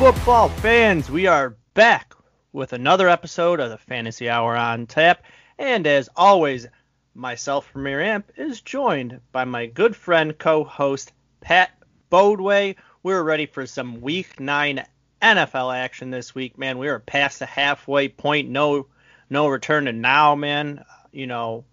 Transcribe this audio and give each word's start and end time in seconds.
Football 0.00 0.48
fans, 0.48 1.10
we 1.10 1.26
are 1.26 1.58
back 1.74 2.14
with 2.54 2.72
another 2.72 3.06
episode 3.06 3.60
of 3.60 3.68
the 3.68 3.76
Fantasy 3.76 4.30
Hour 4.30 4.56
on 4.56 4.86
Tap. 4.86 5.22
And 5.58 5.86
as 5.86 6.08
always, 6.16 6.66
myself, 7.14 7.70
Premier 7.70 8.00
Amp, 8.00 8.32
is 8.38 8.62
joined 8.62 9.20
by 9.30 9.44
my 9.44 9.66
good 9.66 9.94
friend, 9.94 10.38
co 10.38 10.64
host, 10.64 11.12
Pat 11.42 11.72
Bodway. 12.08 12.76
We're 13.02 13.22
ready 13.22 13.44
for 13.44 13.66
some 13.66 14.00
week 14.00 14.40
nine 14.40 14.86
NFL 15.20 15.76
action 15.76 16.10
this 16.10 16.34
week, 16.34 16.56
man. 16.56 16.78
We 16.78 16.88
are 16.88 16.98
past 16.98 17.38
the 17.38 17.44
halfway 17.44 18.08
point. 18.08 18.48
No 18.48 18.86
no 19.28 19.48
return 19.48 19.84
to 19.84 19.92
now, 19.92 20.34
man. 20.34 20.82
You 21.12 21.26
know, 21.26 21.66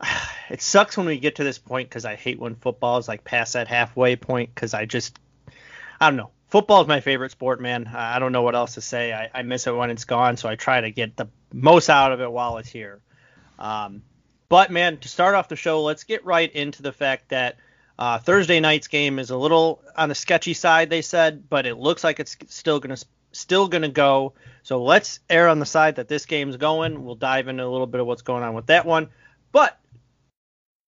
it 0.48 0.62
sucks 0.62 0.96
when 0.96 1.06
we 1.06 1.18
get 1.18 1.36
to 1.36 1.44
this 1.44 1.58
point 1.58 1.90
because 1.90 2.06
I 2.06 2.14
hate 2.14 2.38
when 2.38 2.54
football 2.54 2.96
is 2.96 3.08
like 3.08 3.24
past 3.24 3.52
that 3.52 3.68
halfway 3.68 4.16
point 4.16 4.54
because 4.54 4.72
I 4.72 4.86
just 4.86 5.18
I 6.00 6.08
don't 6.08 6.16
know 6.16 6.30
football 6.56 6.80
is 6.80 6.88
my 6.88 7.00
favorite 7.00 7.30
sport, 7.30 7.60
man. 7.60 7.86
I 7.86 8.18
don't 8.18 8.32
know 8.32 8.40
what 8.40 8.54
else 8.54 8.76
to 8.76 8.80
say. 8.80 9.12
I, 9.12 9.28
I, 9.34 9.42
miss 9.42 9.66
it 9.66 9.76
when 9.76 9.90
it's 9.90 10.06
gone, 10.06 10.38
so 10.38 10.48
I 10.48 10.56
try 10.56 10.80
to 10.80 10.90
get 10.90 11.14
the 11.14 11.28
most 11.52 11.90
out 11.90 12.12
of 12.12 12.22
it 12.22 12.32
while 12.32 12.56
it's 12.56 12.70
here. 12.70 13.02
Um, 13.58 14.02
but 14.48 14.70
man, 14.70 14.96
to 15.00 15.08
start 15.08 15.34
off 15.34 15.50
the 15.50 15.56
show, 15.56 15.82
let's 15.82 16.04
get 16.04 16.24
right 16.24 16.50
into 16.50 16.80
the 16.80 16.92
fact 16.92 17.28
that 17.28 17.58
uh, 17.98 18.20
Thursday 18.20 18.58
night's 18.58 18.88
game 18.88 19.18
is 19.18 19.28
a 19.28 19.36
little 19.36 19.82
on 19.96 20.08
the 20.08 20.14
sketchy 20.14 20.54
side, 20.54 20.88
they 20.88 21.02
said, 21.02 21.46
but 21.50 21.66
it 21.66 21.74
looks 21.74 22.02
like 22.02 22.20
it's 22.20 22.38
still 22.48 22.80
gonna 22.80 22.96
still 23.32 23.68
gonna 23.68 23.90
go. 23.90 24.32
So 24.62 24.82
let's 24.82 25.20
err 25.28 25.48
on 25.48 25.58
the 25.58 25.66
side 25.66 25.96
that 25.96 26.08
this 26.08 26.24
game's 26.24 26.56
going. 26.56 27.04
We'll 27.04 27.16
dive 27.16 27.48
into 27.48 27.66
a 27.66 27.68
little 27.68 27.86
bit 27.86 28.00
of 28.00 28.06
what's 28.06 28.22
going 28.22 28.42
on 28.42 28.54
with 28.54 28.68
that 28.68 28.86
one. 28.86 29.10
But 29.52 29.78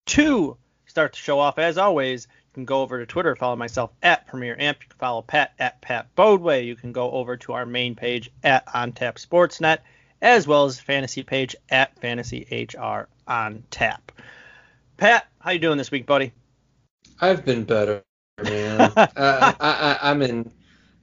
to 0.07 0.57
start 0.87 1.13
the 1.13 1.19
show 1.19 1.39
off, 1.39 1.59
as 1.59 1.77
always, 1.77 2.27
can 2.59 2.65
go 2.65 2.83
over 2.83 2.99
to 2.99 3.07
Twitter, 3.07 3.37
follow 3.37 3.55
myself 3.55 3.93
at 4.03 4.27
Premier 4.27 4.57
Amp. 4.59 4.79
You 4.83 4.89
can 4.89 4.99
follow 4.99 5.23
Pat 5.23 5.53
at 5.61 5.81
Pat 5.81 6.13
Bodway. 6.17 6.65
You 6.65 6.75
can 6.75 6.91
go 6.91 7.13
over 7.13 7.37
to 7.37 7.53
our 7.53 7.65
main 7.65 7.95
page 7.95 8.33
at 8.43 8.65
On 8.75 8.91
OnTap 8.93 9.25
Sportsnet, 9.25 9.79
as 10.21 10.49
well 10.49 10.65
as 10.65 10.81
fantasy 10.81 11.23
page 11.23 11.55
at 11.69 11.97
Fantasy 12.01 12.69
HR 12.69 13.07
on 13.29 13.63
Tap. 13.71 14.11
Pat, 14.97 15.29
how 15.39 15.53
you 15.53 15.61
doing 15.61 15.79
this 15.79 15.93
week, 15.93 16.05
buddy? 16.05 16.33
I've 17.21 17.45
been 17.45 17.63
better, 17.63 18.03
man. 18.43 18.81
uh, 18.97 19.07
I, 19.17 19.55
I, 19.61 19.99
I'm 20.11 20.21
in 20.23 20.51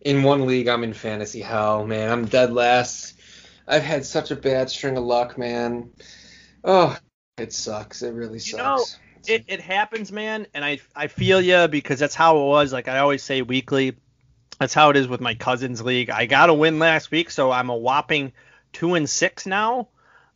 in 0.01 0.23
one 0.23 0.45
league. 0.45 0.67
I'm 0.67 0.83
in 0.83 0.93
fantasy 0.93 1.39
hell, 1.39 1.87
man. 1.87 2.11
I'm 2.11 2.25
dead 2.25 2.51
last. 2.51 3.17
I've 3.65 3.83
had 3.83 4.05
such 4.05 4.29
a 4.29 4.35
bad 4.35 4.69
string 4.69 4.97
of 4.97 5.05
luck, 5.05 5.37
man. 5.37 5.91
Oh, 6.65 6.97
it 7.37 7.53
sucks. 7.53 8.01
It 8.01 8.13
really 8.13 8.39
sucks. 8.39 8.51
You 8.51 8.57
know, 8.57 8.85
it, 9.27 9.45
it 9.47 9.61
happens, 9.61 10.11
man, 10.11 10.47
and 10.53 10.63
I 10.63 10.79
I 10.95 11.07
feel 11.07 11.41
you 11.41 11.67
because 11.67 11.99
that's 11.99 12.15
how 12.15 12.37
it 12.37 12.45
was. 12.45 12.73
Like 12.73 12.87
I 12.87 12.99
always 12.99 13.23
say 13.23 13.41
weekly, 13.41 13.95
that's 14.59 14.73
how 14.73 14.89
it 14.89 14.97
is 14.97 15.07
with 15.07 15.21
my 15.21 15.35
cousins 15.35 15.81
league. 15.81 16.09
I 16.09 16.25
got 16.25 16.49
a 16.49 16.53
win 16.53 16.79
last 16.79 17.11
week, 17.11 17.29
so 17.29 17.51
I'm 17.51 17.69
a 17.69 17.75
whopping 17.75 18.33
two 18.73 18.95
and 18.95 19.09
six 19.09 19.45
now. 19.45 19.89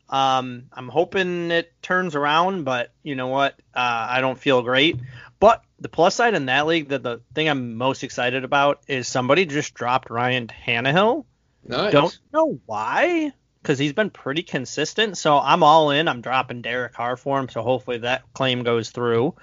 Um, 0.09 0.65
I'm 0.73 0.87
hoping 0.87 1.51
it 1.51 1.71
turns 1.81 2.15
around, 2.15 2.63
but 2.63 2.91
you 3.03 3.15
know 3.15 3.27
what? 3.27 3.53
Uh, 3.75 4.07
I 4.09 4.21
don't 4.21 4.39
feel 4.39 4.61
great. 4.61 4.97
But 5.39 5.63
the 5.79 5.89
plus 5.89 6.15
side 6.15 6.33
in 6.33 6.47
that 6.47 6.67
league, 6.67 6.89
that 6.89 7.03
the 7.03 7.21
thing 7.33 7.47
I'm 7.47 7.75
most 7.75 8.03
excited 8.03 8.43
about 8.43 8.81
is 8.87 9.07
somebody 9.07 9.45
just 9.45 9.73
dropped 9.73 10.09
Ryan 10.09 10.47
Tannehill. 10.47 11.25
Nice. 11.63 11.91
Don't 11.91 12.19
know 12.33 12.59
why 12.65 13.33
because 13.69 13.77
he's 13.77 13.93
been 13.93 14.09
pretty 14.09 14.41
consistent. 14.41 15.15
So 15.15 15.37
I'm 15.37 15.61
all 15.61 15.91
in. 15.91 16.07
I'm 16.07 16.21
dropping 16.21 16.63
Derek 16.63 16.93
Carr 16.93 17.15
for 17.15 17.39
him. 17.39 17.49
So 17.49 17.61
hopefully 17.61 17.99
that 17.99 18.23
claim 18.33 18.63
goes 18.63 18.89
through. 18.89 19.35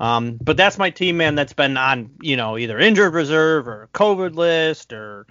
Um, 0.00 0.36
but 0.42 0.56
that's 0.56 0.78
my 0.78 0.90
team, 0.90 1.18
man. 1.18 1.36
That's 1.36 1.52
been 1.52 1.76
on, 1.76 2.10
you 2.20 2.36
know, 2.36 2.58
either 2.58 2.76
injured 2.76 3.14
reserve 3.14 3.68
or 3.68 3.88
COVID 3.94 4.34
list 4.34 4.92
or 4.92 5.28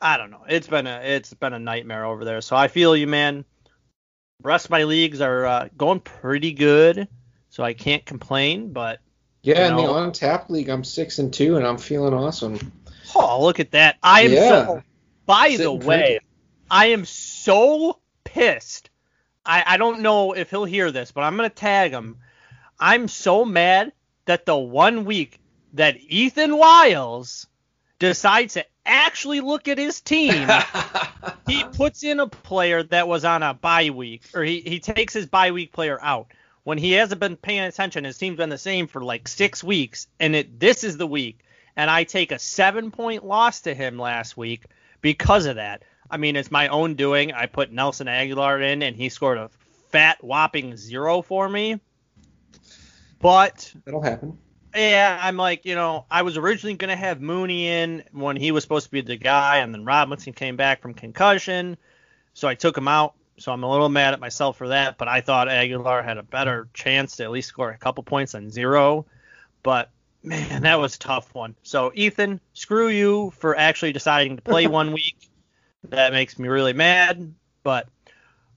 I 0.00 0.16
don't 0.16 0.30
know. 0.30 0.40
It's 0.48 0.66
been 0.68 0.86
a 0.86 1.02
it's 1.02 1.34
been 1.34 1.52
a 1.52 1.58
nightmare 1.58 2.06
over 2.06 2.24
there. 2.24 2.40
So 2.40 2.56
I 2.56 2.68
feel 2.68 2.96
you, 2.96 3.06
man. 3.06 3.44
The 4.40 4.48
rest 4.48 4.64
of 4.64 4.70
my 4.70 4.84
leagues 4.84 5.20
are 5.20 5.44
uh, 5.44 5.68
going 5.76 6.00
pretty 6.00 6.54
good, 6.54 7.08
so 7.50 7.62
I 7.62 7.74
can't 7.74 8.06
complain. 8.06 8.72
But 8.72 9.00
yeah, 9.42 9.68
you 9.68 9.72
know, 9.72 9.78
in 9.80 9.84
the 9.84 9.92
on 9.92 10.12
tap 10.12 10.48
league, 10.48 10.70
I'm 10.70 10.82
six 10.82 11.18
and 11.18 11.30
two, 11.30 11.58
and 11.58 11.66
I'm 11.66 11.76
feeling 11.76 12.14
awesome. 12.14 12.72
Oh, 13.14 13.42
look 13.42 13.60
at 13.60 13.72
that! 13.72 13.98
I 14.02 14.22
am 14.22 14.32
yeah. 14.32 14.48
so. 14.48 14.82
By 15.26 15.50
Sitting 15.50 15.64
the 15.64 15.86
way, 15.86 15.96
pretty. 15.96 16.18
I 16.70 16.86
am 16.86 17.04
so 17.04 17.31
pissed. 18.24 18.90
I, 19.44 19.64
I 19.66 19.76
don't 19.76 20.00
know 20.00 20.32
if 20.32 20.50
he'll 20.50 20.64
hear 20.64 20.90
this, 20.90 21.12
but 21.12 21.22
I'm 21.22 21.36
gonna 21.36 21.50
tag 21.50 21.92
him. 21.92 22.18
I'm 22.78 23.08
so 23.08 23.44
mad 23.44 23.92
that 24.24 24.46
the 24.46 24.56
one 24.56 25.04
week 25.04 25.40
that 25.74 25.96
Ethan 26.00 26.56
Wiles 26.56 27.46
decides 27.98 28.54
to 28.54 28.64
actually 28.84 29.40
look 29.40 29.68
at 29.68 29.78
his 29.78 30.00
team, 30.00 30.48
he 31.46 31.64
puts 31.64 32.02
in 32.02 32.20
a 32.20 32.26
player 32.26 32.82
that 32.84 33.08
was 33.08 33.24
on 33.24 33.42
a 33.42 33.54
bye 33.54 33.90
week, 33.90 34.22
or 34.34 34.42
he, 34.42 34.60
he 34.60 34.80
takes 34.80 35.14
his 35.14 35.26
bye 35.26 35.50
week 35.50 35.72
player 35.72 35.98
out. 36.02 36.28
When 36.64 36.78
he 36.78 36.92
hasn't 36.92 37.20
been 37.20 37.36
paying 37.36 37.64
attention, 37.64 38.04
his 38.04 38.18
team's 38.18 38.36
been 38.36 38.48
the 38.48 38.58
same 38.58 38.86
for 38.86 39.02
like 39.02 39.26
six 39.26 39.64
weeks, 39.64 40.06
and 40.20 40.36
it 40.36 40.60
this 40.60 40.84
is 40.84 40.96
the 40.96 41.06
week, 41.06 41.40
and 41.76 41.90
I 41.90 42.04
take 42.04 42.30
a 42.30 42.38
seven 42.38 42.92
point 42.92 43.24
loss 43.24 43.62
to 43.62 43.74
him 43.74 43.98
last 43.98 44.36
week 44.36 44.64
because 45.00 45.46
of 45.46 45.56
that. 45.56 45.82
I 46.12 46.18
mean, 46.18 46.36
it's 46.36 46.50
my 46.50 46.68
own 46.68 46.94
doing. 46.94 47.32
I 47.32 47.46
put 47.46 47.72
Nelson 47.72 48.06
Agholor 48.06 48.62
in, 48.62 48.82
and 48.82 48.94
he 48.94 49.08
scored 49.08 49.38
a 49.38 49.50
fat 49.90 50.22
whopping 50.22 50.76
zero 50.76 51.22
for 51.22 51.48
me. 51.48 51.80
But 53.18 53.72
it'll 53.86 54.02
happen. 54.02 54.38
Yeah, 54.74 55.18
I'm 55.20 55.38
like, 55.38 55.64
you 55.64 55.74
know, 55.74 56.04
I 56.10 56.22
was 56.22 56.36
originally 56.36 56.74
gonna 56.76 56.96
have 56.96 57.20
Mooney 57.20 57.66
in 57.68 58.04
when 58.12 58.36
he 58.36 58.52
was 58.52 58.62
supposed 58.62 58.86
to 58.86 58.90
be 58.90 59.00
the 59.00 59.16
guy, 59.16 59.58
and 59.58 59.72
then 59.72 59.86
Robinson 59.86 60.34
came 60.34 60.56
back 60.56 60.82
from 60.82 60.92
concussion, 60.92 61.78
so 62.34 62.46
I 62.46 62.54
took 62.54 62.76
him 62.76 62.88
out. 62.88 63.14
So 63.38 63.50
I'm 63.50 63.62
a 63.62 63.70
little 63.70 63.88
mad 63.88 64.12
at 64.12 64.20
myself 64.20 64.58
for 64.58 64.68
that, 64.68 64.98
but 64.98 65.08
I 65.08 65.22
thought 65.22 65.48
Agholor 65.48 66.04
had 66.04 66.18
a 66.18 66.22
better 66.22 66.68
chance 66.74 67.16
to 67.16 67.24
at 67.24 67.30
least 67.30 67.48
score 67.48 67.70
a 67.70 67.78
couple 67.78 68.04
points 68.04 68.32
than 68.32 68.50
zero. 68.50 69.06
But 69.62 69.90
man, 70.22 70.62
that 70.62 70.78
was 70.78 70.96
a 70.96 70.98
tough 70.98 71.34
one. 71.34 71.56
So 71.62 71.90
Ethan, 71.94 72.40
screw 72.52 72.88
you 72.88 73.32
for 73.38 73.56
actually 73.56 73.92
deciding 73.92 74.36
to 74.36 74.42
play 74.42 74.66
one 74.68 74.92
week. 74.92 75.16
That 75.88 76.12
makes 76.12 76.38
me 76.38 76.48
really 76.48 76.72
mad. 76.72 77.34
But 77.62 77.88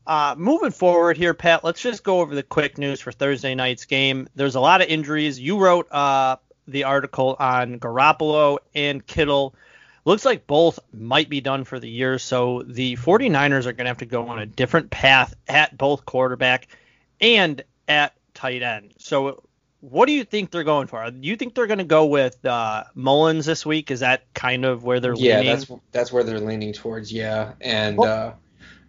uh, 0.07 0.35
moving 0.37 0.71
forward 0.71 1.17
here, 1.17 1.33
Pat, 1.33 1.63
let's 1.63 1.81
just 1.81 2.03
go 2.03 2.21
over 2.21 2.35
the 2.35 2.43
quick 2.43 2.77
news 2.77 3.01
for 3.01 3.11
Thursday 3.11 3.55
night's 3.55 3.85
game. 3.85 4.27
There's 4.35 4.55
a 4.55 4.59
lot 4.59 4.81
of 4.81 4.87
injuries. 4.87 5.39
You 5.39 5.57
wrote 5.59 5.91
uh, 5.91 6.37
the 6.67 6.83
article 6.83 7.35
on 7.39 7.79
Garoppolo 7.79 8.59
and 8.73 9.05
Kittle. 9.05 9.55
Looks 10.05 10.25
like 10.25 10.45
both 10.45 10.79
might 10.93 11.29
be 11.29 11.41
done 11.41 11.63
for 11.63 11.79
the 11.79 11.89
year, 11.89 12.19
so 12.19 12.61
the 12.61 12.95
49ers 12.97 13.65
are 13.65 13.73
going 13.73 13.85
to 13.85 13.89
have 13.89 13.97
to 13.97 14.05
go 14.05 14.27
on 14.27 14.37
a 14.37 14.45
different 14.45 14.91
path 14.91 15.33
at 15.47 15.75
both 15.75 16.05
quarterback 16.05 16.67
and 17.19 17.63
at 17.87 18.13
tight 18.35 18.61
end. 18.61 18.93
So 18.99 19.41
what 19.89 20.07
do 20.07 20.13
you 20.13 20.23
think 20.23 20.51
they're 20.51 20.63
going 20.63 20.87
for? 20.87 21.09
Do 21.11 21.27
you 21.27 21.35
think 21.35 21.53
they're 21.53 21.67
going 21.67 21.77
to 21.77 21.83
go 21.83 22.05
with 22.05 22.43
uh, 22.45 22.85
Mullens 22.95 23.45
this 23.45 23.65
week? 23.65 23.91
Is 23.91 23.99
that 23.99 24.33
kind 24.33 24.65
of 24.65 24.83
where 24.83 24.99
they're 24.99 25.13
yeah, 25.13 25.37
leaning? 25.37 25.45
Yeah, 25.45 25.55
that's 25.55 25.71
that's 25.91 26.11
where 26.11 26.23
they're 26.23 26.39
leaning 26.39 26.73
towards. 26.73 27.11
Yeah, 27.11 27.53
and 27.61 27.97
well, 27.97 28.29
uh, 28.29 28.33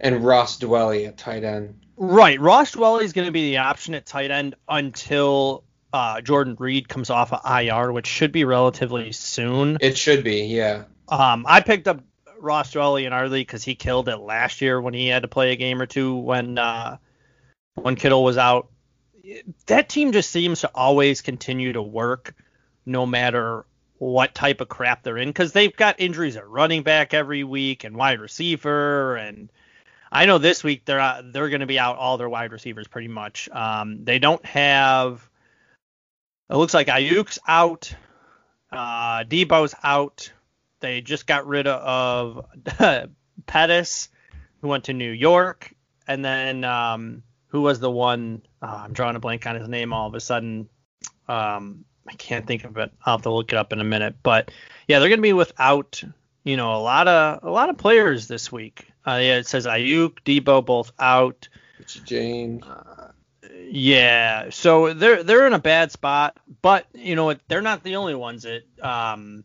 and 0.01 0.25
Ross 0.25 0.59
Dwelley 0.59 1.07
at 1.07 1.19
tight 1.19 1.45
end. 1.45 1.81
Right, 1.97 2.41
Ross 2.41 2.73
Dwelley 2.73 3.03
is 3.03 3.13
going 3.13 3.27
to 3.27 3.33
be 3.33 3.51
the 3.51 3.59
option 3.59 3.95
at 3.95 4.07
tight 4.07 4.31
end 4.31 4.55
until 4.69 5.65
uh, 5.93 6.21
Jordan 6.21 6.57
Reed 6.59 6.89
comes 6.89 7.11
off 7.11 7.33
of 7.33 7.41
IR, 7.45 7.93
which 7.93 8.07
should 8.07 8.33
be 8.33 8.45
relatively 8.45 9.13
soon. 9.13 9.79
It 9.81 9.97
should 9.97 10.25
be, 10.25 10.45
yeah. 10.45 10.85
Um, 11.09 11.45
I 11.49 11.61
picked 11.61 11.89
up 11.89 12.03
Ross 12.39 12.73
Dwelley 12.73 13.07
in 13.07 13.13
our 13.13 13.29
league 13.29 13.47
because 13.47 13.65
he 13.65 13.75
killed 13.75 14.09
it 14.09 14.17
last 14.17 14.61
year 14.61 14.81
when 14.81 14.95
he 14.95 15.09
had 15.09 15.23
to 15.23 15.29
play 15.29 15.53
a 15.53 15.57
game 15.57 15.81
or 15.81 15.87
two 15.87 16.17
when 16.17 16.59
uh, 16.59 16.97
when 17.75 17.97
Kittle 17.97 18.25
was 18.25 18.39
out 18.39 18.69
that 19.67 19.89
team 19.89 20.13
just 20.13 20.31
seems 20.31 20.61
to 20.61 20.71
always 20.75 21.21
continue 21.21 21.73
to 21.73 21.83
work 21.83 22.35
no 22.85 23.07
matter 23.07 23.65
what 23.99 24.35
type 24.35 24.61
of 24.61 24.69
crap 24.69 25.03
they're 25.03 25.17
in 25.17 25.29
because 25.29 25.53
they've 25.53 25.75
got 25.75 26.01
injuries 26.01 26.37
at 26.37 26.49
running 26.49 26.83
back 26.83 27.15
every 27.15 27.45
week 27.45 27.85
and 27.85 27.97
wide 27.97 28.21
receiver 28.21 29.17
and 29.17 29.51
I 30.11 30.27
know 30.27 30.39
this 30.39 30.63
week 30.63 30.85
they're 30.85 31.01
uh, 31.01 31.23
they're 31.25 31.49
going 31.49 31.61
to 31.61 31.67
be 31.67 31.79
out 31.79 31.97
all 31.97 32.17
their 32.17 32.29
wide 32.29 32.53
receivers 32.53 32.87
pretty 32.87 33.09
much. 33.09 33.49
Um, 33.51 34.05
they 34.05 34.19
don't 34.19 34.45
have. 34.47 35.29
It 36.49 36.57
looks 36.57 36.75
like 36.75 36.87
Aiyuk's 36.87 37.39
out. 37.47 37.93
Uh, 38.71 39.25
Deebo's 39.25 39.75
out. 39.83 40.33
They 40.81 41.01
just 41.01 41.27
got 41.27 41.47
rid 41.47 41.67
of 41.67 42.47
Pettis, 43.47 44.09
who 44.61 44.69
went 44.69 44.85
to 44.85 44.93
New 44.93 45.11
York, 45.11 45.75
and 46.07 46.25
then 46.25 46.63
um, 46.65 47.23
who 47.57 47.63
was 47.63 47.81
the 47.81 47.91
one? 47.91 48.43
Uh, 48.61 48.83
I'm 48.85 48.93
drawing 48.93 49.17
a 49.17 49.19
blank 49.19 49.47
on 49.47 49.57
his 49.57 49.67
name 49.67 49.95
all 49.95 50.07
of 50.07 50.15
a 50.15 50.21
sudden. 50.21 50.69
Um, 51.27 51.87
I 52.07 52.13
can't 52.13 52.47
think 52.47 52.65
of 52.65 52.77
it. 52.77 52.93
I'll 53.03 53.15
have 53.15 53.23
to 53.23 53.33
look 53.33 53.51
it 53.51 53.57
up 53.57 53.73
in 53.73 53.81
a 53.81 53.85
minute. 53.85 54.17
But 54.23 54.51
yeah, 54.87 54.99
they're 54.99 55.09
going 55.09 55.21
to 55.21 55.23
be 55.23 55.33
without 55.33 56.03
you 56.45 56.59
know 56.59 56.77
a 56.77 56.83
lot 56.83 57.09
of 57.09 57.43
a 57.43 57.51
lot 57.51 57.71
of 57.71 57.79
players 57.79 58.29
this 58.29 58.53
week. 58.53 58.89
Uh, 59.07 59.21
yeah, 59.23 59.37
it 59.37 59.47
says 59.47 59.65
Aiyuk, 59.65 60.19
Deebo 60.27 60.67
both 60.67 60.93
out. 60.99 61.49
It's 61.79 61.95
James. 61.95 62.63
Uh, 62.63 63.13
yeah, 63.71 64.51
so 64.51 64.93
they're 64.93 65.23
they're 65.23 65.47
in 65.47 65.55
a 65.55 65.59
bad 65.59 65.91
spot, 65.91 66.39
but 66.61 66.87
you 66.93 67.17
know 67.17 67.25
what? 67.25 67.41
They're 67.49 67.63
not 67.63 67.83
the 67.83 67.97
only 67.97 68.15
ones 68.15 68.43
that 68.43 68.65
um, 68.83 69.45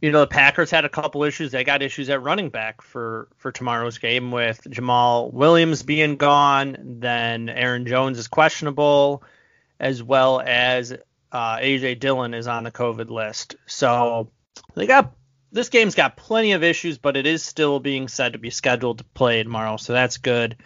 you 0.00 0.12
know, 0.12 0.20
the 0.20 0.26
Packers 0.26 0.70
had 0.70 0.84
a 0.84 0.88
couple 0.88 1.24
issues. 1.24 1.52
They 1.52 1.64
got 1.64 1.82
issues 1.82 2.10
at 2.10 2.22
running 2.22 2.50
back 2.50 2.82
for 2.82 3.28
for 3.36 3.52
tomorrow's 3.52 3.98
game 3.98 4.30
with 4.30 4.60
Jamaal 4.64 5.32
Williams 5.32 5.82
being 5.82 6.16
gone. 6.16 6.76
Then 7.00 7.48
Aaron 7.48 7.86
Jones 7.86 8.18
is 8.18 8.28
questionable, 8.28 9.22
as 9.80 10.02
well 10.02 10.40
as 10.44 10.92
uh, 11.32 11.56
AJ 11.56 12.00
Dillon 12.00 12.34
is 12.34 12.46
on 12.46 12.64
the 12.64 12.70
COVID 12.70 13.10
list. 13.10 13.56
So 13.66 14.30
they 14.74 14.86
got 14.86 15.14
this 15.52 15.68
game's 15.68 15.94
got 15.94 16.16
plenty 16.16 16.52
of 16.52 16.64
issues, 16.64 16.98
but 16.98 17.16
it 17.16 17.26
is 17.26 17.44
still 17.44 17.78
being 17.78 18.08
said 18.08 18.32
to 18.32 18.38
be 18.38 18.50
scheduled 18.50 18.98
to 18.98 19.04
play 19.04 19.42
tomorrow, 19.42 19.76
so 19.76 19.92
that's 19.92 20.18
good. 20.18 20.56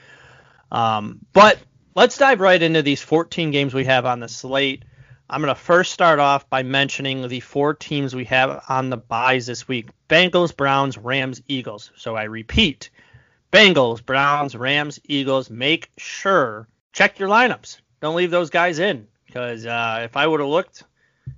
Um, 0.72 1.20
but 1.32 1.58
let's 1.94 2.16
dive 2.16 2.40
right 2.40 2.60
into 2.60 2.82
these 2.82 3.02
14 3.02 3.50
games 3.50 3.74
we 3.74 3.84
have 3.84 4.06
on 4.06 4.20
the 4.20 4.28
slate. 4.28 4.84
I'm 5.30 5.42
going 5.42 5.54
to 5.54 5.60
first 5.60 5.92
start 5.92 6.20
off 6.20 6.48
by 6.48 6.62
mentioning 6.62 7.28
the 7.28 7.40
four 7.40 7.74
teams 7.74 8.14
we 8.14 8.24
have 8.26 8.64
on 8.68 8.88
the 8.88 8.96
buys 8.96 9.46
this 9.46 9.68
week 9.68 9.90
Bengals, 10.08 10.56
Browns, 10.56 10.96
Rams, 10.96 11.42
Eagles. 11.48 11.90
So 11.96 12.16
I 12.16 12.24
repeat 12.24 12.88
Bengals, 13.52 14.04
Browns, 14.04 14.56
Rams, 14.56 14.98
Eagles. 15.04 15.50
Make 15.50 15.90
sure, 15.98 16.66
check 16.94 17.18
your 17.18 17.28
lineups. 17.28 17.80
Don't 18.00 18.16
leave 18.16 18.30
those 18.30 18.48
guys 18.48 18.78
in 18.78 19.06
because 19.26 19.66
uh, 19.66 20.00
if 20.04 20.16
I 20.16 20.26
would 20.26 20.40
have 20.40 20.48
looked, 20.48 20.84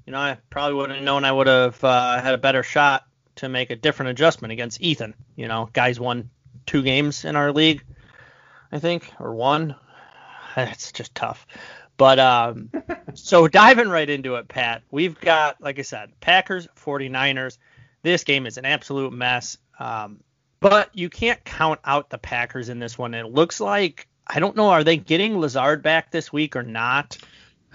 you 0.06 0.12
know, 0.12 0.20
I 0.20 0.38
probably 0.50 0.74
would 0.74 0.90
have 0.90 1.02
known 1.02 1.24
I 1.24 1.32
would 1.32 1.48
have 1.48 1.82
uh, 1.82 2.20
had 2.20 2.34
a 2.34 2.38
better 2.38 2.62
shot 2.62 3.04
to 3.36 3.48
make 3.48 3.70
a 3.70 3.76
different 3.76 4.10
adjustment 4.10 4.52
against 4.52 4.80
Ethan. 4.80 5.14
You 5.34 5.48
know, 5.48 5.68
guys 5.72 5.98
won 5.98 6.30
two 6.64 6.82
games 6.82 7.24
in 7.24 7.34
our 7.34 7.52
league, 7.52 7.82
I 8.70 8.78
think, 8.78 9.12
or 9.18 9.34
one. 9.34 9.74
It's 10.56 10.90
just 10.90 11.14
tough. 11.14 11.46
But 12.00 12.18
um, 12.18 12.70
so 13.12 13.46
diving 13.46 13.90
right 13.90 14.08
into 14.08 14.36
it, 14.36 14.48
Pat, 14.48 14.80
we've 14.90 15.20
got, 15.20 15.60
like 15.60 15.78
I 15.78 15.82
said, 15.82 16.18
Packers, 16.18 16.66
49ers. 16.82 17.58
This 18.02 18.24
game 18.24 18.46
is 18.46 18.56
an 18.56 18.64
absolute 18.64 19.12
mess. 19.12 19.58
Um, 19.78 20.20
but 20.60 20.88
you 20.94 21.10
can't 21.10 21.44
count 21.44 21.78
out 21.84 22.08
the 22.08 22.16
Packers 22.16 22.70
in 22.70 22.78
this 22.78 22.96
one. 22.96 23.12
It 23.12 23.26
looks 23.26 23.60
like, 23.60 24.08
I 24.26 24.40
don't 24.40 24.56
know, 24.56 24.70
are 24.70 24.82
they 24.82 24.96
getting 24.96 25.38
Lazard 25.38 25.82
back 25.82 26.10
this 26.10 26.32
week 26.32 26.56
or 26.56 26.62
not? 26.62 27.18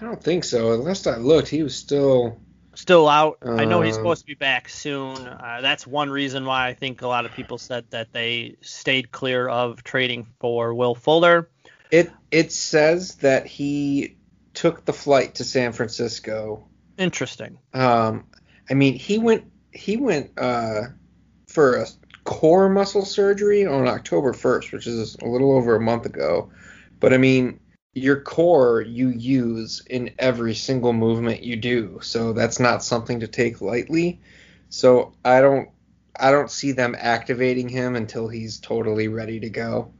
I 0.00 0.02
don't 0.02 0.20
think 0.20 0.42
so. 0.42 0.70
Last 0.70 1.06
I 1.06 1.18
looked, 1.18 1.46
he 1.46 1.62
was 1.62 1.76
still 1.76 2.40
still 2.74 3.08
out. 3.08 3.38
I 3.42 3.64
know 3.64 3.80
he's 3.80 3.96
um, 3.96 4.00
supposed 4.00 4.22
to 4.22 4.26
be 4.26 4.34
back 4.34 4.68
soon. 4.68 5.16
Uh, 5.16 5.60
that's 5.62 5.86
one 5.86 6.10
reason 6.10 6.44
why 6.44 6.66
I 6.66 6.74
think 6.74 7.02
a 7.02 7.08
lot 7.08 7.26
of 7.26 7.32
people 7.32 7.58
said 7.58 7.84
that 7.90 8.12
they 8.12 8.56
stayed 8.60 9.12
clear 9.12 9.48
of 9.48 9.84
trading 9.84 10.26
for 10.40 10.74
Will 10.74 10.96
Fuller. 10.96 11.48
It 11.90 12.10
it 12.30 12.52
says 12.52 13.16
that 13.16 13.46
he 13.46 14.16
took 14.54 14.84
the 14.84 14.92
flight 14.92 15.36
to 15.36 15.44
San 15.44 15.72
Francisco. 15.72 16.66
Interesting. 16.98 17.58
Um, 17.74 18.24
I 18.68 18.74
mean, 18.74 18.94
he 18.94 19.18
went 19.18 19.44
he 19.72 19.96
went 19.96 20.32
uh, 20.38 20.82
for 21.46 21.76
a 21.76 21.86
core 22.24 22.68
muscle 22.68 23.04
surgery 23.04 23.66
on 23.66 23.86
October 23.86 24.32
1st, 24.32 24.72
which 24.72 24.86
is 24.86 25.16
a 25.22 25.26
little 25.26 25.52
over 25.52 25.76
a 25.76 25.80
month 25.80 26.06
ago. 26.06 26.50
But 26.98 27.12
I 27.12 27.18
mean, 27.18 27.60
your 27.94 28.20
core 28.20 28.82
you 28.82 29.08
use 29.08 29.82
in 29.88 30.10
every 30.18 30.54
single 30.54 30.92
movement 30.92 31.42
you 31.42 31.56
do. 31.56 31.98
So 32.02 32.32
that's 32.32 32.60
not 32.60 32.84
something 32.84 33.20
to 33.20 33.28
take 33.28 33.60
lightly. 33.60 34.20
So 34.68 35.14
I 35.24 35.40
don't 35.40 35.70
I 36.18 36.30
don't 36.30 36.50
see 36.50 36.72
them 36.72 36.96
activating 36.98 37.68
him 37.68 37.94
until 37.94 38.28
he's 38.28 38.58
totally 38.58 39.08
ready 39.08 39.40
to 39.40 39.50
go. 39.50 39.92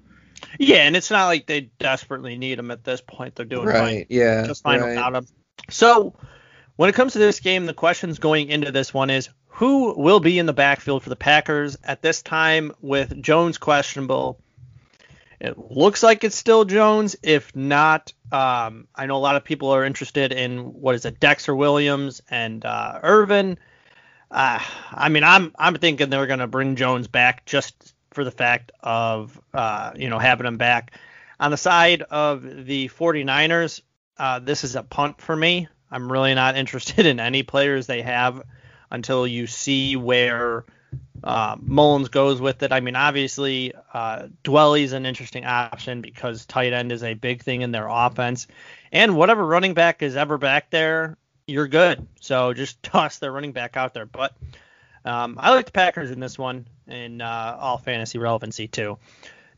Yeah, 0.59 0.87
and 0.87 0.97
it's 0.97 1.11
not 1.11 1.27
like 1.27 1.47
they 1.47 1.63
desperately 1.79 2.37
need 2.37 2.59
him 2.59 2.71
at 2.71 2.85
this 2.85 3.01
point. 3.01 3.35
They're 3.35 3.45
doing 3.47 3.67
right, 3.67 3.79
fine. 3.79 4.07
Yeah, 4.09 4.47
just 4.47 4.63
fine 4.63 4.81
right. 4.81 4.91
without 4.91 5.15
him. 5.15 5.27
So 5.71 6.15
when 6.77 6.89
it 6.89 6.95
comes 6.95 7.15
to 7.15 7.19
this 7.19 7.41
game, 7.41 7.67
the 7.67 7.75
questions 7.75 8.19
going 8.19 8.49
into 8.49 8.71
this 8.71 8.93
one 8.93 9.11
is 9.11 9.29
who 9.49 9.95
will 9.99 10.21
be 10.21 10.39
in 10.39 10.47
the 10.47 10.53
backfield 10.53 11.03
for 11.03 11.09
the 11.09 11.17
Packers 11.17 11.77
at 11.83 12.03
this 12.03 12.23
time 12.23 12.73
with 12.81 13.23
Jones 13.23 13.59
questionable 13.59 14.41
it 15.41 15.59
looks 15.59 16.03
like 16.03 16.25
it's 16.25 16.37
still 16.37 16.65
Jones. 16.65 17.17
If 17.23 17.55
not, 17.55 18.13
um, 18.33 18.89
I 18.95 19.07
know 19.07 19.17
a 19.17 19.19
lot 19.19 19.37
of 19.37 19.45
people 19.45 19.71
are 19.71 19.85
interested 19.85 20.33
in 20.33 20.59
what 20.59 20.95
is 20.95 21.05
it, 21.05 21.21
Dexter 21.21 21.55
Williams 21.55 22.23
and 22.31 22.65
uh, 22.65 23.01
Ervin. 23.03 23.59
Uh, 24.31 24.59
I 24.91 25.09
mean, 25.09 25.25
I'm 25.25 25.53
I'm 25.59 25.75
thinking 25.77 26.11
they're 26.11 26.27
going 26.27 26.39
to 26.39 26.47
bring 26.47 26.77
Jones 26.77 27.07
back 27.07 27.45
just 27.45 27.95
for 28.17 28.25
the 28.25 28.33
fact 28.33 28.73
of 28.81 29.41
uh, 29.55 29.93
you 29.95 30.09
know 30.09 30.19
having 30.19 30.47
him 30.47 30.57
back. 30.57 30.93
On 31.39 31.51
the 31.51 31.59
side 31.59 32.01
of 32.01 32.43
the 32.65 32.89
49ers, 32.89 33.83
uh, 34.19 34.39
this 34.39 34.65
is 34.65 34.75
a 34.75 34.83
punt 34.83 35.21
for 35.21 35.37
me. 35.37 35.69
I'm 35.91 36.11
really 36.11 36.35
not 36.35 36.57
interested 36.63 37.07
in 37.07 37.21
any 37.21 37.45
players 37.45 37.87
they 37.87 38.03
have 38.03 38.43
until 38.91 39.27
you 39.27 39.47
see 39.47 39.97
where 39.97 40.65
uh, 41.23 41.57
Mullens 41.57 42.09
goes 42.11 42.41
with 42.41 42.63
it. 42.63 42.73
I 42.73 42.81
mean, 42.81 42.97
obviously, 42.97 43.75
uh, 43.93 44.29
Dwelley's 44.43 44.93
an 44.93 45.05
interesting 45.05 45.45
option 45.45 46.01
because 46.01 46.47
tight 46.47 46.73
end 46.73 46.93
is 46.93 47.03
a 47.03 47.13
big 47.13 47.43
thing 47.43 47.61
in 47.61 47.71
their 47.71 47.89
offense. 47.89 48.47
And 48.93 49.15
whatever 49.15 49.45
running 49.45 49.75
back 49.75 50.03
is 50.03 50.17
ever 50.17 50.39
back 50.39 50.71
there, 50.71 51.19
you're 51.47 51.69
good. 51.69 52.07
So 52.21 52.55
just 52.55 52.83
toss 52.83 53.19
their 53.19 53.33
running 53.33 53.53
back 53.53 53.77
out 53.77 53.93
there. 53.93 54.07
But 54.07 54.33
um, 55.07 55.37
I 55.41 55.55
like 55.55 55.67
the 55.67 55.73
Packers 55.73 56.11
in 56.11 56.21
this 56.21 56.39
one 56.39 56.67
in 56.87 57.21
uh, 57.21 57.57
all 57.59 57.79
fantasy 57.79 58.19
relevancy 58.19 58.69
too. 58.69 58.99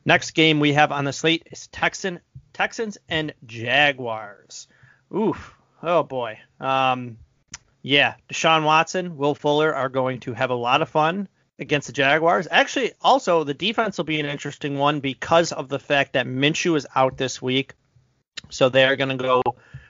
Next 0.05 0.33
game 0.33 0.61
we 0.61 0.75
have 0.75 0.93
on 0.93 1.05
the 1.05 1.13
slate 1.13 1.49
is 1.51 1.67
Texan 1.69 2.21
Texans 2.53 2.99
and 3.09 3.35
Jaguars. 3.47 4.69
Oof. 5.15 5.55
Oh 5.83 6.03
boy. 6.03 6.39
Um, 6.61 7.19
yeah, 7.83 8.15
Deshaun 8.29 8.65
Watson, 8.65 9.17
Will 9.17 9.35
Fuller 9.35 9.75
are 9.75 9.89
going 9.89 10.21
to 10.21 10.35
have 10.35 10.51
a 10.51 10.55
lot 10.55 10.83
of 10.83 10.89
fun 10.89 11.29
against 11.59 11.87
the 11.87 11.93
Jaguars. 11.93 12.49
Actually, 12.51 12.93
also 13.01 13.45
the 13.45 13.55
defense 13.55 13.97
will 13.97 14.05
be 14.05 14.21
an 14.21 14.27
interesting 14.27 14.77
one 14.77 15.01
because 15.01 15.53
of 15.53 15.69
the 15.69 15.79
fact 15.79 16.13
that 16.13 16.27
Minshew 16.27 16.77
is 16.77 16.87
out 16.95 17.17
this 17.17 17.41
week. 17.41 17.75
So 18.51 18.69
they're 18.69 18.97
going 18.97 19.17
to 19.17 19.23
go 19.23 19.43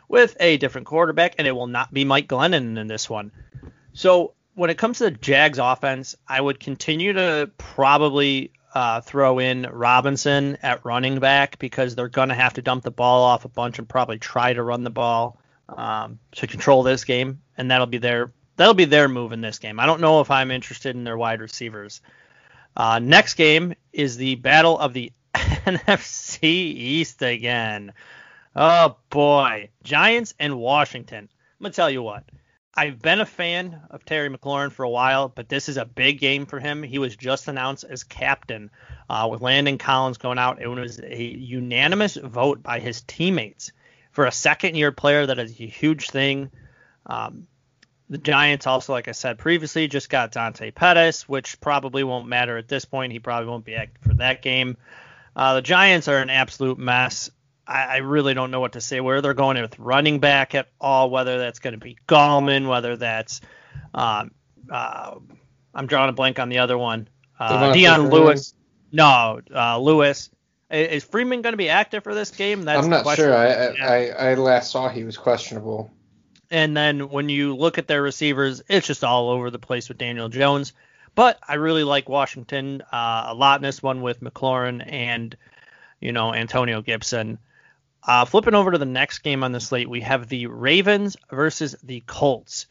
with 0.08 0.37
a 0.40 0.56
different 0.56 0.87
quarterback, 0.87 1.34
and 1.38 1.46
it 1.46 1.52
will 1.52 1.66
not 1.66 1.93
be 1.93 2.04
Mike 2.04 2.28
Glennon 2.28 2.78
in 2.78 2.87
this 2.87 3.08
one. 3.11 3.32
So 3.93 4.34
when 4.58 4.70
it 4.70 4.76
comes 4.76 4.99
to 4.99 5.05
the 5.05 5.12
Jags 5.12 5.61
offense, 5.61 6.16
I 6.26 6.40
would 6.40 6.59
continue 6.59 7.12
to 7.12 7.49
probably 7.59 8.50
uh, 8.75 9.00
throw 9.00 9.38
in 9.38 9.62
Robinson 9.71 10.59
at 10.62 10.85
running 10.85 11.21
back 11.21 11.61
because 11.61 11.94
they're 11.94 12.09
going 12.09 12.30
to 12.30 12.35
have 12.35 12.54
to 12.54 12.62
dump 12.62 12.82
the 12.82 12.90
ball 12.90 13.23
off 13.23 13.44
a 13.44 13.49
bunch 13.49 13.78
and 13.78 13.88
probably 13.88 14.18
try 14.18 14.52
to 14.52 14.61
run 14.61 14.82
the 14.82 14.90
ball 14.90 15.38
um, 15.68 16.18
to 16.32 16.49
control 16.49 16.82
this 16.82 17.04
game, 17.04 17.40
and 17.56 17.71
that'll 17.71 17.87
be 17.87 17.99
their 17.99 18.32
that'll 18.56 18.75
be 18.75 18.85
their 18.85 19.09
move 19.09 19.30
in 19.30 19.40
this 19.40 19.61
game. 19.61 19.78
I 19.78 19.87
don't 19.87 20.00
know 20.00 20.21
if 20.21 20.30
I'm 20.32 20.50
interested 20.50 20.97
in 20.97 21.04
their 21.04 21.16
wide 21.16 21.40
receivers. 21.40 22.00
Uh, 22.76 22.99
next 22.99 23.35
game 23.35 23.75
is 23.92 24.16
the 24.16 24.35
battle 24.35 24.76
of 24.76 24.92
the 24.92 25.12
NFC 25.35 26.42
East 26.42 27.23
again. 27.23 27.92
Oh 28.56 28.97
boy, 29.09 29.71
Giants 29.85 30.35
and 30.40 30.59
Washington. 30.59 31.28
I'm 31.28 31.64
gonna 31.64 31.73
tell 31.73 31.90
you 31.90 32.02
what. 32.02 32.25
I've 32.78 33.02
been 33.02 33.20
a 33.20 33.26
fan 33.26 33.80
of 33.90 34.04
Terry 34.04 34.30
McLaurin 34.30 34.70
for 34.70 34.85
a 34.85 34.88
while, 34.88 35.28
but 35.28 35.49
this 35.49 35.68
is 35.68 35.78
a 35.78 35.85
big 35.85 36.20
game 36.20 36.47
for 36.47 36.61
him. 36.61 36.85
He 36.85 37.00
was 37.00 37.16
just 37.16 37.49
announced 37.49 37.82
as 37.82 38.04
captain 38.04 38.70
uh, 39.11 39.26
with 39.28 39.40
Landon 39.40 39.78
Collins 39.78 40.16
going 40.16 40.38
out. 40.38 40.62
It 40.62 40.68
was 40.68 41.00
a 41.00 41.20
unanimous 41.20 42.14
vote 42.14 42.62
by 42.62 42.78
his 42.78 43.00
teammates 43.00 43.73
for 44.12 44.26
a 44.26 44.30
second 44.30 44.76
year 44.76 44.92
player. 44.92 45.26
That 45.26 45.40
is 45.40 45.58
a 45.58 45.66
huge 45.66 46.11
thing. 46.11 46.52
Um, 47.04 47.49
the 48.08 48.18
Giants 48.18 48.68
also, 48.68 48.92
like 48.92 49.08
I 49.08 49.12
said 49.12 49.38
previously, 49.38 49.88
just 49.88 50.08
got 50.08 50.30
Dante 50.30 50.70
Pettis, 50.70 51.28
which 51.28 51.61
probably 51.61 52.04
won't 52.04 52.28
matter 52.28 52.56
at 52.58 52.68
this 52.68 52.85
point. 52.85 53.11
He 53.11 53.18
probably 53.18 53.49
won't 53.49 53.64
be 53.64 53.75
active 53.75 54.04
for 54.04 54.14
that 54.18 54.40
game. 54.40 54.76
Uh, 55.35 55.54
the 55.54 55.62
Giants 55.62 56.06
are 56.06 56.18
an 56.18 56.30
absolute 56.30 56.78
mess. 56.78 57.28
I, 57.68 57.84
I, 57.84 57.96
really 57.98 58.32
don't 58.32 58.50
know 58.50 58.60
what 58.60 58.72
to 58.72 58.80
say 58.80 59.00
where 59.00 59.20
they're 59.20 59.34
going 59.34 59.60
with 59.60 59.78
running 59.78 60.20
back 60.20 60.54
at 60.54 60.68
all, 60.80 61.10
whether 61.10 61.38
that's 61.38 61.58
going 61.58 61.75
to 61.75 61.78
be 61.78 61.98
Gallman, 62.08 62.66
whether 62.66 62.96
that's 62.96 63.42
um, 63.94 64.30
uh, 64.70 65.16
I'm 65.75 65.87
drawing 65.87 66.08
a 66.08 66.12
blank 66.12 66.38
on 66.38 66.48
the 66.48 66.58
other 66.58 66.78
one. 66.78 67.08
Uh, 67.38 67.72
Dion 67.72 68.08
Lewis. 68.08 68.54
No, 68.90 69.40
uh, 69.54 69.78
Lewis. 69.78 70.30
Is 70.70 71.04
Freeman 71.04 71.42
going 71.42 71.52
to 71.52 71.58
be 71.58 71.68
active 71.68 72.04
for 72.04 72.14
this 72.14 72.30
game? 72.30 72.62
That's 72.62 72.84
I'm 72.84 72.90
not 72.90 73.16
sure. 73.16 73.34
I, 73.34 73.75
I, 73.76 74.08
I 74.30 74.34
last 74.34 74.70
saw 74.70 74.88
he 74.88 75.04
was 75.04 75.16
questionable. 75.16 75.90
And 76.50 76.76
then 76.76 77.08
when 77.08 77.28
you 77.28 77.54
look 77.56 77.78
at 77.78 77.87
their 77.87 78.02
receivers, 78.02 78.62
it's 78.68 78.87
just 78.87 79.04
all 79.04 79.30
over 79.30 79.50
the 79.50 79.58
place 79.58 79.88
with 79.88 79.98
Daniel 79.98 80.28
Jones. 80.28 80.72
But 81.14 81.38
I 81.46 81.54
really 81.54 81.84
like 81.84 82.08
Washington 82.08 82.82
uh, 82.92 83.26
a 83.28 83.34
lot 83.34 83.58
in 83.60 83.62
this 83.62 83.82
one 83.82 84.02
with 84.02 84.20
McLaurin 84.20 84.84
and 84.87 85.37
you 86.00 86.12
know 86.12 86.32
Antonio 86.32 86.80
Gibson. 86.80 87.38
Uh, 88.08 88.24
flipping 88.24 88.54
over 88.54 88.72
to 88.72 88.78
the 88.78 88.86
next 88.86 89.18
game 89.18 89.44
on 89.44 89.52
the 89.52 89.60
slate, 89.60 89.88
we 89.88 90.00
have 90.00 90.28
the 90.28 90.46
Ravens 90.46 91.14
versus 91.30 91.76
the 91.82 92.02
Colts. 92.06 92.66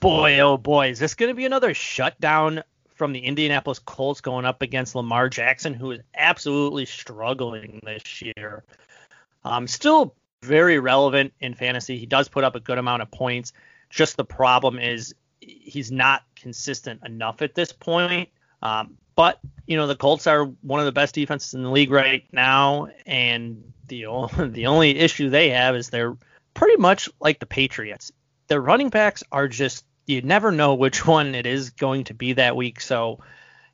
Boy, 0.00 0.40
oh 0.40 0.58
boy, 0.58 0.90
is 0.90 0.98
this 0.98 1.14
going 1.14 1.30
to 1.30 1.34
be 1.34 1.46
another 1.46 1.72
shutdown 1.72 2.62
from 2.94 3.14
the 3.14 3.20
Indianapolis 3.20 3.78
Colts 3.78 4.20
going 4.20 4.44
up 4.44 4.60
against 4.60 4.94
Lamar 4.94 5.30
Jackson, 5.30 5.72
who 5.72 5.92
is 5.92 6.00
absolutely 6.14 6.84
struggling 6.84 7.80
this 7.84 8.20
year. 8.20 8.64
Um, 9.44 9.66
still 9.66 10.14
very 10.42 10.78
relevant 10.78 11.32
in 11.40 11.54
fantasy. 11.54 11.96
He 11.96 12.06
does 12.06 12.28
put 12.28 12.44
up 12.44 12.54
a 12.54 12.60
good 12.60 12.76
amount 12.76 13.00
of 13.00 13.10
points. 13.10 13.54
Just 13.88 14.18
the 14.18 14.26
problem 14.26 14.78
is 14.78 15.14
he's 15.40 15.90
not 15.90 16.22
consistent 16.34 17.00
enough 17.02 17.40
at 17.40 17.54
this 17.54 17.72
point. 17.72 18.28
Um, 18.60 18.98
but 19.16 19.40
you 19.66 19.76
know 19.76 19.88
the 19.88 19.96
Colts 19.96 20.26
are 20.28 20.44
one 20.44 20.78
of 20.78 20.86
the 20.86 20.92
best 20.92 21.14
defenses 21.14 21.54
in 21.54 21.62
the 21.62 21.70
league 21.70 21.90
right 21.90 22.24
now, 22.30 22.88
and 23.04 23.72
the 23.88 24.06
only, 24.06 24.48
the 24.50 24.66
only 24.66 24.96
issue 24.96 25.28
they 25.28 25.50
have 25.50 25.74
is 25.74 25.90
they're 25.90 26.16
pretty 26.54 26.76
much 26.76 27.08
like 27.20 27.40
the 27.40 27.46
Patriots. 27.46 28.12
Their 28.46 28.60
running 28.60 28.90
backs 28.90 29.24
are 29.32 29.48
just 29.48 29.84
you 30.06 30.22
never 30.22 30.52
know 30.52 30.74
which 30.74 31.06
one 31.06 31.34
it 31.34 31.46
is 31.46 31.70
going 31.70 32.04
to 32.04 32.14
be 32.14 32.34
that 32.34 32.56
week. 32.56 32.80
So, 32.80 33.18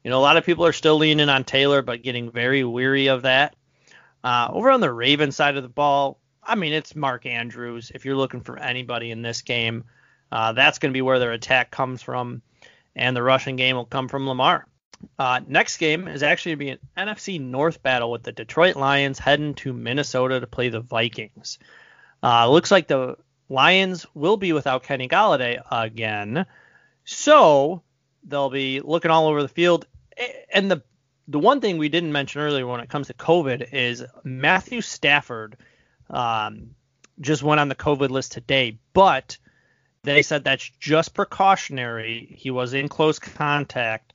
you 0.03 0.11
know, 0.11 0.19
a 0.19 0.23
lot 0.23 0.37
of 0.37 0.47
people 0.47 0.65
are 0.65 0.73
still 0.73 0.97
leaning 0.97 1.29
on 1.29 1.45
Taylor, 1.45 1.83
but 1.83 2.03
getting 2.03 2.31
very 2.31 2.65
weary 2.65 3.09
of 3.09 3.23
that. 3.23 3.55
Uh, 4.25 4.49
over 4.53 4.71
on 4.71 4.81
the 4.81 4.93
Raven 4.93 5.33
side 5.33 5.57
of 5.57 5.65
the 5.65 5.69
ball, 5.69 6.21
I 6.43 6.55
mean, 6.55 6.73
it's 6.73 6.97
Mark 6.97 7.27
Andrews. 7.27 7.91
If 7.95 8.05
you're 8.05 8.17
looking 8.17 8.41
for 8.41 8.59
anybody 8.59 9.11
in 9.11 9.23
this 9.23 9.43
game, 9.43 9.85
uh, 10.31 10.53
that's 10.53 10.79
going 10.79 10.93
to 10.93 10.97
be 10.97 11.03
where 11.03 11.19
their 11.19 11.33
attack 11.33 11.71
comes 11.71 12.03
from, 12.03 12.43
and 12.97 13.17
the 13.17 13.23
rushing 13.23 13.57
game 13.57 13.77
will 13.77 13.85
come 13.85 14.09
from 14.09 14.29
Lamar. 14.29 14.67
Uh, 15.19 15.41
next 15.47 15.77
game 15.79 16.09
is 16.09 16.23
actually 16.23 16.57
going 16.57 16.59
to 16.59 16.65
be 16.65 17.01
an 17.01 17.09
NFC 17.09 17.41
North 17.41 17.83
battle 17.83 18.11
with 18.11 18.23
the 18.23 18.33
Detroit 18.33 18.77
Lions 18.77 19.19
heading 19.19 19.55
to 19.55 19.73
Minnesota 19.73 20.41
to 20.41 20.47
play 20.47 20.69
the 20.69 20.81
Vikings. 20.81 21.59
Uh, 22.23 22.49
looks 22.49 22.71
like 22.71 22.89
the 22.89 23.17
Lions 23.49 24.07
will 24.15 24.37
be 24.37 24.53
without 24.53 24.85
Kenny 24.85 25.09
Golladay 25.09 25.61
again, 25.71 26.47
so 27.05 27.83
they'll 28.25 28.51
be 28.51 28.81
looking 28.81 29.11
all 29.11 29.27
over 29.27 29.43
the 29.43 29.49
field. 29.49 29.87
And 30.53 30.71
the 30.71 30.83
the 31.29 31.39
one 31.39 31.61
thing 31.61 31.79
we 31.79 31.89
didn't 31.89 32.13
mention 32.13 32.41
earlier 32.41 32.67
when 32.67 32.81
it 32.81 32.89
comes 32.89 33.07
to 33.07 33.15
COVID 33.15 33.73
is 33.73 34.05
Matthew 34.25 34.81
Stafford 34.81 35.57
um, 36.11 36.75
just 37.21 37.43
went 37.43 37.61
on 37.61 37.69
the 37.69 37.75
COVID 37.75 38.11
list 38.11 38.33
today, 38.33 38.79
but 38.93 39.39
they 40.03 40.23
said 40.23 40.45
that's 40.45 40.69
just 40.81 41.15
precautionary. 41.15 42.35
He 42.39 42.51
was 42.51 42.75
in 42.75 42.89
close 42.89 43.19
contact. 43.19 44.12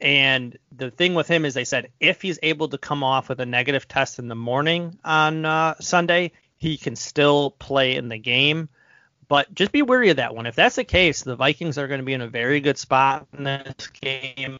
And 0.00 0.56
the 0.76 0.90
thing 0.90 1.14
with 1.14 1.26
him 1.26 1.44
is 1.44 1.54
they 1.54 1.64
said 1.64 1.90
if 1.98 2.22
he's 2.22 2.38
able 2.42 2.68
to 2.68 2.78
come 2.78 3.02
off 3.02 3.28
with 3.28 3.40
a 3.40 3.46
negative 3.46 3.88
test 3.88 4.18
in 4.18 4.28
the 4.28 4.36
morning 4.36 4.98
on 5.04 5.44
uh, 5.44 5.74
Sunday, 5.80 6.32
he 6.56 6.76
can 6.76 6.94
still 6.96 7.50
play 7.52 7.96
in 7.96 8.08
the 8.08 8.18
game. 8.18 8.68
But 9.28 9.52
just 9.54 9.72
be 9.72 9.82
wary 9.82 10.10
of 10.10 10.16
that 10.16 10.34
one. 10.34 10.46
If 10.46 10.54
that's 10.54 10.76
the 10.76 10.84
case, 10.84 11.22
the 11.22 11.36
Vikings 11.36 11.76
are 11.78 11.88
going 11.88 12.00
to 12.00 12.04
be 12.04 12.14
in 12.14 12.22
a 12.22 12.28
very 12.28 12.60
good 12.60 12.78
spot 12.78 13.26
in 13.36 13.44
this 13.44 13.88
game. 13.88 14.56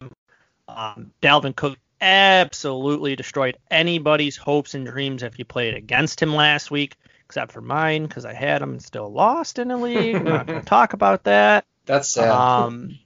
Um, 0.69 1.13
Dalvin 1.23 1.57
Cook 1.57 1.79
absolutely 2.01 3.17
destroyed 3.17 3.57
anybody's 3.71 4.37
hopes 4.37 4.75
and 4.75 4.87
dreams 4.87 5.23
if 5.23 5.39
you 5.39 5.45
played 5.45 5.75
against 5.75 6.21
him 6.21 6.35
last 6.35 6.71
week, 6.71 6.97
except 7.25 7.53
for 7.53 7.63
mine 7.63 8.07
because 8.07 8.27
I 8.27 8.35
had 8.35 8.61
him 8.61 8.73
and 8.73 8.83
still 8.83 9.11
lost 9.11 9.59
in 9.59 9.69
the 9.69 9.77
league. 9.77 10.17
I'm 10.17 10.25
not 10.25 10.47
going 10.47 10.61
to 10.61 10.67
talk 10.67 10.93
about 10.93 11.25
that. 11.25 11.65
That's 11.87 12.11
sad. 12.11 12.29
Um, 12.29 12.99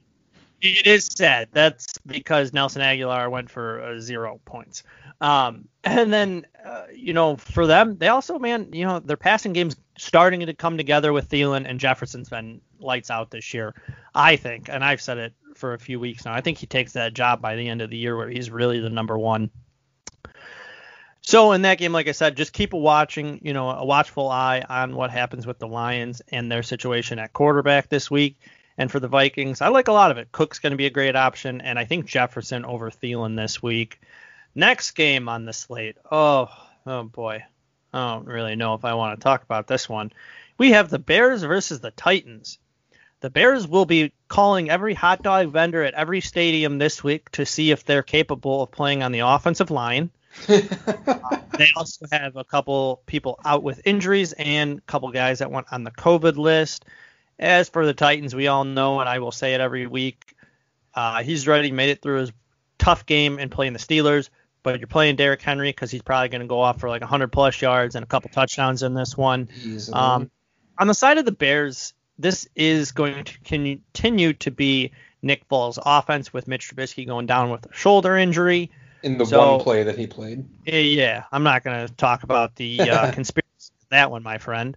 it 0.63 0.87
is 0.87 1.07
sad. 1.07 1.49
That's 1.53 1.99
because 2.07 2.53
Nelson 2.53 2.83
Agholor 2.83 3.31
went 3.31 3.51
for 3.51 3.83
uh, 3.83 4.01
zero 4.01 4.41
points. 4.45 4.85
Um, 5.21 5.69
and 5.85 6.13
then, 6.13 6.47
uh, 6.65 6.85
you 6.95 7.13
know, 7.13 7.37
for 7.37 7.67
them, 7.67 7.99
they 7.99 8.09
also, 8.09 8.39
man, 8.39 8.69
you 8.73 8.85
know, 8.85 9.01
their 9.01 9.17
passing 9.17 9.53
game's 9.53 9.77
starting 9.99 10.41
to 10.47 10.55
come 10.55 10.77
together 10.77 11.13
with 11.13 11.29
Thielen 11.29 11.69
and 11.69 11.81
Jefferson's 11.81 12.29
been 12.29 12.61
lights 12.79 13.11
out 13.11 13.31
this 13.31 13.53
year, 13.53 13.75
I 14.15 14.37
think. 14.37 14.69
And 14.69 14.85
I've 14.85 15.01
said 15.01 15.19
it 15.19 15.35
for 15.55 15.75
a 15.75 15.79
few 15.79 16.01
weeks 16.01 16.25
now. 16.25 16.33
I 16.33 16.41
think 16.41 16.59
he 16.59 16.67
takes 16.67 16.93
that 16.93 17.13
job 17.13 17.43
by 17.43 17.57
the 17.57 17.69
end 17.69 17.83
of 17.83 17.91
the 17.91 17.97
year 17.97 18.17
where 18.17 18.29
he's 18.29 18.51
really 18.51 18.81
the 18.81 18.91
number 18.91 19.19
one. 19.19 19.51
So 21.23 21.53
in 21.53 21.63
that 21.63 21.79
game, 21.79 21.93
like 21.93 22.09
I 22.09 22.13
said, 22.13 22.37
just 22.37 22.53
keep 22.53 22.73
a 22.73 22.79
watching, 22.79 23.41
you 23.43 23.53
know, 23.53 23.71
a 23.71 23.85
watchful 23.85 24.29
eye 24.29 24.65
on 24.69 24.97
what 24.97 25.11
happens 25.11 25.47
with 25.47 25.59
the 25.59 25.69
Lions 25.69 26.21
and 26.29 26.51
their 26.51 26.65
situation 26.65 27.21
at 27.21 27.33
quarterback 27.33 27.89
this 27.89 28.11
week. 28.11 28.39
And 28.79 28.91
for 28.91 29.01
the 29.01 29.09
Vikings, 29.09 29.61
I 29.61 29.69
like 29.69 29.89
a 29.89 29.93
lot 29.93 30.11
of 30.11 30.19
it. 30.19 30.33
Cook's 30.33 30.59
going 30.59 30.71
to 30.73 30.77
be 30.77 30.87
a 30.87 30.91
great 30.91 31.17
option, 31.17 31.61
and 31.61 31.79
I 31.79 31.85
think 31.85 32.07
Jefferson 32.07 32.65
over 32.65 32.91
Thielen 32.91 33.37
this 33.37 33.63
week. 33.63 34.01
Next 34.55 34.93
game 34.93 35.29
on 35.29 35.45
the 35.45 35.53
slate. 35.53 35.97
Oh, 36.11 36.49
oh 36.87 37.05
boy. 37.05 37.45
I 37.93 38.15
don't 38.15 38.27
really 38.27 38.57
know 38.57 38.75
if 38.75 38.85
I 38.85 38.95
want 38.95 39.19
to 39.19 39.23
talk 39.23 39.43
about 39.43 39.67
this 39.67 39.89
one. 39.89 40.13
We 40.59 40.73
have 40.73 40.89
the 40.89 40.99
Bears 40.99 41.43
versus 41.43 41.81
the 41.81 41.91
Titans. 41.91 42.59
The 43.21 43.31
Bears 43.31 43.69
will 43.69 43.85
be 43.85 44.13
calling 44.29 44.69
every 44.71 44.95
hot 44.95 45.23
dog 45.23 45.49
vendor 45.49 45.83
at 45.85 45.95
every 45.95 46.21
stadium 46.21 46.79
this 46.79 47.05
week 47.05 47.31
to 47.33 47.47
see 47.47 47.71
if 47.71 47.85
they're 47.85 48.03
capable 48.03 48.63
of 48.63 48.73
playing 48.73 49.03
on 49.03 49.13
the 49.13 49.21
offensive 49.21 49.71
line. 49.71 50.11
uh, 50.49 50.61
they 51.59 51.69
also 51.77 52.07
have 52.11 52.37
a 52.37 52.45
couple 52.45 53.03
people 53.07 53.39
out 53.45 53.63
with 53.63 53.87
injuries 53.87 54.33
and 54.33 54.79
a 54.79 54.83
couple 54.83 55.11
guys 55.13 55.39
that 55.39 55.51
went 55.51 55.67
on 55.71 55.85
the 55.85 55.91
COVID 55.91 56.37
list. 56.37 56.85
As 57.43 57.69
for 57.69 57.85
the 57.85 57.95
Titans, 57.95 58.35
we 58.35 58.47
all 58.47 58.65
know, 58.65 59.01
and 59.01 59.09
I 59.09 59.19
will 59.19 59.33
say 59.33 59.55
it 59.55 59.61
every 59.61 59.87
week, 59.87 60.35
uh, 60.95 61.23
he's 61.23 61.47
already 61.47 61.73
made 61.73 61.91
it 61.91 62.01
through 62.01 62.21
his 62.21 62.33
tough 62.79 63.05
game 63.05 63.39
and 63.39 63.51
playing 63.51 63.73
the 63.73 63.79
Steelers 63.79 64.29
but 64.63 64.79
you're 64.79 64.87
playing 64.87 65.17
Derrick 65.17 65.43
Henry 65.43 65.71
because 65.71 65.91
he's 65.91 66.03
probably 66.03 66.29
going 66.29 66.41
to 66.41 66.47
go 66.47 66.61
off 66.61 66.81
for 66.81 66.89
like 66.89 67.01
100 67.01 67.33
plus 67.33 67.61
yards 67.61 67.95
and 67.95 68.05
a 68.05 68.07
couple 68.07 68.31
touchdowns 68.31 68.83
in 68.83 68.95
this 68.95 69.17
one. 69.17 69.49
Um, 69.93 70.31
on 70.79 70.87
the 70.87 70.95
side 70.95 71.19
of 71.19 71.25
the 71.25 71.33
Bears, 71.33 71.95
this 72.19 72.49
is 72.55 72.93
going 72.93 73.25
to 73.25 73.41
continue 73.41 74.33
to 74.35 74.51
be 74.51 74.93
Nick 75.21 75.49
Foles' 75.49 75.79
offense 75.85 76.33
with 76.33 76.49
Mitch 76.49 76.69
Trubisky 76.71 77.07
going 77.07 77.27
down 77.27 77.51
with 77.51 77.67
a 77.67 77.75
shoulder 77.75 78.17
injury. 78.17 78.71
In 79.03 79.19
the 79.19 79.27
so, 79.27 79.57
one 79.57 79.65
play 79.65 79.83
that 79.83 79.99
he 79.99 80.07
played. 80.07 80.45
Yeah, 80.65 81.25
I'm 81.33 81.43
not 81.43 81.65
going 81.65 81.87
to 81.87 81.93
talk 81.95 82.23
about 82.23 82.55
the 82.55 82.81
uh, 82.81 83.11
conspiracy 83.13 83.73
of 83.83 83.89
that 83.91 84.11
one, 84.11 84.23
my 84.23 84.39
friend. 84.39 84.77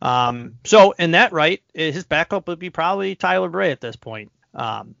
Um, 0.00 0.58
so 0.64 0.92
in 0.92 1.12
that 1.12 1.32
right, 1.32 1.62
his 1.74 2.04
backup 2.04 2.48
would 2.48 2.58
be 2.58 2.70
probably 2.70 3.14
Tyler 3.14 3.48
Bray 3.48 3.72
at 3.72 3.80
this 3.80 3.96
point. 3.96 4.30
Um, 4.54 4.94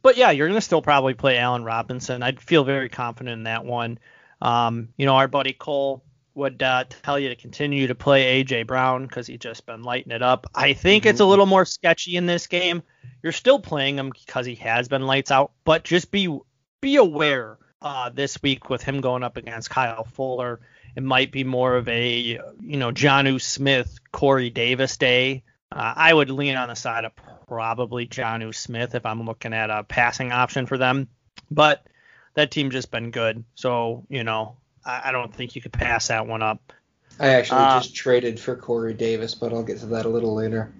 but 0.00 0.16
yeah, 0.16 0.30
you're 0.30 0.48
going 0.48 0.56
to 0.56 0.62
still 0.64 0.82
probably 0.82 1.14
play 1.14 1.38
Allen 1.38 1.64
Robinson. 1.64 2.22
I'd 2.22 2.40
feel 2.40 2.64
very 2.64 2.88
confident 2.88 3.34
in 3.38 3.44
that 3.44 3.64
one. 3.64 3.98
Um, 4.40 4.88
you 4.96 5.06
know, 5.06 5.14
our 5.16 5.28
buddy 5.28 5.52
Cole 5.52 6.02
would 6.34 6.62
uh, 6.62 6.84
tell 7.02 7.18
you 7.18 7.28
to 7.28 7.36
continue 7.36 7.86
to 7.86 7.94
play 7.94 8.42
AJ 8.42 8.66
Brown 8.66 9.06
because 9.06 9.26
he's 9.26 9.38
just 9.38 9.66
been 9.66 9.82
lighting 9.82 10.12
it 10.12 10.22
up. 10.22 10.46
I 10.54 10.72
think 10.72 11.04
mm-hmm. 11.04 11.10
it's 11.10 11.20
a 11.20 11.26
little 11.26 11.46
more 11.46 11.64
sketchy 11.64 12.16
in 12.16 12.26
this 12.26 12.46
game. 12.46 12.82
You're 13.22 13.32
still 13.32 13.60
playing 13.60 13.98
him 13.98 14.10
because 14.10 14.46
he 14.46 14.54
has 14.56 14.88
been 14.88 15.06
lights 15.06 15.30
out, 15.30 15.52
but 15.64 15.84
just 15.84 16.10
be 16.10 16.38
be 16.80 16.96
aware 16.96 17.58
uh, 17.82 18.10
this 18.10 18.42
week 18.42 18.70
with 18.70 18.82
him 18.82 19.00
going 19.00 19.22
up 19.22 19.36
against 19.36 19.70
Kyle 19.70 20.04
Fuller. 20.04 20.60
It 20.94 21.02
might 21.02 21.32
be 21.32 21.44
more 21.44 21.76
of 21.76 21.88
a 21.88 22.18
you 22.60 22.76
know 22.76 22.92
Jonnu 22.92 23.40
Smith, 23.40 23.98
Corey 24.12 24.50
Davis 24.50 24.96
day. 24.96 25.42
Uh, 25.70 25.94
I 25.96 26.12
would 26.12 26.30
lean 26.30 26.56
on 26.56 26.68
the 26.68 26.74
side 26.74 27.04
of 27.04 27.12
probably 27.46 28.06
Jonnu 28.06 28.54
Smith 28.54 28.94
if 28.94 29.06
I'm 29.06 29.24
looking 29.24 29.54
at 29.54 29.70
a 29.70 29.84
passing 29.84 30.32
option 30.32 30.66
for 30.66 30.78
them. 30.78 31.08
But 31.50 31.86
that 32.34 32.50
team 32.50 32.70
just 32.70 32.90
been 32.90 33.10
good. 33.10 33.44
So, 33.54 34.04
you 34.08 34.24
know, 34.24 34.56
I, 34.84 35.02
I 35.06 35.12
don't 35.12 35.34
think 35.34 35.54
you 35.54 35.62
could 35.62 35.72
pass 35.72 36.08
that 36.08 36.26
one 36.26 36.42
up. 36.42 36.72
I 37.20 37.28
actually 37.28 37.60
uh, 37.60 37.80
just 37.80 37.94
traded 37.94 38.40
for 38.40 38.56
Corey 38.56 38.94
Davis, 38.94 39.34
but 39.34 39.52
I'll 39.52 39.62
get 39.62 39.80
to 39.80 39.86
that 39.86 40.06
a 40.06 40.08
little 40.08 40.34
later. 40.34 40.72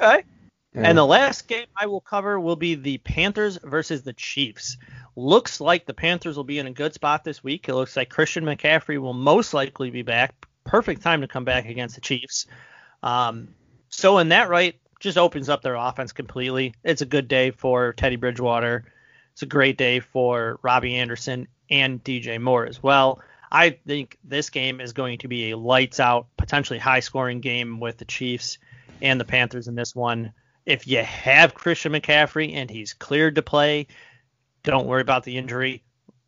Okay. 0.00 0.24
Yeah. 0.74 0.82
And 0.82 0.98
the 0.98 1.06
last 1.06 1.46
game 1.46 1.66
I 1.76 1.86
will 1.86 2.00
cover 2.00 2.38
will 2.38 2.56
be 2.56 2.74
the 2.74 2.98
Panthers 2.98 3.58
versus 3.62 4.02
the 4.02 4.12
Chiefs. 4.12 4.76
Looks 5.16 5.60
like 5.60 5.86
the 5.86 5.94
Panthers 5.94 6.36
will 6.36 6.44
be 6.44 6.58
in 6.58 6.66
a 6.66 6.72
good 6.72 6.94
spot 6.94 7.24
this 7.24 7.42
week. 7.44 7.68
It 7.68 7.74
looks 7.74 7.96
like 7.96 8.10
Christian 8.10 8.44
McCaffrey 8.44 8.98
will 8.98 9.12
most 9.12 9.54
likely 9.54 9.90
be 9.90 10.02
back. 10.02 10.34
Perfect 10.64 11.02
time 11.02 11.20
to 11.20 11.28
come 11.28 11.44
back 11.44 11.66
against 11.66 11.94
the 11.94 12.00
Chiefs. 12.00 12.46
Um, 13.02 13.48
so 13.88 14.18
in 14.18 14.30
that 14.30 14.48
right, 14.48 14.74
just 14.98 15.18
opens 15.18 15.48
up 15.48 15.62
their 15.62 15.76
offense 15.76 16.12
completely. 16.12 16.74
It's 16.82 17.02
a 17.02 17.06
good 17.06 17.28
day 17.28 17.50
for 17.50 17.92
Teddy 17.92 18.16
Bridgewater. 18.16 18.84
It's 19.32 19.42
a 19.42 19.46
great 19.46 19.76
day 19.76 20.00
for 20.00 20.58
Robbie 20.62 20.96
Anderson 20.96 21.48
and 21.70 22.02
DJ 22.02 22.40
Moore 22.40 22.66
as 22.66 22.82
well. 22.82 23.20
I 23.52 23.70
think 23.70 24.18
this 24.24 24.50
game 24.50 24.80
is 24.80 24.94
going 24.94 25.18
to 25.18 25.28
be 25.28 25.50
a 25.50 25.56
lights 25.56 26.00
out, 26.00 26.26
potentially 26.36 26.78
high 26.78 27.00
scoring 27.00 27.40
game 27.40 27.78
with 27.78 27.98
the 27.98 28.04
Chiefs 28.04 28.58
and 29.00 29.20
the 29.20 29.24
Panthers 29.24 29.68
in 29.68 29.74
this 29.74 29.94
one. 29.94 30.32
If 30.66 30.88
you 30.88 31.02
have 31.02 31.54
Christian 31.54 31.92
McCaffrey 31.92 32.54
and 32.54 32.70
he's 32.70 32.94
cleared 32.94 33.36
to 33.36 33.42
play, 33.42 33.86
don't 34.64 34.86
worry 34.86 35.02
about 35.02 35.22
the 35.22 35.38
injury. 35.38 35.82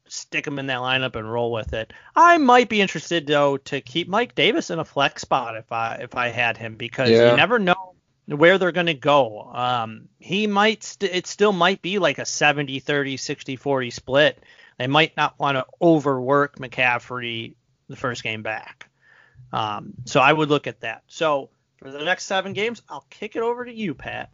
Stick 0.08 0.46
him 0.46 0.60
in 0.60 0.66
that 0.66 0.78
lineup 0.78 1.16
and 1.16 1.30
roll 1.30 1.50
with 1.50 1.72
it. 1.72 1.92
I 2.14 2.38
might 2.38 2.68
be 2.68 2.80
interested 2.80 3.26
though 3.26 3.56
to 3.56 3.80
keep 3.80 4.06
Mike 4.06 4.36
Davis 4.36 4.70
in 4.70 4.78
a 4.78 4.84
flex 4.84 5.22
spot 5.22 5.56
if 5.56 5.72
I 5.72 5.96
if 5.96 6.14
I 6.14 6.28
had 6.28 6.56
him 6.56 6.76
because 6.76 7.10
yeah. 7.10 7.32
you 7.32 7.36
never 7.36 7.58
know 7.58 7.94
where 8.26 8.58
they're 8.58 8.72
going 8.72 8.86
to 8.86 8.94
go. 8.94 9.50
Um, 9.52 10.08
he 10.18 10.46
might, 10.46 10.82
st- 10.82 11.14
it 11.14 11.26
still 11.26 11.52
might 11.52 11.80
be 11.80 11.98
like 11.98 12.18
a 12.18 12.26
70 12.26 12.80
30, 12.80 13.16
60 13.16 13.56
40 13.56 13.90
split. 13.90 14.42
They 14.78 14.86
might 14.86 15.16
not 15.16 15.38
want 15.38 15.56
to 15.56 15.66
overwork 15.80 16.58
McCaffrey 16.58 17.54
the 17.88 17.96
first 17.96 18.22
game 18.22 18.42
back. 18.42 18.88
Um, 19.52 19.94
so 20.04 20.20
I 20.20 20.32
would 20.32 20.50
look 20.50 20.66
at 20.66 20.80
that. 20.80 21.02
So 21.06 21.50
for 21.78 21.90
the 21.90 22.04
next 22.04 22.24
seven 22.24 22.52
games, 22.52 22.82
I'll 22.88 23.06
kick 23.10 23.36
it 23.36 23.42
over 23.42 23.64
to 23.64 23.72
you, 23.72 23.94
Pat. 23.94 24.30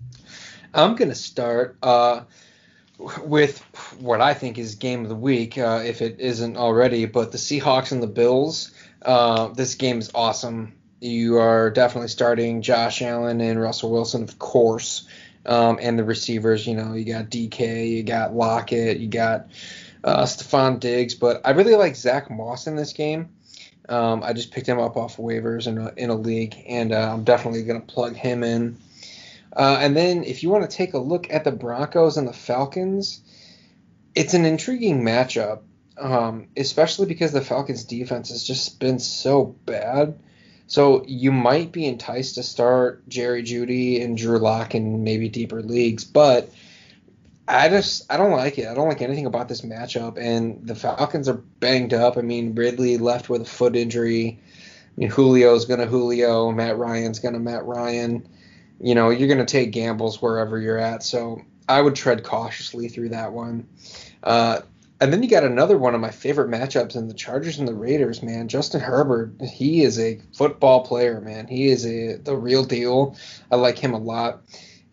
I'm 0.75 0.97
going 0.97 1.11
to 1.11 1.15
start 1.15 1.77
uh, 1.83 2.23
with 3.25 3.59
what 4.01 4.21
I 4.21 4.35
think 4.35 4.59
is 4.59 4.75
game 4.75 5.03
of 5.03 5.09
the 5.09 5.15
week, 5.15 5.59
uh, 5.59 5.83
if 5.85 6.03
it 6.03 6.21
isn't 6.21 6.57
already, 6.57 7.07
but 7.07 7.33
the 7.33 7.39
Seahawks 7.39 7.93
and 7.93 8.03
the 8.03 8.07
Bills. 8.07 8.73
Uh, 9.03 9.49
this 9.49 9.75
game 9.75 9.99
is 9.99 10.11
awesome 10.15 10.75
you 11.03 11.39
are 11.39 11.69
definitely 11.69 12.09
starting 12.09 12.63
Josh 12.63 13.03
Allen 13.03 13.41
and 13.41 13.61
Russell 13.61 13.91
Wilson, 13.91 14.23
of 14.23 14.39
course. 14.39 15.09
Um, 15.45 15.81
and 15.83 15.99
the 15.99 16.05
receivers, 16.05 16.65
you 16.65 16.77
know, 16.77 16.95
you 16.95 17.05
got 17.05 17.25
DK, 17.25 17.91
you 17.91 18.05
got 18.05 18.35
Lockett, 18.35 18.99
you 18.99 19.09
got 19.09 19.49
uh, 20.05 20.23
Stefon 20.23 20.79
Diggs, 20.79 21.17
but 21.17 21.41
I 21.45 21.51
really 21.51 21.75
like 21.75 21.97
Zack 21.97 22.31
Moss 22.31 22.69
in 22.69 22.77
this 22.77 22.93
game. 22.93 23.31
Um, 23.89 24.23
I 24.23 24.33
just 24.33 24.53
picked 24.53 24.69
him 24.69 24.79
up 24.79 24.97
off 24.97 25.17
waivers 25.17 25.67
in 25.67 25.79
a, 25.79 25.93
in 25.97 26.11
a 26.11 26.15
league, 26.15 26.55
and 26.69 26.93
uh, 26.93 27.13
I'm 27.13 27.25
definitely 27.25 27.65
going 27.65 27.81
to 27.81 27.87
plug 27.93 28.15
him 28.15 28.45
in. 28.45 28.79
Uh, 29.55 29.79
and 29.81 29.97
then 29.97 30.25
if 30.25 30.43
you 30.43 30.51
want 30.51 30.69
to 30.69 30.77
take 30.77 30.95
a 30.95 30.99
look 30.99 31.31
at 31.31 31.45
the 31.45 31.53
Broncos 31.53 32.17
and 32.17 32.27
the 32.27 32.33
Falcons, 32.33 33.21
it's 34.15 34.35
an 34.35 34.45
intriguing 34.45 35.03
matchup, 35.03 35.61
um, 35.99 36.49
especially 36.57 37.07
because 37.07 37.33
the 37.33 37.41
Falcons' 37.41 37.85
defense 37.85 38.31
has 38.31 38.45
just 38.45 38.81
been 38.81 38.99
so 38.99 39.45
bad. 39.45 40.19
So 40.67 41.05
you 41.07 41.33
might 41.33 41.71
be 41.71 41.85
enticed 41.85 42.37
to 42.37 42.43
start 42.43 43.07
Jerry 43.09 43.43
Jeudy 43.43 44.03
and 44.03 44.17
Drew 44.17 44.39
Lock 44.39 44.75
in 44.75 45.05
maybe 45.05 45.29
deeper 45.29 45.63
leagues, 45.63 46.05
but 46.05 46.51
I 47.47 47.69
just 47.69 48.11
I 48.11 48.17
don't 48.17 48.31
like 48.31 48.59
it. 48.59 48.69
I 48.69 48.75
don't 48.75 48.89
like 48.89 49.03
anything 49.03 49.27
about 49.27 49.49
this 49.49 49.61
matchup. 49.61 50.17
And 50.17 50.67
the 50.67 50.75
Falcons 50.75 51.29
are 51.29 51.35
banged 51.35 51.93
up. 51.93 52.17
I 52.17 52.23
mean, 52.23 52.55
Ridley 52.55 52.97
left 52.99 53.29
with 53.29 53.43
a 53.43 53.47
foot 53.47 53.77
injury. 53.77 54.41
I 54.41 55.01
mean, 55.01 55.11
Julio's 55.11 55.67
gonna 55.67 55.87
Julio. 55.87 56.53
Matt 56.53 56.79
Ryan's 56.79 57.19
gonna 57.19 57.41
Matt 57.41 57.67
Ryan. 57.67 58.27
You 58.81 58.95
know, 58.95 59.11
you're 59.11 59.29
gonna 59.29 59.45
take 59.45 59.71
gambles 59.71 60.21
wherever 60.21 60.59
you're 60.59 60.79
at. 60.79 61.03
So 61.03 61.43
I 61.69 61.81
would 61.81 61.95
tread 61.95 62.25
cautiously 62.25 62.89
through 62.89 63.11
that 63.11 63.33
one. 63.33 63.69
Uh, 64.23 64.61
and 65.03 65.13
then 65.13 65.21
you 65.23 65.29
got 65.29 65.43
another 65.43 65.77
one 65.77 65.97
of 65.97 66.01
my 66.01 66.13
favorite 66.13 66.49
matchups 66.49 66.95
in 66.95 67.09
the 67.09 67.15
Chargers 67.15 67.59
and 67.59 67.67
the 67.67 67.75
Raiders, 67.75 68.23
man. 68.23 68.47
Justin 68.47 68.81
Herbert, 68.81 69.33
he 69.43 69.83
is 69.83 69.99
a 69.99 70.21
football 70.33 70.87
player, 70.87 71.21
man. 71.21 71.49
He 71.49 71.67
is 71.67 71.85
a 71.85 72.19
the 72.19 72.37
real 72.37 72.65
deal. 72.65 73.17
I 73.51 73.57
like 73.57 73.79
him 73.79 73.95
a 73.95 73.99
lot. 73.99 74.43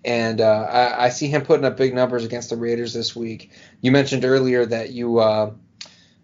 And 0.03 0.41
uh, 0.41 0.67
I, 0.71 1.05
I, 1.05 1.09
see 1.09 1.27
him 1.27 1.43
putting 1.43 1.65
up 1.65 1.77
big 1.77 1.93
numbers 1.93 2.23
against 2.23 2.49
the 2.49 2.55
Raiders 2.55 2.93
this 2.93 3.15
week. 3.15 3.51
You 3.81 3.91
mentioned 3.91 4.25
earlier 4.25 4.65
that 4.65 4.91
you 4.91 5.19
uh, 5.19 5.51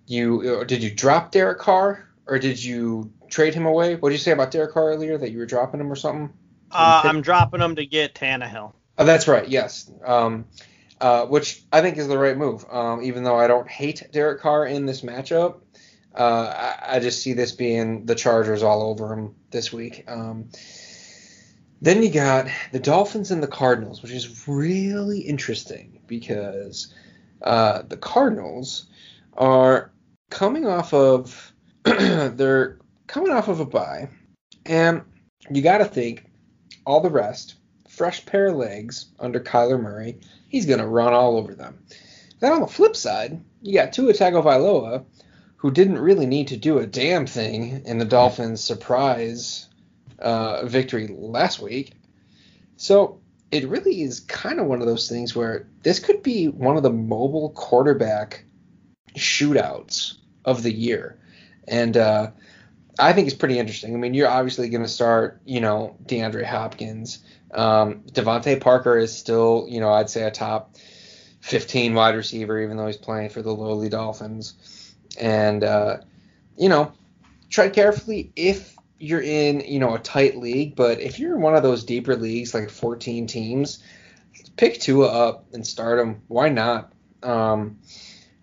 you 0.07 0.61
uh, 0.61 0.63
did 0.63 0.81
you 0.81 0.89
drop 0.89 1.31
Derek 1.31 1.59
Carr 1.59 2.09
or 2.25 2.39
did 2.39 2.63
you 2.63 3.11
trade 3.29 3.53
him 3.53 3.67
away? 3.67 3.97
What 3.97 4.09
did 4.09 4.15
you 4.15 4.23
say 4.23 4.31
about 4.31 4.49
Derek 4.49 4.73
Carr 4.73 4.93
earlier 4.93 5.17
that 5.17 5.29
you 5.29 5.37
were 5.37 5.45
dropping 5.45 5.79
him 5.79 5.91
or 5.91 5.95
something? 5.95 6.33
Uh, 6.75 7.01
I'm 7.05 7.21
dropping 7.21 7.59
them 7.59 7.75
to 7.75 7.85
get 7.85 8.15
Tannehill. 8.15 8.73
Oh, 8.97 9.05
that's 9.05 9.27
right. 9.27 9.47
Yes. 9.47 9.91
Um, 10.05 10.45
uh, 11.01 11.25
which 11.25 11.63
I 11.71 11.81
think 11.81 11.97
is 11.97 12.07
the 12.07 12.17
right 12.17 12.37
move. 12.37 12.65
Um, 12.69 13.03
even 13.03 13.23
though 13.23 13.37
I 13.37 13.47
don't 13.47 13.69
hate 13.69 14.03
Derek 14.11 14.41
Carr 14.41 14.65
in 14.65 14.85
this 14.85 15.01
matchup, 15.01 15.61
uh, 16.17 16.77
I, 16.81 16.95
I, 16.95 16.99
just 16.99 17.21
see 17.21 17.33
this 17.33 17.51
being 17.51 18.05
the 18.05 18.15
Chargers 18.15 18.63
all 18.63 18.83
over 18.83 19.13
him 19.13 19.35
this 19.51 19.73
week. 19.73 20.05
Um, 20.07 20.49
then 21.81 22.01
you 22.01 22.09
got 22.09 22.47
the 22.71 22.79
Dolphins 22.79 23.31
and 23.31 23.43
the 23.43 23.47
Cardinals, 23.47 24.01
which 24.01 24.13
is 24.13 24.47
really 24.47 25.19
interesting 25.19 25.99
because 26.07 26.93
uh, 27.41 27.81
the 27.81 27.97
Cardinals 27.97 28.87
are 29.33 29.91
coming 30.29 30.65
off 30.65 30.93
of 30.93 31.53
they're 31.83 32.79
coming 33.07 33.31
off 33.31 33.49
of 33.49 33.59
a 33.59 33.65
bye, 33.65 34.07
and 34.65 35.01
you 35.51 35.61
got 35.61 35.79
to 35.79 35.85
think 35.85 36.25
all 36.85 37.01
the 37.01 37.09
rest, 37.09 37.55
fresh 37.89 38.25
pair 38.25 38.47
of 38.47 38.55
legs 38.55 39.07
under 39.19 39.39
Kyler 39.39 39.81
Murray 39.81 40.19
he's 40.55 40.65
going 40.65 40.79
to 40.79 40.87
run 40.87 41.13
all 41.13 41.37
over 41.37 41.53
them. 41.53 41.83
Then 42.39 42.53
on 42.53 42.61
the 42.61 42.67
flip 42.67 42.95
side, 42.95 43.43
you 43.61 43.73
got 43.73 43.91
Tua 43.91 44.13
Tagovailoa, 44.13 45.03
who 45.57 45.71
didn't 45.71 45.99
really 45.99 46.25
need 46.25 46.47
to 46.49 46.57
do 46.57 46.77
a 46.77 46.87
damn 46.87 47.25
thing 47.25 47.83
in 47.85 47.97
the 47.97 48.05
Dolphins' 48.05 48.63
surprise 48.63 49.67
uh, 50.19 50.65
victory 50.65 51.07
last 51.07 51.59
week. 51.59 51.91
So 52.77 53.19
it 53.51 53.67
really 53.67 54.01
is 54.01 54.21
kind 54.21 54.61
of 54.61 54.67
one 54.67 54.79
of 54.79 54.87
those 54.87 55.09
things 55.09 55.35
where 55.35 55.67
this 55.83 55.99
could 55.99 56.23
be 56.23 56.47
one 56.47 56.77
of 56.77 56.83
the 56.83 56.91
mobile 56.91 57.49
quarterback 57.49 58.45
shootouts 59.17 60.15
of 60.45 60.63
the 60.63 60.73
year. 60.73 61.19
And 61.67 61.97
uh, 61.97 62.31
I 62.97 63.13
think 63.13 63.27
it's 63.27 63.35
pretty 63.35 63.59
interesting. 63.59 63.93
I 63.93 63.97
mean, 63.97 64.13
you're 64.13 64.29
obviously 64.29 64.69
going 64.69 64.83
to 64.83 64.89
start, 64.89 65.41
you 65.45 65.59
know, 65.59 65.97
DeAndre 66.05 66.45
Hopkins. 66.45 67.19
Um, 67.53 68.01
DeVante 68.11 68.59
Parker 68.61 68.97
is 68.97 69.15
still, 69.15 69.65
you 69.69 69.79
know, 69.79 69.91
I'd 69.91 70.09
say 70.09 70.23
a 70.23 70.31
top 70.31 70.75
15 71.41 71.93
wide 71.93 72.15
receiver, 72.15 72.61
even 72.61 72.77
though 72.77 72.87
he's 72.87 72.97
playing 72.97 73.29
for 73.29 73.41
the 73.41 73.51
lowly 73.51 73.89
Dolphins. 73.89 74.95
And, 75.19 75.63
uh, 75.63 75.97
you 76.57 76.69
know, 76.69 76.93
tread 77.49 77.73
carefully 77.73 78.31
if 78.35 78.75
you're 78.97 79.21
in, 79.21 79.61
you 79.61 79.79
know, 79.79 79.95
a 79.95 79.99
tight 79.99 80.37
league. 80.37 80.75
But 80.75 80.99
if 80.99 81.19
you're 81.19 81.35
in 81.35 81.41
one 81.41 81.55
of 81.55 81.63
those 81.63 81.83
deeper 81.83 82.15
leagues, 82.15 82.53
like 82.53 82.69
14 82.69 83.27
teams, 83.27 83.83
pick 84.57 84.79
Tua 84.79 85.07
up 85.07 85.45
and 85.53 85.65
start 85.65 85.99
him. 85.99 86.21
Why 86.27 86.49
not? 86.49 86.91
Um, 87.23 87.79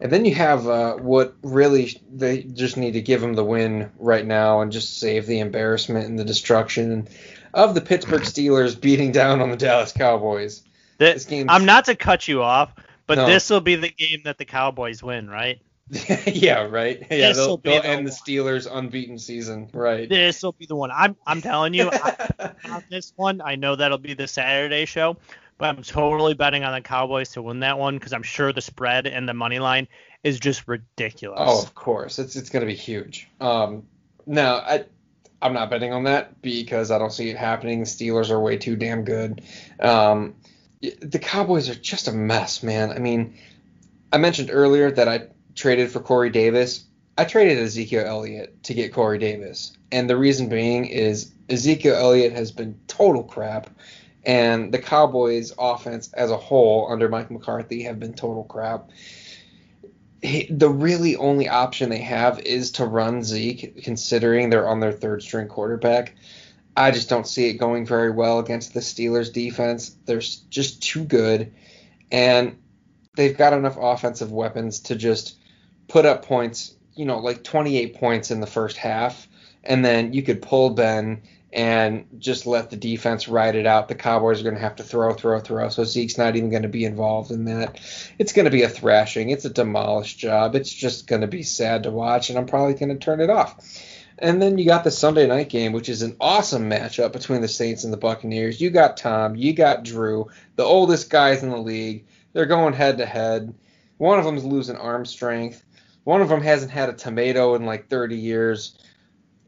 and 0.02 0.10
then 0.10 0.24
you 0.24 0.34
have 0.34 0.66
uh, 0.66 0.96
what 0.96 1.36
really 1.42 1.96
they 2.12 2.42
just 2.42 2.76
need 2.76 2.94
to 2.94 3.00
give 3.00 3.22
him 3.22 3.34
the 3.34 3.44
win 3.44 3.92
right 4.00 4.26
now 4.26 4.60
and 4.60 4.72
just 4.72 4.98
save 4.98 5.26
the 5.26 5.38
embarrassment 5.38 6.06
and 6.06 6.18
the 6.18 6.24
destruction 6.24 7.06
of 7.54 7.76
the 7.76 7.80
Pittsburgh 7.80 8.22
Steelers 8.22 8.78
beating 8.78 9.12
down 9.12 9.40
on 9.40 9.50
the 9.50 9.56
Dallas 9.56 9.92
Cowboys. 9.92 10.62
This, 10.98 11.24
this 11.26 11.44
I'm 11.48 11.64
not 11.64 11.84
to 11.84 11.94
cut 11.94 12.26
you 12.26 12.42
off, 12.42 12.74
but 13.06 13.14
no. 13.14 13.26
this 13.26 13.48
will 13.48 13.60
be 13.60 13.76
the 13.76 13.90
game 13.90 14.22
that 14.24 14.38
the 14.38 14.44
Cowboys 14.44 15.04
win, 15.04 15.30
right? 15.30 15.60
yeah, 16.26 16.62
right. 16.62 16.98
Yeah, 17.08 17.28
this 17.28 17.36
they'll, 17.36 17.58
they'll 17.58 17.82
the 17.82 17.86
end 17.86 17.98
one. 17.98 18.04
the 18.06 18.10
Steelers' 18.10 18.66
unbeaten 18.70 19.20
season, 19.20 19.70
right? 19.72 20.08
This 20.08 20.42
will 20.42 20.52
be 20.52 20.66
the 20.66 20.74
one. 20.74 20.90
I'm 20.90 21.14
I'm 21.26 21.40
telling 21.42 21.74
you, 21.74 21.90
I, 21.92 22.50
on 22.70 22.82
this 22.90 23.12
one, 23.14 23.40
I 23.40 23.54
know 23.54 23.76
that'll 23.76 23.98
be 23.98 24.14
the 24.14 24.26
Saturday 24.26 24.84
show, 24.84 25.16
I'm 25.68 25.82
totally 25.82 26.34
betting 26.34 26.64
on 26.64 26.72
the 26.72 26.80
Cowboys 26.80 27.30
to 27.32 27.42
win 27.42 27.60
that 27.60 27.78
one 27.78 27.96
because 27.96 28.12
I'm 28.12 28.22
sure 28.22 28.52
the 28.52 28.60
spread 28.60 29.06
and 29.06 29.28
the 29.28 29.34
money 29.34 29.58
line 29.58 29.88
is 30.24 30.38
just 30.40 30.66
ridiculous. 30.66 31.40
Oh, 31.42 31.62
of 31.62 31.74
course, 31.74 32.18
it's 32.18 32.36
it's 32.36 32.50
going 32.50 32.62
to 32.62 32.66
be 32.66 32.74
huge. 32.74 33.28
Um, 33.40 33.84
now 34.26 34.56
I 34.56 34.84
I'm 35.42 35.52
not 35.52 35.70
betting 35.70 35.92
on 35.92 36.04
that 36.04 36.40
because 36.40 36.90
I 36.90 36.98
don't 36.98 37.12
see 37.12 37.30
it 37.30 37.36
happening. 37.36 37.80
The 37.80 37.86
Steelers 37.86 38.30
are 38.30 38.40
way 38.40 38.56
too 38.56 38.76
damn 38.76 39.04
good. 39.04 39.42
Um, 39.80 40.36
the 40.80 41.18
Cowboys 41.18 41.68
are 41.68 41.74
just 41.74 42.08
a 42.08 42.12
mess, 42.12 42.62
man. 42.62 42.90
I 42.90 42.98
mean, 42.98 43.38
I 44.12 44.18
mentioned 44.18 44.50
earlier 44.52 44.90
that 44.90 45.08
I 45.08 45.28
traded 45.54 45.90
for 45.90 46.00
Corey 46.00 46.30
Davis. 46.30 46.84
I 47.18 47.24
traded 47.24 47.58
Ezekiel 47.58 48.06
Elliott 48.06 48.62
to 48.64 48.74
get 48.74 48.92
Corey 48.92 49.18
Davis, 49.18 49.76
and 49.90 50.08
the 50.08 50.16
reason 50.16 50.48
being 50.48 50.86
is 50.86 51.32
Ezekiel 51.48 51.96
Elliott 51.96 52.32
has 52.32 52.52
been 52.52 52.80
total 52.86 53.22
crap, 53.22 53.68
and 54.24 54.72
the 54.72 54.78
Cowboys' 54.78 55.52
offense 55.58 56.12
as 56.12 56.30
a 56.30 56.36
whole 56.36 56.88
under 56.90 57.08
Mike 57.08 57.30
McCarthy 57.30 57.82
have 57.82 57.98
been 57.98 58.14
total 58.14 58.44
crap 58.44 58.90
the 60.22 60.68
really 60.68 61.16
only 61.16 61.48
option 61.48 61.90
they 61.90 61.98
have 61.98 62.38
is 62.40 62.70
to 62.72 62.86
run 62.86 63.24
Zeke, 63.24 63.82
considering 63.82 64.50
they're 64.50 64.68
on 64.68 64.78
their 64.78 64.92
third 64.92 65.22
string 65.22 65.48
quarterback. 65.48 66.14
I 66.76 66.92
just 66.92 67.08
don't 67.08 67.26
see 67.26 67.48
it 67.48 67.54
going 67.54 67.84
very 67.84 68.10
well 68.10 68.38
against 68.38 68.72
the 68.72 68.80
Steelers 68.80 69.32
defense. 69.32 69.96
They're 70.06 70.20
just 70.20 70.82
too 70.82 71.04
good, 71.04 71.52
and 72.10 72.56
they've 73.16 73.36
got 73.36 73.52
enough 73.52 73.76
offensive 73.78 74.30
weapons 74.30 74.80
to 74.80 74.94
just 74.94 75.38
put 75.88 76.06
up 76.06 76.24
points, 76.24 76.76
you 76.94 77.04
know, 77.04 77.18
like 77.18 77.42
28 77.42 77.96
points 77.96 78.30
in 78.30 78.40
the 78.40 78.46
first 78.46 78.76
half, 78.76 79.26
and 79.64 79.84
then 79.84 80.12
you 80.12 80.22
could 80.22 80.40
pull 80.40 80.70
Ben 80.70 81.22
and 81.52 82.06
just 82.18 82.46
let 82.46 82.70
the 82.70 82.76
defense 82.76 83.28
ride 83.28 83.56
it 83.56 83.66
out. 83.66 83.88
The 83.88 83.94
Cowboys 83.94 84.40
are 84.40 84.44
going 84.44 84.54
to 84.54 84.60
have 84.60 84.76
to 84.76 84.82
throw, 84.82 85.12
throw, 85.12 85.38
throw. 85.38 85.68
So 85.68 85.84
Zeke's 85.84 86.16
not 86.16 86.34
even 86.34 86.48
going 86.48 86.62
to 86.62 86.68
be 86.68 86.86
involved 86.86 87.30
in 87.30 87.44
that. 87.44 87.78
It's 88.18 88.32
going 88.32 88.46
to 88.46 88.50
be 88.50 88.62
a 88.62 88.68
thrashing. 88.68 89.30
It's 89.30 89.44
a 89.44 89.50
demolished 89.50 90.18
job. 90.18 90.54
It's 90.54 90.72
just 90.72 91.06
going 91.06 91.20
to 91.20 91.26
be 91.26 91.42
sad 91.42 91.82
to 91.82 91.90
watch, 91.90 92.30
and 92.30 92.38
I'm 92.38 92.46
probably 92.46 92.74
going 92.74 92.88
to 92.88 92.96
turn 92.96 93.20
it 93.20 93.28
off. 93.28 93.58
And 94.18 94.40
then 94.40 94.56
you 94.56 94.64
got 94.64 94.84
the 94.84 94.90
Sunday 94.90 95.26
night 95.26 95.48
game, 95.48 95.72
which 95.72 95.88
is 95.88 96.02
an 96.02 96.16
awesome 96.20 96.70
matchup 96.70 97.12
between 97.12 97.42
the 97.42 97.48
Saints 97.48 97.84
and 97.84 97.92
the 97.92 97.98
Buccaneers. 97.98 98.60
You 98.60 98.70
got 98.70 98.96
Tom, 98.96 99.36
you 99.36 99.52
got 99.52 99.84
Drew, 99.84 100.28
the 100.56 100.64
oldest 100.64 101.10
guys 101.10 101.42
in 101.42 101.50
the 101.50 101.58
league. 101.58 102.06
They're 102.32 102.46
going 102.46 102.72
head 102.72 102.98
to 102.98 103.06
head. 103.06 103.52
One 103.98 104.18
of 104.18 104.24
them's 104.24 104.44
losing 104.44 104.76
arm 104.76 105.04
strength. 105.04 105.64
One 106.04 106.22
of 106.22 106.28
them 106.28 106.40
hasn't 106.40 106.72
had 106.72 106.88
a 106.88 106.94
tomato 106.94 107.54
in 107.56 107.66
like 107.66 107.88
30 107.88 108.16
years 108.16 108.78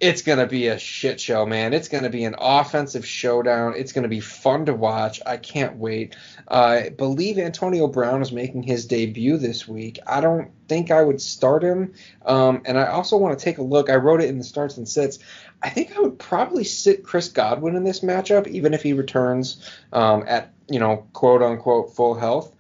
it's 0.01 0.23
going 0.23 0.39
to 0.39 0.47
be 0.47 0.67
a 0.67 0.79
shit 0.79 1.21
show, 1.21 1.47
man. 1.47 1.73
It's 1.73 1.89
going 1.89 2.03
to 2.03 2.11
be 2.11 2.25
an 2.25 2.35
offensive 2.39 3.07
showdown. 3.07 3.75
It's 3.77 3.93
going 3.93 4.03
to 4.03 4.09
be 4.09 4.21
fun 4.21 4.67
to 4.67 4.75
watch. 4.75 5.21
I 5.25 5.37
can't 5.37 5.77
wait. 5.77 6.17
I 6.49 6.91
believe 6.91 7.39
Antonio 7.39 7.87
Brown 7.87 8.21
is 8.21 8.33
making 8.33 8.65
his 8.65 8.87
debut 8.87 9.39
this 9.39 9.69
week. 9.69 10.01
I 10.07 10.21
don't 10.21 10.51
think 10.69 10.91
I 10.91 11.01
would 11.01 11.21
start 11.21 11.63
him. 11.63 11.95
Um, 12.27 12.63
and 12.65 12.77
I 12.77 12.87
also 12.87 13.17
want 13.17 13.39
to 13.39 13.45
take 13.45 13.59
a 13.59 13.63
look. 13.63 13.89
I 13.89 13.95
wrote 13.95 14.21
it 14.21 14.29
in 14.29 14.39
the 14.39 14.45
starts 14.45 14.77
and 14.77 14.89
sits. 14.89 15.21
I 15.63 15.71
think 15.71 15.97
I 15.97 16.01
would 16.01 16.19
probably 16.19 16.65
sit 16.65 17.05
Chris 17.05 17.29
Godwin 17.29 17.77
in 17.77 17.85
this 17.85 18.01
matchup, 18.01 18.49
even 18.49 18.75
if 18.75 18.83
he 18.83 18.95
returns 18.95 19.71
um, 19.93 20.25
at, 20.27 20.53
you 20.69 20.81
know, 20.81 21.07
quote 21.13 21.43
unquote 21.43 21.95
full 21.95 22.15
health. 22.15 22.55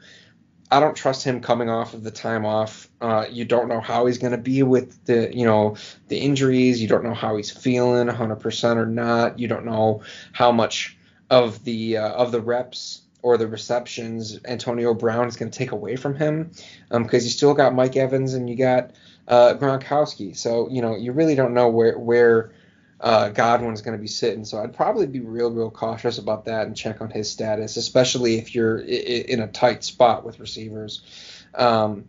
I 0.74 0.80
don't 0.80 0.96
trust 0.96 1.22
him 1.22 1.40
coming 1.40 1.70
off 1.70 1.94
of 1.94 2.02
the 2.02 2.10
time 2.10 2.44
off. 2.44 2.88
Uh, 3.00 3.26
you 3.30 3.44
don't 3.44 3.68
know 3.68 3.80
how 3.80 4.06
he's 4.06 4.18
going 4.18 4.32
to 4.32 4.38
be 4.38 4.64
with 4.64 5.04
the, 5.04 5.32
you 5.32 5.46
know, 5.46 5.76
the 6.08 6.18
injuries. 6.18 6.82
You 6.82 6.88
don't 6.88 7.04
know 7.04 7.14
how 7.14 7.36
he's 7.36 7.48
feeling, 7.48 8.08
100% 8.08 8.76
or 8.76 8.84
not. 8.84 9.38
You 9.38 9.46
don't 9.46 9.66
know 9.66 10.02
how 10.32 10.50
much 10.50 10.96
of 11.30 11.62
the 11.62 11.98
uh, 11.98 12.08
of 12.14 12.32
the 12.32 12.40
reps 12.40 13.02
or 13.22 13.36
the 13.36 13.46
receptions 13.46 14.40
Antonio 14.44 14.94
Brown 14.94 15.28
is 15.28 15.36
going 15.36 15.52
to 15.52 15.56
take 15.56 15.70
away 15.70 15.94
from 15.94 16.16
him 16.16 16.50
because 16.90 16.90
um, 16.90 17.08
you 17.24 17.30
still 17.30 17.54
got 17.54 17.72
Mike 17.72 17.94
Evans 17.94 18.34
and 18.34 18.50
you 18.50 18.56
got 18.56 18.90
uh, 19.28 19.54
Gronkowski. 19.54 20.36
So 20.36 20.68
you 20.70 20.82
know 20.82 20.96
you 20.96 21.12
really 21.12 21.36
don't 21.36 21.54
know 21.54 21.68
where 21.68 21.96
where 21.96 22.50
uh, 23.04 23.28
Godwin's 23.28 23.82
going 23.82 23.96
to 23.96 24.00
be 24.00 24.08
sitting. 24.08 24.46
So 24.46 24.62
I'd 24.62 24.74
probably 24.74 25.06
be 25.06 25.20
real 25.20 25.50
real 25.50 25.70
cautious 25.70 26.16
about 26.16 26.46
that 26.46 26.66
and 26.66 26.74
check 26.74 27.02
on 27.02 27.10
his 27.10 27.30
status, 27.30 27.76
especially 27.76 28.36
if 28.38 28.54
you're 28.54 28.78
in 28.78 29.40
a 29.40 29.46
tight 29.46 29.84
spot 29.84 30.24
with 30.24 30.40
receivers. 30.40 31.02
Um, 31.54 32.08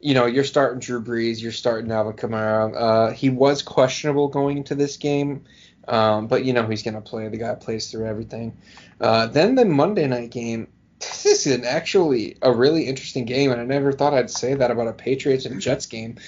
you 0.00 0.14
know, 0.14 0.26
you're 0.26 0.44
starting 0.44 0.78
Drew 0.78 1.02
Brees, 1.02 1.42
you're 1.42 1.50
starting 1.50 1.90
Alvin 1.90 2.12
Kamara. 2.12 2.72
Uh, 2.76 3.10
he 3.10 3.28
was 3.28 3.62
questionable 3.62 4.28
going 4.28 4.58
into 4.58 4.76
this 4.76 4.98
game, 4.98 5.46
um, 5.88 6.28
but 6.28 6.44
you 6.44 6.52
know 6.52 6.68
he's 6.68 6.84
going 6.84 6.94
to 6.94 7.00
play. 7.00 7.26
The 7.26 7.38
guy 7.38 7.56
plays 7.56 7.90
through 7.90 8.06
everything. 8.06 8.56
Uh, 9.00 9.26
then 9.26 9.56
the 9.56 9.64
Monday 9.64 10.06
night 10.06 10.30
game. 10.30 10.68
This 11.22 11.46
is 11.46 11.54
an 11.54 11.64
actually 11.64 12.36
a 12.40 12.52
really 12.52 12.86
interesting 12.86 13.26
game, 13.26 13.50
and 13.50 13.60
I 13.60 13.64
never 13.64 13.92
thought 13.92 14.14
I'd 14.14 14.30
say 14.30 14.54
that 14.54 14.70
about 14.70 14.86
a 14.86 14.92
Patriots 14.92 15.44
and 15.44 15.60
Jets 15.60 15.86
game. 15.86 16.18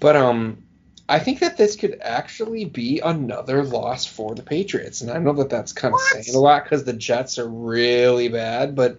But 0.00 0.16
um, 0.16 0.63
I 1.08 1.18
think 1.18 1.40
that 1.40 1.56
this 1.56 1.76
could 1.76 1.98
actually 2.00 2.64
be 2.64 3.00
another 3.00 3.62
loss 3.62 4.06
for 4.06 4.34
the 4.34 4.42
Patriots, 4.42 5.02
and 5.02 5.10
I 5.10 5.18
know 5.18 5.34
that 5.34 5.50
that's 5.50 5.72
kind 5.72 5.92
of 5.92 6.00
what? 6.00 6.24
saying 6.24 6.36
a 6.36 6.40
lot 6.40 6.64
because 6.64 6.84
the 6.84 6.94
Jets 6.94 7.38
are 7.38 7.48
really 7.48 8.28
bad, 8.28 8.74
but 8.74 8.98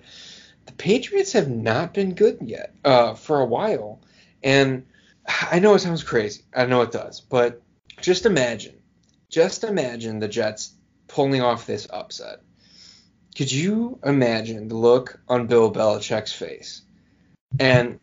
the 0.66 0.74
Patriots 0.74 1.34
have 1.34 1.50
not 1.50 1.94
been 1.94 2.14
good 2.14 2.38
yet 2.42 2.74
uh, 2.84 3.16
for 3.16 3.42
a 3.42 3.46
while. 3.46 4.02
And 4.44 4.86
I 5.28 5.60
know 5.60 5.74
it 5.74 5.80
sounds 5.80 6.04
crazy. 6.04 6.44
I 6.56 6.66
know 6.66 6.82
it 6.82 6.92
does. 6.92 7.22
But 7.22 7.62
just 8.02 8.26
imagine, 8.26 8.76
just 9.30 9.64
imagine 9.64 10.20
the 10.20 10.28
Jets 10.28 10.74
pulling 11.08 11.42
off 11.42 11.66
this 11.66 11.88
upset. 11.90 12.42
Could 13.36 13.52
you 13.52 14.00
imagine 14.04 14.68
the 14.68 14.76
look 14.76 15.20
on 15.28 15.48
Bill 15.48 15.72
Belichick's 15.72 16.32
face 16.32 16.84
and 17.60 18.00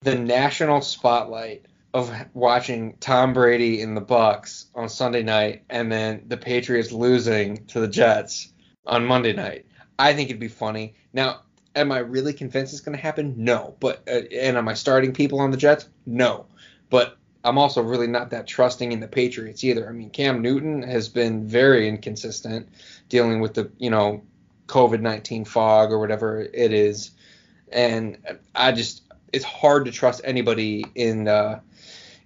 the 0.00 0.16
national 0.16 0.80
spotlight 0.80 1.66
of 1.94 2.12
watching 2.34 2.98
Tom 2.98 3.32
Brady 3.32 3.80
in 3.80 3.94
the 3.94 4.02
Bucs 4.02 4.66
on 4.74 4.90
Sunday 4.90 5.22
night 5.22 5.62
and 5.70 5.90
then 5.90 6.24
the 6.26 6.36
Patriots 6.36 6.92
losing 6.92 7.64
to 7.68 7.80
the 7.80 7.88
Jets 7.88 8.52
on 8.84 9.06
Monday 9.06 9.32
night? 9.32 9.64
I 9.98 10.12
think 10.12 10.28
it'd 10.28 10.40
be 10.40 10.48
funny. 10.48 10.96
Now, 11.14 11.40
Am 11.76 11.90
I 11.90 11.98
really 11.98 12.32
convinced 12.32 12.72
it's 12.72 12.82
going 12.82 12.96
to 12.96 13.02
happen? 13.02 13.34
No. 13.36 13.74
But 13.80 14.02
uh, 14.08 14.22
and 14.32 14.56
am 14.56 14.68
I 14.68 14.74
starting 14.74 15.12
people 15.12 15.40
on 15.40 15.50
the 15.50 15.56
Jets? 15.56 15.88
No. 16.06 16.46
But 16.88 17.16
I'm 17.42 17.58
also 17.58 17.82
really 17.82 18.06
not 18.06 18.30
that 18.30 18.46
trusting 18.46 18.92
in 18.92 19.00
the 19.00 19.08
Patriots 19.08 19.64
either. 19.64 19.88
I 19.88 19.92
mean, 19.92 20.10
Cam 20.10 20.40
Newton 20.40 20.82
has 20.82 21.08
been 21.08 21.46
very 21.46 21.88
inconsistent 21.88 22.68
dealing 23.08 23.40
with 23.40 23.54
the 23.54 23.70
you 23.78 23.90
know 23.90 24.22
COVID-19 24.66 25.46
fog 25.46 25.90
or 25.90 25.98
whatever 25.98 26.40
it 26.40 26.72
is, 26.72 27.10
and 27.72 28.18
I 28.54 28.70
just 28.70 29.02
it's 29.32 29.44
hard 29.44 29.86
to 29.86 29.90
trust 29.90 30.20
anybody 30.22 30.84
in 30.94 31.26
uh, 31.26 31.58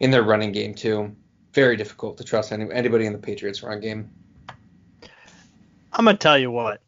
in 0.00 0.10
their 0.10 0.22
running 0.22 0.52
game 0.52 0.74
too. 0.74 1.14
Very 1.52 1.76
difficult 1.76 2.18
to 2.18 2.24
trust 2.24 2.52
any, 2.52 2.70
anybody 2.72 3.06
in 3.06 3.12
the 3.12 3.18
Patriots 3.18 3.62
run 3.62 3.80
game. 3.80 4.10
I'm 5.92 6.04
gonna 6.04 6.16
tell 6.16 6.38
you 6.38 6.50
what. 6.50 6.80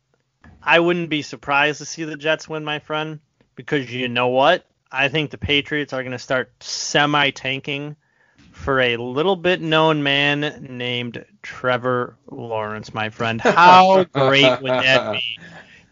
I 0.62 0.79
wouldn't 0.79 1.09
be 1.09 1.23
surprised 1.23 1.79
to 1.79 1.87
see 1.87 2.05
the 2.05 2.16
Jets 2.16 2.49
win, 2.49 2.64
my 2.64 2.79
friend, 2.79 3.20
because 3.57 3.92
you 3.92 4.09
know 4.09 4.29
what? 4.29 4.66
I 4.92 5.09
think 5.09 5.31
the 5.31 5.38
Patriots 5.38 5.92
are 5.92 6.03
going 6.03 6.12
to 6.12 6.18
start 6.18 6.53
semi 6.61 7.31
tanking 7.31 7.96
for 8.51 8.81
a 8.81 8.96
little 8.96 9.37
bit 9.37 9.61
known 9.61 10.03
man 10.03 10.66
named 10.68 11.25
Trevor 11.42 12.16
Lawrence, 12.31 12.92
my 12.92 13.09
friend. 13.09 13.40
How 13.40 14.05
great 14.12 14.61
would 14.61 14.70
that 14.70 15.12
be? 15.12 15.38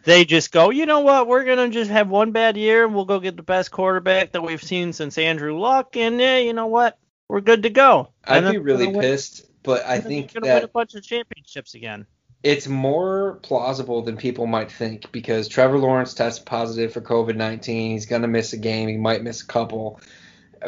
They 0.05 0.25
just 0.25 0.53
go, 0.53 0.71
you 0.71 0.87
know 0.87 1.01
what? 1.01 1.27
We're 1.27 1.45
gonna 1.45 1.69
just 1.69 1.91
have 1.91 2.09
one 2.09 2.33
bad 2.33 2.57
year, 2.57 2.85
and 2.85 2.95
we'll 2.95 3.05
go 3.05 3.21
get 3.21 3.37
the 3.37 3.43
best 3.43 3.71
quarterback 3.71 4.33
that 4.33 4.43
we've 4.43 4.63
seen 4.63 4.93
since 4.93 5.19
Andrew 5.19 5.59
Luck, 5.59 5.97
and 5.97 6.21
yeah, 6.21 6.39
you 6.39 6.53
know 6.53 6.67
what? 6.67 6.99
We're 7.29 7.41
good 7.41 7.63
to 7.65 7.71
go. 7.71 8.11
I'd 8.25 8.51
be 8.51 8.59
really 8.59 8.93
pissed, 8.93 9.43
win, 9.43 9.51
but 9.63 9.85
I 9.85 10.01
think 10.01 10.35
gonna 10.35 10.47
that 10.47 10.55
win 10.55 10.65
a 10.65 10.69
bunch 10.69 10.95
of 10.95 11.03
championships 11.03 11.75
again 11.75 12.07
it's 12.43 12.69
more 12.69 13.41
plausible 13.43 14.03
than 14.03 14.17
people 14.17 14.47
might 14.47 14.71
think 14.71 15.11
because 15.11 15.49
Trevor 15.49 15.79
Lawrence 15.79 16.15
tested 16.15 16.47
positive 16.47 16.93
for 16.93 17.01
COVID 17.01 17.37
19. 17.37 17.93
He's 17.93 18.07
going 18.07 18.23
to 18.23 18.29
miss 18.29 18.53
a 18.53 18.57
game. 18.57 18.89
He 18.89 18.97
might 18.97 19.23
miss 19.23 19.43
a 19.43 19.47
couple. 19.47 20.01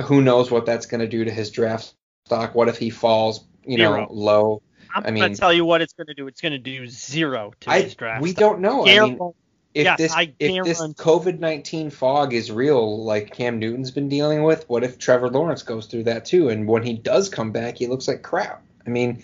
Who 0.05 0.23
knows 0.23 0.51
what 0.51 0.67
that's 0.67 0.87
going 0.87 1.01
to 1.01 1.09
do 1.09 1.25
to 1.25 1.31
his 1.31 1.51
draft 1.51 1.95
stock? 2.27 2.55
What 2.55 2.69
if 2.69 2.79
he 2.79 2.91
falls, 2.91 3.45
you 3.65 3.77
zero. 3.77 4.03
know, 4.03 4.09
low? 4.11 4.63
I'm 4.95 5.07
I 5.07 5.11
mean, 5.13 5.23
going 5.23 5.35
to 5.35 5.39
tell 5.39 5.53
you 5.53 5.65
what 5.65 5.81
it's 5.83 5.93
going 5.93 6.09
to 6.09 6.15
do. 6.15 6.27
It's 6.27 6.41
going 6.41 6.53
to 6.53 6.59
do 6.59 6.87
zero 6.89 7.53
to 7.61 7.71
I, 7.71 7.83
his 7.83 7.95
draft. 7.95 8.23
We 8.23 8.33
stock. 8.33 8.41
don't 8.41 8.61
know. 8.61 8.87
I 8.87 9.01
mean, 9.01 9.19
if 9.73 9.85
yes, 9.85 9.99
this 9.99 10.15
if 10.39 10.65
this 10.65 10.81
COVID 10.81 11.39
nineteen 11.39 11.91
fog 11.91 12.35
is 12.35 12.51
real, 12.51 13.05
like 13.05 13.33
Cam 13.33 13.59
Newton's 13.59 13.91
been 13.91 14.09
dealing 14.09 14.43
with, 14.43 14.69
what 14.69 14.83
if 14.83 14.99
Trevor 14.99 15.31
Lawrence 15.31 15.63
goes 15.63 15.87
through 15.87 16.05
that 16.05 16.25
too? 16.25 16.49
And 16.49 16.67
when 16.67 16.83
he 16.83 16.95
does 16.95 17.29
come 17.29 17.53
back, 17.53 17.79
he 17.79 17.87
looks 17.87 18.09
like 18.09 18.23
crap. 18.23 18.63
I 18.87 18.91
mean, 18.91 19.23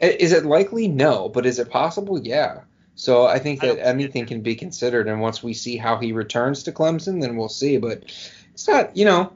is 0.00 0.32
it 0.32 0.46
likely? 0.46 0.88
No, 0.88 1.28
but 1.28 1.44
is 1.44 1.58
it 1.58 1.70
possible? 1.70 2.18
Yeah. 2.18 2.60
So 2.94 3.26
I 3.26 3.38
think 3.40 3.60
that 3.60 3.78
I 3.78 3.82
anything 3.82 4.24
can 4.24 4.40
be 4.40 4.54
considered, 4.54 5.08
and 5.08 5.20
once 5.20 5.42
we 5.42 5.52
see 5.52 5.76
how 5.76 5.98
he 5.98 6.12
returns 6.12 6.62
to 6.62 6.72
Clemson, 6.72 7.20
then 7.20 7.36
we'll 7.36 7.48
see. 7.48 7.76
But 7.76 8.04
it's 8.52 8.68
not, 8.68 8.96
you 8.96 9.04
know, 9.04 9.32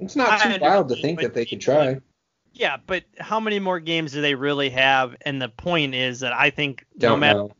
it's 0.00 0.16
not 0.16 0.40
too 0.40 0.58
wild 0.60 0.88
to 0.88 0.96
think 0.96 1.20
that 1.20 1.32
they 1.32 1.46
could 1.46 1.60
try. 1.60 2.00
Yeah, 2.52 2.78
but 2.86 3.04
how 3.18 3.38
many 3.38 3.60
more 3.60 3.78
games 3.78 4.12
do 4.12 4.20
they 4.20 4.34
really 4.34 4.70
have? 4.70 5.14
And 5.20 5.40
the 5.40 5.48
point 5.48 5.94
is 5.94 6.20
that 6.20 6.32
I 6.32 6.50
think 6.50 6.84
Don't 6.98 7.12
no 7.12 7.16
matter 7.16 7.38
know. 7.38 7.52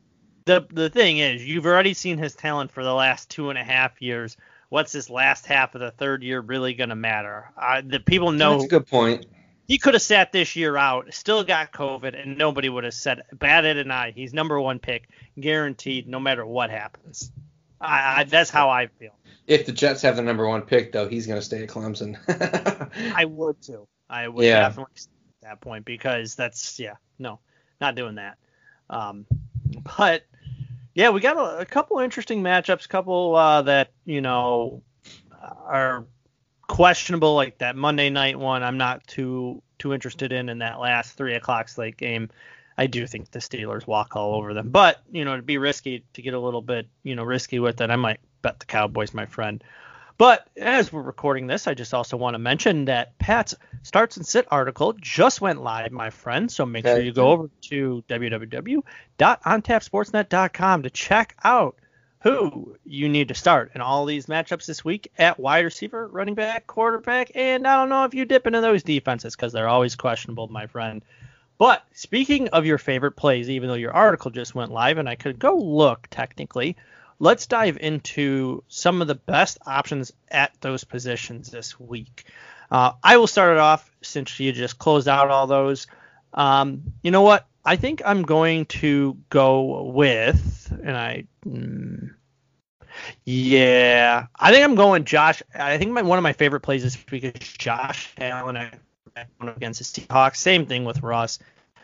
The 0.48 0.66
the 0.72 0.90
thing 0.90 1.18
is, 1.18 1.46
you've 1.46 1.66
already 1.66 1.94
seen 1.94 2.18
his 2.18 2.34
talent 2.34 2.72
for 2.72 2.82
the 2.82 2.94
last 2.94 3.30
two 3.30 3.50
and 3.50 3.58
a 3.58 3.64
half 3.64 4.02
years. 4.02 4.37
What's 4.70 4.92
this 4.92 5.08
last 5.08 5.46
half 5.46 5.74
of 5.74 5.80
the 5.80 5.92
third 5.92 6.22
year 6.22 6.40
really 6.40 6.74
going 6.74 6.90
to 6.90 6.96
matter? 6.96 7.50
Uh, 7.56 7.82
the 7.84 8.00
people 8.00 8.32
know. 8.32 8.52
That's 8.52 8.64
a 8.64 8.68
good 8.68 8.87
point 8.87 9.26
he 9.68 9.76
could 9.76 9.92
have 9.92 10.02
sat 10.02 10.32
this 10.32 10.56
year 10.56 10.76
out, 10.78 11.12
still 11.12 11.44
got 11.44 11.72
COVID, 11.72 12.20
and 12.20 12.38
nobody 12.38 12.70
would 12.70 12.84
have 12.84 12.94
said 12.94 13.22
batted 13.34 13.76
an 13.76 13.90
eye. 13.90 14.12
He's 14.12 14.32
number 14.32 14.58
one 14.58 14.78
pick, 14.78 15.11
guaranteed, 15.38 16.08
no 16.08 16.18
matter 16.18 16.44
what 16.44 16.70
happens. 16.70 17.30
I, 17.78 18.20
I, 18.20 18.24
that's 18.24 18.48
how 18.48 18.70
I 18.70 18.87
feel. 18.87 19.11
If 19.46 19.66
the 19.66 19.72
Jets 19.72 20.02
have 20.02 20.16
the 20.16 20.22
number 20.22 20.48
one 20.48 20.62
pick, 20.62 20.92
though, 20.92 21.06
he's 21.06 21.26
going 21.26 21.38
to 21.38 21.44
stay 21.44 21.62
at 21.62 21.68
Clemson. 21.68 22.16
I 23.14 23.26
would 23.26 23.61
too. 23.62 23.87
I 24.08 24.26
would 24.26 24.44
yeah. 24.44 24.61
definitely 24.61 24.94
at 25.42 25.48
that 25.50 25.61
point 25.61 25.84
because 25.84 26.34
that's 26.34 26.80
yeah, 26.80 26.94
no, 27.18 27.38
not 27.78 27.94
doing 27.94 28.14
that. 28.14 28.38
Um, 28.88 29.26
but 29.98 30.22
yeah, 30.94 31.11
we 31.11 31.20
got 31.20 31.37
a, 31.37 31.61
a 31.61 31.64
couple 31.64 31.98
interesting 31.98 32.42
matchups, 32.42 32.88
couple 32.88 33.35
uh, 33.35 33.62
that 33.62 33.90
you 34.05 34.20
know 34.20 34.83
are 35.66 36.07
questionable 36.66 37.35
like 37.35 37.59
that 37.59 37.77
Monday 37.77 38.11
night 38.11 38.38
one. 38.38 38.62
I'm 38.62 38.79
not 38.79 39.07
too 39.07 39.62
too 39.79 39.94
interested 39.94 40.33
in 40.33 40.48
in 40.48 40.59
that 40.59 40.81
last 40.81 41.16
three 41.16 41.35
o'clock 41.35 41.68
slate 41.68 41.96
game. 41.96 42.31
I 42.77 42.87
do 42.87 43.07
think 43.07 43.31
the 43.31 43.40
Steelers 43.40 43.87
walk 43.87 44.14
all 44.14 44.35
over 44.35 44.55
them, 44.55 44.70
but 44.70 45.03
you 45.11 45.24
know 45.24 45.37
to 45.37 45.42
be 45.42 45.59
risky 45.59 46.05
to 46.14 46.22
get 46.22 46.35
a 46.35 46.40
little 46.40 46.62
bit 46.62 46.87
you 47.03 47.14
know 47.14 47.24
risky 47.24 47.59
with 47.59 47.81
it, 47.81 47.90
I 47.90 47.96
might 47.96 48.20
bet 48.42 48.61
the 48.61 48.66
Cowboys, 48.66 49.14
my 49.14 49.27
friend. 49.27 49.62
But 50.18 50.46
as 50.57 50.92
we're 50.92 51.02
recording 51.02 51.46
this, 51.46 51.68
I 51.68 51.74
just 51.74 51.94
also 51.94 52.16
want 52.16 52.35
to 52.35 52.38
mention 52.38 52.87
that 52.87 53.16
Pat's 53.18 53.54
starts 53.85 54.16
and 54.16 54.26
sit 54.26 54.48
article 54.50 54.94
just 54.94 55.40
went 55.40 55.62
live, 55.62 55.92
my 55.92 56.11
friend. 56.11 56.50
So 56.50 56.66
make 56.66 56.85
sure 56.85 57.00
you 57.00 57.12
go 57.12 57.28
over 57.28 57.48
to 57.62 58.02
www.ontapsportsnet.com 58.09 60.83
to 60.83 60.90
check 60.90 61.37
out 61.44 61.76
who 62.20 62.76
you 62.85 63.09
need 63.09 63.28
to 63.28 63.35
start 63.35 63.70
in 63.76 63.81
all 63.81 64.04
these 64.04 64.26
matchups 64.26 64.66
this 64.66 64.85
week 64.85 65.09
at 65.18 65.38
wide 65.38 65.64
receiver, 65.64 66.09
running 66.09 66.35
back, 66.35 66.66
quarterback, 66.66 67.31
and 67.37 67.64
I 67.64 67.76
don't 67.76 67.88
know 67.88 68.02
if 68.02 68.12
you 68.12 68.24
dip 68.24 68.48
into 68.48 68.61
those 68.61 68.83
defenses 68.83 69.37
because 69.37 69.52
they're 69.52 69.68
always 69.68 69.94
questionable, 69.94 70.48
my 70.48 70.66
friend. 70.66 71.00
But 71.59 71.85
speaking 71.92 72.48
of 72.48 72.66
your 72.66 72.78
favorite 72.78 73.12
plays, 73.12 73.48
even 73.48 73.68
though 73.68 73.74
your 73.74 73.92
article 73.92 74.33
just 74.33 74.52
went 74.52 74.72
live 74.72 74.98
and 74.98 75.09
I 75.09 75.14
could 75.14 75.38
go 75.38 75.54
look 75.57 76.09
technically, 76.11 76.76
let's 77.18 77.46
dive 77.46 77.78
into 77.81 78.62
some 78.68 79.02
of 79.02 79.09
the 79.09 79.14
best 79.14 79.59
options 79.66 80.12
at 80.31 80.52
those 80.61 80.85
positions 80.85 81.50
this 81.50 81.78
week. 81.78 82.24
Uh, 82.70 82.92
I 83.02 83.16
will 83.16 83.26
start 83.26 83.52
it 83.52 83.59
off 83.59 83.90
since 84.02 84.38
you 84.38 84.52
just 84.52 84.78
closed 84.78 85.09
out 85.09 85.31
all 85.31 85.46
those. 85.46 85.87
Um, 86.35 86.92
you 87.02 87.11
know 87.11 87.22
what? 87.22 87.46
I 87.64 87.76
think 87.76 88.02
I'm 88.04 88.22
going 88.22 88.66
to 88.66 89.16
go 89.31 89.90
with, 89.90 90.72
and 90.83 90.96
I, 90.96 91.24
mm, 91.46 92.14
yeah, 93.24 94.26
I 94.35 94.52
think 94.52 94.64
I'm 94.64 94.74
going 94.74 95.04
Josh. 95.04 95.42
I 95.54 95.78
think 95.78 95.92
my, 95.92 96.02
one 96.02 96.18
of 96.18 96.22
my 96.22 96.33
favorite 96.33 96.61
plays 96.61 96.83
this 96.83 96.96
week 97.11 97.24
is 97.24 97.33
Josh 97.35 98.12
Allen 98.18 98.70
against 99.40 99.94
the 99.94 100.02
Seahawks. 100.02 100.37
Same 100.37 100.66
thing 100.66 100.85
with 100.85 101.02
Russ. 101.02 101.38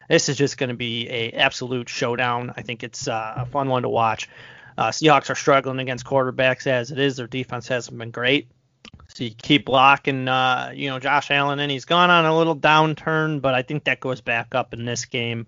This 0.09 0.29
is 0.29 0.37
just 0.37 0.59
going 0.59 0.69
to 0.69 0.77
be 0.77 1.09
a 1.09 1.31
absolute 1.33 1.89
showdown. 1.89 2.53
I 2.57 2.63
think 2.63 2.83
it's 2.83 3.09
uh, 3.09 3.35
a 3.37 3.47
fun 3.47 3.69
one 3.69 3.83
to 3.83 3.89
watch. 3.89 4.29
Uh, 4.77 4.89
Seahawks 4.89 5.31
are 5.31 5.35
struggling 5.35 5.79
against 5.79 6.05
quarterbacks 6.05 6.67
as 6.67 6.91
it 6.91 6.99
is. 6.99 7.17
Their 7.17 7.27
defense 7.27 7.69
hasn't 7.69 7.97
been 7.97 8.11
great. 8.11 8.49
So 9.09 9.25
you 9.25 9.31
keep 9.31 9.67
blocking, 9.67 10.29
uh, 10.29 10.73
you 10.75 10.91
know, 10.91 10.99
Josh 10.99 11.31
Allen, 11.31 11.61
and 11.61 11.71
he's 11.71 11.85
gone 11.85 12.11
on 12.11 12.25
a 12.25 12.37
little 12.37 12.57
downturn, 12.57 13.41
but 13.41 13.55
I 13.55 13.63
think 13.63 13.85
that 13.85 14.01
goes 14.01 14.21
back 14.21 14.55
up 14.55 14.73
in 14.75 14.85
this 14.85 15.05
game. 15.05 15.47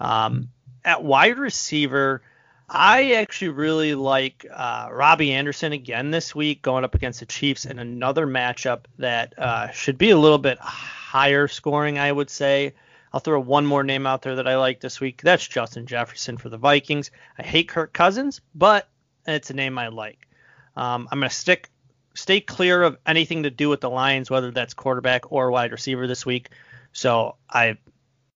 Um, 0.00 0.48
at 0.84 1.04
wide 1.04 1.38
receiver, 1.38 2.22
I 2.68 3.12
actually 3.12 3.50
really 3.50 3.94
like 3.94 4.44
uh, 4.52 4.88
Robbie 4.90 5.32
Anderson 5.32 5.72
again 5.72 6.10
this 6.10 6.34
week 6.34 6.60
going 6.60 6.84
up 6.84 6.94
against 6.94 7.20
the 7.20 7.26
Chiefs 7.26 7.64
in 7.64 7.78
another 7.78 8.26
matchup 8.26 8.80
that 8.98 9.38
uh, 9.38 9.70
should 9.70 9.96
be 9.96 10.10
a 10.10 10.18
little 10.18 10.38
bit 10.38 10.58
higher 10.58 11.48
scoring, 11.48 11.98
I 11.98 12.10
would 12.10 12.30
say. 12.30 12.74
I'll 13.12 13.20
throw 13.20 13.40
one 13.40 13.66
more 13.66 13.84
name 13.84 14.06
out 14.06 14.22
there 14.22 14.36
that 14.36 14.48
I 14.48 14.56
like 14.56 14.80
this 14.80 15.00
week. 15.00 15.22
That's 15.22 15.46
Justin 15.46 15.86
Jefferson 15.86 16.36
for 16.36 16.48
the 16.48 16.58
Vikings. 16.58 17.10
I 17.38 17.42
hate 17.42 17.68
Kirk 17.68 17.92
Cousins, 17.92 18.40
but 18.54 18.88
it's 19.26 19.50
a 19.50 19.54
name 19.54 19.78
I 19.78 19.88
like. 19.88 20.28
Um, 20.76 21.08
I'm 21.10 21.18
going 21.18 21.28
to 21.28 21.34
stick 21.34 21.70
stay 22.14 22.40
clear 22.40 22.82
of 22.82 22.98
anything 23.06 23.44
to 23.44 23.50
do 23.50 23.68
with 23.68 23.80
the 23.80 23.90
Lions, 23.90 24.30
whether 24.30 24.50
that's 24.50 24.74
quarterback 24.74 25.30
or 25.30 25.50
wide 25.50 25.72
receiver 25.72 26.06
this 26.06 26.26
week. 26.26 26.50
So 26.92 27.36
I 27.48 27.78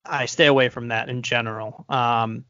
I 0.05 0.27
stay 0.27 0.47
away 0.47 0.69
from 0.69 0.89
that 0.89 1.09
in 1.09 1.23
general. 1.23 1.85
Um, 1.89 2.45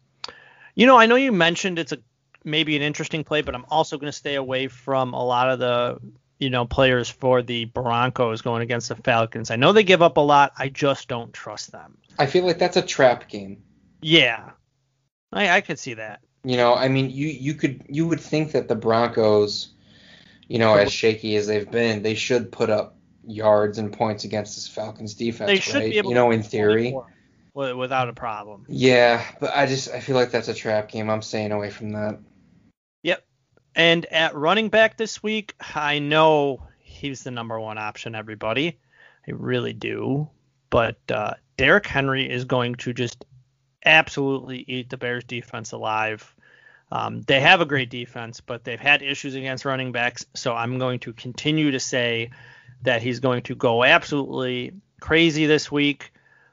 you 0.75 0.87
know, 0.87 0.99
I 0.99 1.07
know 1.07 1.17
you 1.17 1.33
mentioned 1.33 1.79
it's 1.79 1.93
a 1.93 1.99
maybe 2.45 2.77
an 2.77 2.83
interesting 2.83 3.25
play, 3.25 3.43
but 3.43 3.55
I'm 3.55 3.67
also 3.71 3.99
going 3.99 4.11
to 4.11 4.17
stay 4.17 4.35
away 4.35 4.69
from 4.69 5.15
a 5.15 5.25
lot 5.25 5.51
of 5.51 5.59
the 5.59 6.01
you 6.43 6.51
know 6.51 6.67
players 6.67 7.09
for 7.09 7.41
the 7.41 7.67
Broncos 7.67 8.43
going 8.43 8.63
against 8.63 8.89
the 8.89 8.97
Falcons. 8.97 9.51
I 9.51 9.57
know 9.57 9.73
they 9.73 9.85
give 9.85 10.03
up 10.03 10.17
a 10.17 10.21
lot. 10.21 10.53
I 10.59 10.69
just 10.69 11.09
don't 11.09 11.33
trust 11.33 11.71
them. 11.71 11.97
I 12.19 12.27
feel 12.27 12.45
like 12.45 12.59
that's 12.59 12.77
a 12.77 12.83
trap 12.83 13.29
game. 13.29 13.63
Yeah, 14.03 14.51
I 15.33 15.49
I 15.49 15.61
could 15.61 15.79
see 15.79 15.95
that. 15.95 16.21
You 16.45 16.57
know, 16.57 16.75
I 16.75 16.89
mean, 16.89 17.11
you 17.11 17.29
you 17.29 17.55
could 17.55 17.85
you 17.89 18.09
would 18.09 18.21
think 18.21 18.53
that 18.53 18.67
the 18.67 18.75
Broncos, 18.75 19.69
you 20.49 20.59
know, 20.59 20.75
as 20.75 20.93
shaky 20.93 21.37
as 21.37 21.47
they've 21.47 21.71
been, 21.71 22.03
they 22.03 22.17
should 22.17 22.51
put 22.51 22.69
up 22.69 22.97
yards 23.25 23.79
and 23.79 23.93
points 23.93 24.25
against 24.25 24.57
this 24.57 24.67
Falcons 24.67 25.15
defense, 25.15 25.49
they 25.49 25.61
should 25.61 25.75
right? 25.75 25.91
Be 25.91 25.99
able 25.99 26.11
you 26.11 26.17
know, 26.17 26.33
in 26.33 26.43
theory 26.43 26.93
without 27.55 28.09
a 28.09 28.13
problem. 28.13 28.67
Yeah, 28.69 29.25
but 29.41 29.55
I 29.55 29.67
just 29.67 29.91
I 29.91 30.01
feel 30.01 30.17
like 30.17 30.33
that's 30.33 30.49
a 30.49 30.55
trap 30.55 30.91
game. 30.91 31.09
I'm 31.09 31.23
staying 31.23 31.53
away 31.53 31.71
from 31.71 31.91
that. 31.91 32.19
And 33.75 34.05
at 34.07 34.35
running 34.35 34.69
back 34.69 34.97
this 34.97 35.23
week, 35.23 35.55
I 35.75 35.99
know 35.99 36.63
he's 36.79 37.25
the 37.25 37.31
number 37.31 37.59
one 37.59 37.79
option, 37.79 38.15
everybody. 38.15 38.79
I 39.27 39.31
really 39.33 39.73
do. 39.73 40.29
But 40.71 40.99
uh, 41.11 41.35
Derrick 41.57 41.87
Henry 41.87 42.31
is 42.31 42.45
going 42.45 42.77
to 42.77 42.93
just 42.93 43.25
absolutely 43.85 44.65
eat 44.69 44.91
the 44.91 44.97
Bears 44.97 45.25
defense 45.25 45.73
alive. 45.73 46.35
Um, 46.91 47.23
they 47.23 47.41
have 47.41 47.61
a 47.63 47.67
great 47.67 47.89
defense, 47.89 48.41
but 48.41 48.65
they've 48.65 48.79
had 48.79 49.03
issues 49.03 49.35
against 49.35 49.65
running 49.65 49.93
backs. 49.93 50.27
So 50.35 50.55
I'm 50.55 50.79
going 50.79 51.01
to 51.01 51.13
continue 51.15 51.71
to 51.71 51.81
say 51.81 52.31
that 52.83 53.03
he's 53.03 53.21
going 53.21 53.43
to 53.45 53.55
go 53.55 53.83
absolutely 53.83 54.73
crazy 55.01 55.47
this 55.47 55.73
week. 55.73 56.13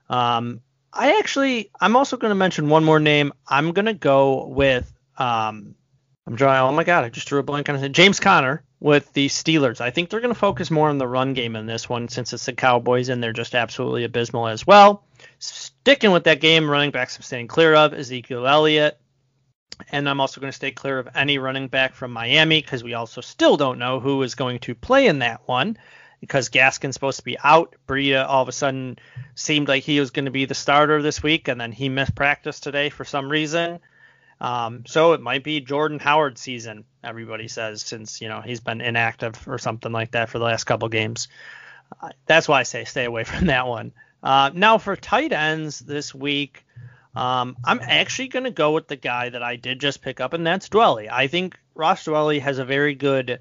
Um, 0.10 0.62
I 0.94 1.18
actually, 1.20 1.72
I'm 1.80 1.96
also 1.96 2.18
going 2.18 2.32
to 2.32 2.36
mention 2.36 2.70
one 2.70 2.84
more 2.84 3.00
name. 3.00 3.34
I'm 3.48 3.74
going 3.74 3.86
to 3.86 3.94
go 3.94 4.46
with, 4.46 4.92
um, 5.18 5.76
I'm 6.30 6.36
drawing, 6.36 6.62
oh 6.62 6.72
my 6.72 6.84
God, 6.84 7.06
I 7.06 7.10
just 7.10 7.28
drew 7.28 7.40
a 7.40 7.44
blank 7.44 7.70
on 7.70 7.84
it. 7.84 7.90
James 7.90 8.20
Conner 8.20 8.64
with 8.80 9.12
the 9.14 9.30
Steelers. 9.30 9.82
I 9.82 9.90
think 9.90 10.10
they're 10.12 10.20
going 10.20 10.32
to 10.32 10.40
focus 10.40 10.70
more 10.70 10.88
on 10.88 11.00
the 11.00 11.08
run 11.08 11.34
game 11.34 11.56
in 11.56 11.66
this 11.66 11.90
one 11.90 12.08
since 12.08 12.34
it's 12.34 12.46
the 12.46 12.54
Cowboys 12.54 13.10
and 13.10 13.24
they're 13.24 13.34
just 13.34 13.56
absolutely 13.56 14.04
abysmal 14.04 14.48
as 14.48 14.68
well. 14.68 15.04
Sticking 15.40 16.12
with 16.12 16.26
that 16.26 16.40
game, 16.40 16.70
running 16.70 16.92
backs 16.92 17.18
I'm 17.18 17.24
staying 17.24 17.48
clear 17.48 17.74
of 17.74 17.96
Ezekiel 17.96 18.46
Elliott. 18.46 19.00
And 19.92 20.08
I'm 20.08 20.22
also 20.22 20.40
going 20.40 20.52
to 20.52 20.56
stay 20.56 20.70
clear 20.70 21.00
of 21.00 21.10
any 21.16 21.40
running 21.40 21.68
back 21.68 21.96
from 21.96 22.12
Miami 22.12 22.62
because 22.62 22.84
we 22.84 22.94
also 22.94 23.22
still 23.22 23.58
don't 23.58 23.80
know 23.80 24.00
who 24.00 24.22
is 24.22 24.36
going 24.36 24.60
to 24.60 24.76
play 24.76 25.08
in 25.08 25.18
that 25.20 25.42
one 25.48 25.80
because 26.22 26.50
Gaskin's 26.50 26.94
supposed 26.94 27.18
to 27.18 27.26
be 27.26 27.40
out. 27.44 27.76
Breida 27.88 28.28
all 28.28 28.44
of 28.44 28.50
a 28.50 28.52
sudden 28.52 29.00
seemed 29.34 29.68
like 29.68 29.82
he 29.82 30.00
was 30.00 30.12
going 30.12 30.26
to 30.26 30.32
be 30.32 30.46
the 30.46 30.54
starter 30.54 31.02
this 31.02 31.24
week, 31.24 31.48
and 31.48 31.60
then 31.60 31.72
he 31.72 31.90
missed 31.90 32.14
practice 32.14 32.60
today 32.60 32.92
for 32.92 33.04
some 33.04 33.30
reason. 33.30 33.80
Um, 34.42 34.86
so 34.86 35.14
it 35.14 35.22
might 35.22 35.44
be 35.44 35.60
Jordan 35.60 36.00
Howard 36.00 36.38
season, 36.38 36.86
everybody 37.04 37.48
says, 37.48 37.82
since 37.82 38.22
you 38.22 38.30
know 38.30 38.42
he's 38.42 38.62
been 38.62 38.82
inactive 38.82 39.48
or 39.48 39.58
something 39.58 39.92
like 39.92 40.12
that 40.12 40.30
for 40.30 40.40
the 40.40 40.46
last 40.46 40.64
couple 40.64 40.88
games. 40.90 41.28
Uh, 42.02 42.10
that's 42.26 42.48
why 42.48 42.60
I 42.60 42.64
say 42.64 42.86
stay 42.86 43.06
away 43.06 43.24
from 43.26 43.48
that 43.48 43.68
one. 43.68 43.92
Uh, 44.22 44.52
now 44.54 44.78
for 44.78 44.96
tight 44.96 45.32
ends 45.32 45.80
this 45.80 46.14
week, 46.14 46.66
um, 47.16 47.58
I'm 47.64 47.80
actually 47.82 48.28
going 48.30 48.44
to 48.44 48.52
go 48.52 48.72
with 48.72 48.88
the 48.88 48.96
guy 48.96 49.30
that 49.30 49.44
I 49.44 49.56
did 49.56 49.80
just 49.80 50.02
pick 50.02 50.20
up, 50.20 50.34
and 50.34 50.46
that's 50.46 50.70
Dwelley. 50.70 51.10
I 51.10 51.28
think 51.28 51.58
Ross 51.74 52.06
Dwelley 52.06 52.40
has 52.42 52.60
a 52.60 52.66
very 52.66 52.96
good 52.96 53.40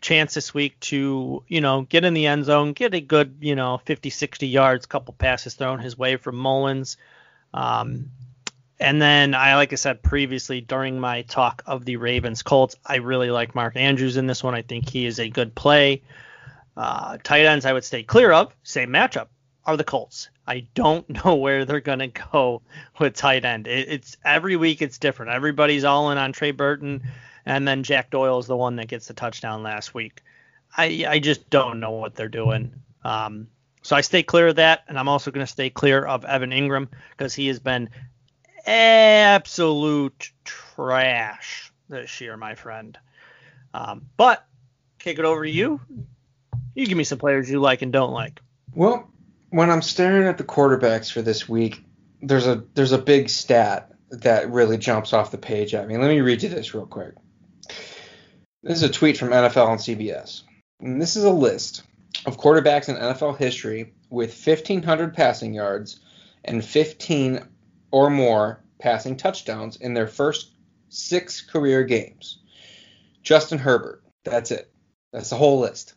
chance 0.00 0.34
this 0.34 0.54
week 0.54 0.78
to, 0.80 1.42
you 1.48 1.60
know, 1.60 1.82
get 1.82 2.04
in 2.04 2.14
the 2.14 2.26
end 2.26 2.44
zone, 2.44 2.72
get 2.72 2.94
a 2.94 3.00
good, 3.00 3.38
you 3.40 3.56
know, 3.56 3.80
50, 3.84 4.10
60 4.10 4.46
yards, 4.46 4.86
couple 4.86 5.14
passes 5.14 5.54
thrown 5.54 5.78
his 5.78 5.98
way 5.98 6.16
from 6.16 6.36
Mullens. 6.36 6.96
Um, 7.52 8.10
and 8.80 9.00
then 9.00 9.34
I, 9.34 9.56
like 9.56 9.72
I 9.72 9.76
said 9.76 10.02
previously 10.02 10.60
during 10.60 11.00
my 11.00 11.22
talk 11.22 11.62
of 11.66 11.84
the 11.84 11.96
Ravens 11.96 12.42
Colts, 12.42 12.76
I 12.84 12.96
really 12.96 13.30
like 13.30 13.54
Mark 13.54 13.76
Andrews 13.76 14.16
in 14.16 14.26
this 14.26 14.42
one. 14.42 14.54
I 14.54 14.62
think 14.62 14.88
he 14.88 15.06
is 15.06 15.18
a 15.18 15.28
good 15.28 15.54
play. 15.54 16.02
Uh, 16.76 17.18
tight 17.22 17.44
ends 17.44 17.66
I 17.66 17.72
would 17.72 17.84
stay 17.84 18.02
clear 18.02 18.32
of. 18.32 18.54
Same 18.62 18.90
matchup 18.90 19.28
are 19.66 19.76
the 19.76 19.84
Colts. 19.84 20.30
I 20.46 20.66
don't 20.74 21.08
know 21.24 21.34
where 21.34 21.64
they're 21.64 21.80
gonna 21.80 22.08
go 22.08 22.62
with 22.98 23.14
tight 23.14 23.44
end. 23.44 23.66
It, 23.66 23.88
it's 23.88 24.16
every 24.24 24.56
week 24.56 24.82
it's 24.82 24.98
different. 24.98 25.32
Everybody's 25.32 25.84
all 25.84 26.10
in 26.10 26.18
on 26.18 26.32
Trey 26.32 26.52
Burton 26.52 27.02
and 27.48 27.66
then 27.66 27.82
Jack 27.82 28.10
Doyle 28.10 28.38
is 28.38 28.46
the 28.46 28.56
one 28.56 28.76
that 28.76 28.88
gets 28.88 29.08
the 29.08 29.14
touchdown 29.14 29.62
last 29.62 29.94
week. 29.94 30.22
I 30.76 31.06
I 31.08 31.18
just 31.18 31.48
don't 31.48 31.80
know 31.80 31.92
what 31.92 32.14
they're 32.14 32.28
doing. 32.28 32.74
Um, 33.02 33.48
so 33.82 33.96
I 33.96 34.02
stay 34.02 34.22
clear 34.22 34.48
of 34.48 34.56
that, 34.56 34.84
and 34.86 34.98
I'm 34.98 35.08
also 35.08 35.30
going 35.30 35.46
to 35.46 35.50
stay 35.50 35.70
clear 35.70 36.04
of 36.04 36.26
Evan 36.26 36.50
Engram 36.50 36.88
because 37.16 37.34
he 37.34 37.46
has 37.46 37.58
been 37.58 37.88
absolute 38.68 40.30
trash 40.44 41.72
this 41.88 42.20
year, 42.20 42.36
my 42.36 42.54
friend. 42.54 42.98
Um, 43.72 44.06
but 44.16 44.46
kick 44.98 45.18
it 45.18 45.24
over 45.24 45.44
to 45.44 45.50
you. 45.50 45.80
You 46.74 46.86
give 46.86 46.98
me 46.98 47.04
some 47.04 47.18
players 47.18 47.50
you 47.50 47.60
like 47.60 47.82
and 47.82 47.92
don't 47.92 48.12
like. 48.12 48.40
Well, 48.74 49.10
when 49.50 49.70
I'm 49.70 49.82
staring 49.82 50.28
at 50.28 50.38
the 50.38 50.44
quarterbacks 50.44 51.10
for 51.10 51.22
this 51.22 51.48
week, 51.48 51.82
there's 52.20 52.46
a 52.46 52.64
there's 52.74 52.92
a 52.92 52.98
big 52.98 53.30
stat 53.30 53.92
that 54.10 54.50
really 54.50 54.76
jumps 54.76 55.12
off 55.12 55.30
the 55.30 55.38
page 55.38 55.74
at 55.74 55.88
me. 55.88 55.96
Let 55.96 56.08
me 56.08 56.20
read 56.20 56.42
you 56.42 56.48
this 56.48 56.74
real 56.74 56.86
quick. 56.86 57.14
This 58.62 58.82
is 58.82 58.82
a 58.82 58.92
tweet 58.92 59.16
from 59.16 59.30
NFL 59.30 59.70
and 59.70 59.80
CBS. 59.80 60.42
And 60.80 61.00
this 61.00 61.16
is 61.16 61.24
a 61.24 61.30
list 61.30 61.82
of 62.26 62.38
quarterbacks 62.38 62.88
in 62.88 62.96
NFL 62.96 63.38
history 63.38 63.94
with 64.10 64.30
1,500 64.46 65.14
passing 65.14 65.54
yards 65.54 66.00
and 66.44 66.64
15 66.64 67.46
or 67.90 68.10
more 68.10 68.60
passing 68.78 69.16
touchdowns 69.16 69.76
in 69.76 69.94
their 69.94 70.06
first 70.06 70.52
six 70.88 71.40
career 71.40 71.84
games. 71.84 72.38
Justin 73.22 73.58
Herbert. 73.58 74.02
That's 74.24 74.50
it. 74.50 74.70
That's 75.12 75.30
the 75.30 75.36
whole 75.36 75.60
list. 75.60 75.94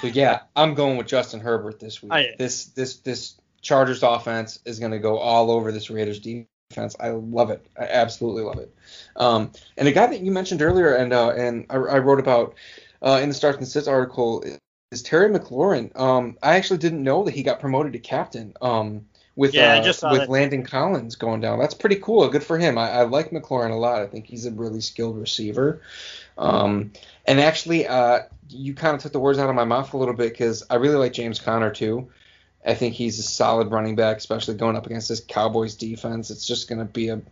So 0.00 0.06
yeah, 0.12 0.40
I'm 0.54 0.74
going 0.74 0.96
with 0.96 1.06
Justin 1.06 1.40
Herbert 1.40 1.80
this 1.80 2.02
week. 2.02 2.12
I, 2.12 2.34
this 2.38 2.66
this 2.66 2.98
this 2.98 3.40
Chargers 3.62 4.02
offense 4.02 4.58
is 4.64 4.78
going 4.78 4.92
to 4.92 4.98
go 4.98 5.18
all 5.18 5.50
over 5.50 5.72
this 5.72 5.90
Raiders 5.90 6.20
defense. 6.20 6.96
I 6.98 7.10
love 7.10 7.50
it. 7.50 7.66
I 7.78 7.84
absolutely 7.84 8.42
love 8.42 8.58
it. 8.58 8.74
Um, 9.16 9.52
and 9.76 9.86
a 9.86 9.92
guy 9.92 10.06
that 10.06 10.20
you 10.20 10.30
mentioned 10.32 10.62
earlier, 10.62 10.94
and 10.94 11.12
uh, 11.12 11.30
and 11.30 11.66
I, 11.68 11.76
I, 11.76 11.98
wrote 11.98 12.20
about 12.20 12.54
uh, 13.02 13.20
in 13.22 13.28
the 13.28 13.34
Starts 13.34 13.58
and 13.58 13.68
Sits 13.68 13.88
article 13.88 14.44
is 14.90 15.02
Terry 15.02 15.30
McLaurin. 15.30 15.98
Um, 15.98 16.36
I 16.42 16.56
actually 16.56 16.78
didn't 16.78 17.02
know 17.02 17.24
that 17.24 17.34
he 17.34 17.42
got 17.42 17.60
promoted 17.60 17.92
to 17.92 17.98
captain. 17.98 18.54
Um, 18.60 19.06
with 19.36 19.54
yeah, 19.54 19.74
uh, 19.74 19.86
with 19.86 20.00
that. 20.00 20.30
Landon 20.30 20.64
Collins 20.64 21.16
going 21.16 21.40
down, 21.40 21.58
that's 21.58 21.74
pretty 21.74 21.96
cool. 21.96 22.28
Good 22.28 22.44
for 22.44 22.58
him. 22.58 22.76
I, 22.76 22.90
I, 22.90 23.02
like 23.02 23.30
McLaurin 23.30 23.70
a 23.70 23.76
lot. 23.76 24.02
I 24.02 24.06
think 24.06 24.26
he's 24.26 24.46
a 24.46 24.50
really 24.50 24.80
skilled 24.80 25.18
receiver. 25.18 25.80
Um, 26.36 26.92
and 27.26 27.40
actually, 27.40 27.86
uh, 27.86 28.20
you 28.48 28.74
kind 28.74 28.94
of 28.94 29.02
took 29.02 29.12
the 29.12 29.20
words 29.20 29.38
out 29.38 29.48
of 29.48 29.54
my 29.54 29.64
mouth 29.64 29.92
a 29.94 29.96
little 29.96 30.14
bit 30.14 30.32
because 30.32 30.64
I 30.68 30.76
really 30.76 30.96
like 30.96 31.12
James 31.12 31.38
Conner 31.38 31.70
too. 31.70 32.08
I 32.66 32.74
think 32.74 32.94
he's 32.94 33.18
a 33.18 33.22
solid 33.22 33.70
running 33.70 33.96
back, 33.96 34.18
especially 34.18 34.54
going 34.54 34.76
up 34.76 34.86
against 34.86 35.08
this 35.08 35.20
Cowboys 35.20 35.76
defense. 35.76 36.30
It's 36.30 36.46
just 36.46 36.68
going 36.68 36.80
to 36.80 36.84
be 36.84 37.08
a 37.08 37.22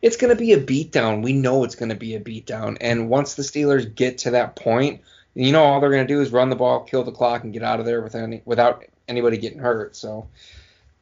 it's 0.00 0.16
going 0.16 0.34
to 0.34 0.38
be 0.38 0.52
a 0.52 0.60
beatdown. 0.60 1.22
We 1.22 1.32
know 1.32 1.64
it's 1.64 1.76
going 1.76 1.90
to 1.90 1.94
be 1.94 2.14
a 2.16 2.20
beatdown. 2.20 2.76
And 2.80 3.08
once 3.08 3.34
the 3.34 3.42
Steelers 3.42 3.94
get 3.94 4.18
to 4.18 4.32
that 4.32 4.56
point, 4.56 5.00
you 5.34 5.52
know 5.52 5.62
all 5.62 5.80
they're 5.80 5.90
going 5.90 6.06
to 6.06 6.12
do 6.12 6.20
is 6.20 6.32
run 6.32 6.50
the 6.50 6.56
ball, 6.56 6.80
kill 6.80 7.04
the 7.04 7.12
clock, 7.12 7.44
and 7.44 7.52
get 7.52 7.62
out 7.62 7.78
of 7.78 7.86
there 7.86 8.02
without 8.02 8.22
any, 8.24 8.42
without 8.44 8.84
anybody 9.06 9.38
getting 9.38 9.60
hurt. 9.60 9.94
So, 9.94 10.28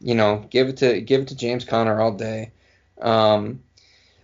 you 0.01 0.15
know, 0.15 0.47
give 0.51 0.69
it 0.69 0.79
to 0.79 1.01
give 1.01 1.23
it 1.23 1.29
to 1.29 1.37
James 1.37 1.65
Conner 1.65 2.01
all 2.01 2.13
day. 2.13 2.53
Um, 3.01 3.63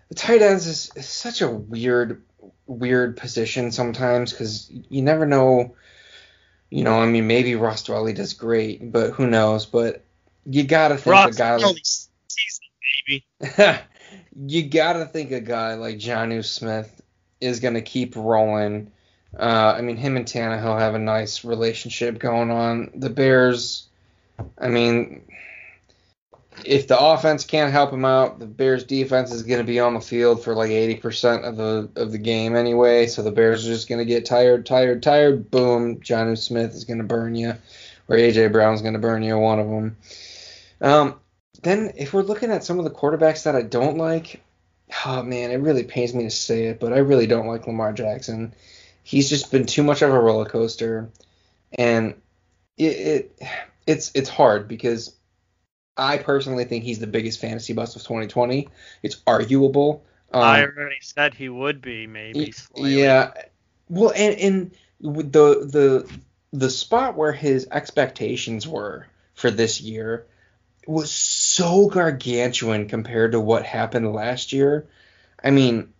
the 0.08 0.14
tight 0.14 0.42
ends 0.42 0.66
is, 0.66 0.90
is 0.96 1.08
such 1.08 1.42
a 1.42 1.48
weird 1.48 2.22
weird 2.66 3.16
position 3.16 3.70
sometimes 3.70 4.32
because 4.32 4.68
you 4.70 5.02
never 5.02 5.24
know 5.24 5.76
you 6.70 6.84
know, 6.84 7.00
I 7.00 7.06
mean, 7.06 7.26
maybe 7.26 7.54
Ross 7.54 7.86
Dwelley 7.86 8.14
does 8.14 8.32
great, 8.34 8.90
but 8.90 9.12
who 9.12 9.26
knows? 9.26 9.66
But 9.66 10.04
you 10.44 10.64
gotta 10.64 10.96
think 10.96 11.06
Ross 11.06 11.34
a 11.34 11.38
guy 11.38 11.56
like 11.56 11.78
season, 12.28 13.80
you 14.46 14.68
gotta 14.68 15.06
think 15.06 15.30
a 15.30 15.40
guy 15.40 15.74
like 15.74 15.98
Jonnu 15.98 16.44
Smith 16.44 17.00
is 17.40 17.60
gonna 17.60 17.82
keep 17.82 18.16
rolling. 18.16 18.90
Uh, 19.38 19.74
I 19.76 19.82
mean, 19.82 19.96
him 19.96 20.16
and 20.16 20.26
Tannehill 20.26 20.78
have 20.78 20.94
a 20.94 20.98
nice 20.98 21.44
relationship 21.44 22.18
going 22.18 22.50
on. 22.50 22.90
The 22.94 23.10
Bears, 23.10 23.88
I 24.58 24.68
mean, 24.68 25.22
if 26.64 26.88
the 26.88 26.98
offense 26.98 27.44
can't 27.44 27.72
help 27.72 27.92
him 27.92 28.04
out, 28.04 28.38
the 28.38 28.46
Bears 28.46 28.84
defense 28.84 29.32
is 29.32 29.42
going 29.42 29.58
to 29.58 29.64
be 29.64 29.80
on 29.80 29.94
the 29.94 30.00
field 30.00 30.42
for 30.42 30.54
like 30.54 30.70
80% 30.70 31.44
of 31.44 31.56
the 31.56 31.88
of 31.96 32.12
the 32.12 32.18
game 32.18 32.56
anyway. 32.56 33.06
So 33.06 33.22
the 33.22 33.32
Bears 33.32 33.66
are 33.66 33.72
just 33.72 33.88
going 33.88 33.98
to 33.98 34.04
get 34.04 34.26
tired, 34.26 34.66
tired, 34.66 35.02
tired. 35.02 35.50
Boom, 35.50 36.00
Jonnu 36.00 36.38
Smith 36.38 36.74
is 36.74 36.84
going 36.84 36.98
to 36.98 37.04
burn 37.04 37.34
you, 37.34 37.54
or 38.08 38.16
AJ 38.16 38.52
Brown's 38.52 38.82
going 38.82 38.94
to 38.94 39.00
burn 39.00 39.22
you. 39.22 39.38
One 39.38 39.58
of 39.58 39.68
them. 39.68 39.96
Um, 40.80 41.20
then 41.62 41.92
if 41.96 42.12
we're 42.12 42.22
looking 42.22 42.50
at 42.50 42.64
some 42.64 42.78
of 42.78 42.84
the 42.84 42.90
quarterbacks 42.90 43.44
that 43.44 43.56
I 43.56 43.62
don't 43.62 43.98
like, 43.98 44.42
oh 45.04 45.22
man, 45.22 45.50
it 45.50 45.56
really 45.56 45.84
pains 45.84 46.14
me 46.14 46.24
to 46.24 46.30
say 46.30 46.66
it, 46.66 46.80
but 46.80 46.92
I 46.92 46.98
really 46.98 47.26
don't 47.26 47.46
like 47.46 47.66
Lamar 47.66 47.92
Jackson. 47.92 48.54
He's 49.02 49.28
just 49.28 49.50
been 49.50 49.66
too 49.66 49.82
much 49.82 50.02
of 50.02 50.10
a 50.10 50.18
roller 50.18 50.46
coaster, 50.46 51.10
and 51.78 52.14
it, 52.76 52.84
it 52.84 53.42
it's 53.86 54.10
it's 54.14 54.28
hard 54.28 54.68
because 54.68 55.14
I 55.96 56.18
personally 56.18 56.64
think 56.64 56.84
he's 56.84 56.98
the 56.98 57.06
biggest 57.06 57.40
fantasy 57.40 57.72
bust 57.72 57.96
of 57.96 58.02
2020. 58.02 58.68
It's 59.02 59.22
arguable. 59.26 60.04
Um, 60.32 60.42
I 60.42 60.62
already 60.62 60.98
said 61.00 61.34
he 61.34 61.48
would 61.48 61.80
be, 61.80 62.06
maybe. 62.06 62.52
Slightly. 62.52 63.00
Yeah. 63.00 63.32
Well, 63.88 64.12
and 64.14 64.38
and 64.38 64.70
the 65.00 65.66
the 65.66 66.18
the 66.52 66.70
spot 66.70 67.16
where 67.16 67.32
his 67.32 67.68
expectations 67.70 68.66
were 68.66 69.06
for 69.34 69.50
this 69.50 69.80
year 69.80 70.26
was 70.86 71.10
so 71.10 71.88
gargantuan 71.88 72.88
compared 72.88 73.32
to 73.32 73.40
what 73.40 73.64
happened 73.64 74.12
last 74.12 74.52
year. 74.52 74.88
I 75.42 75.50
mean, 75.50 75.92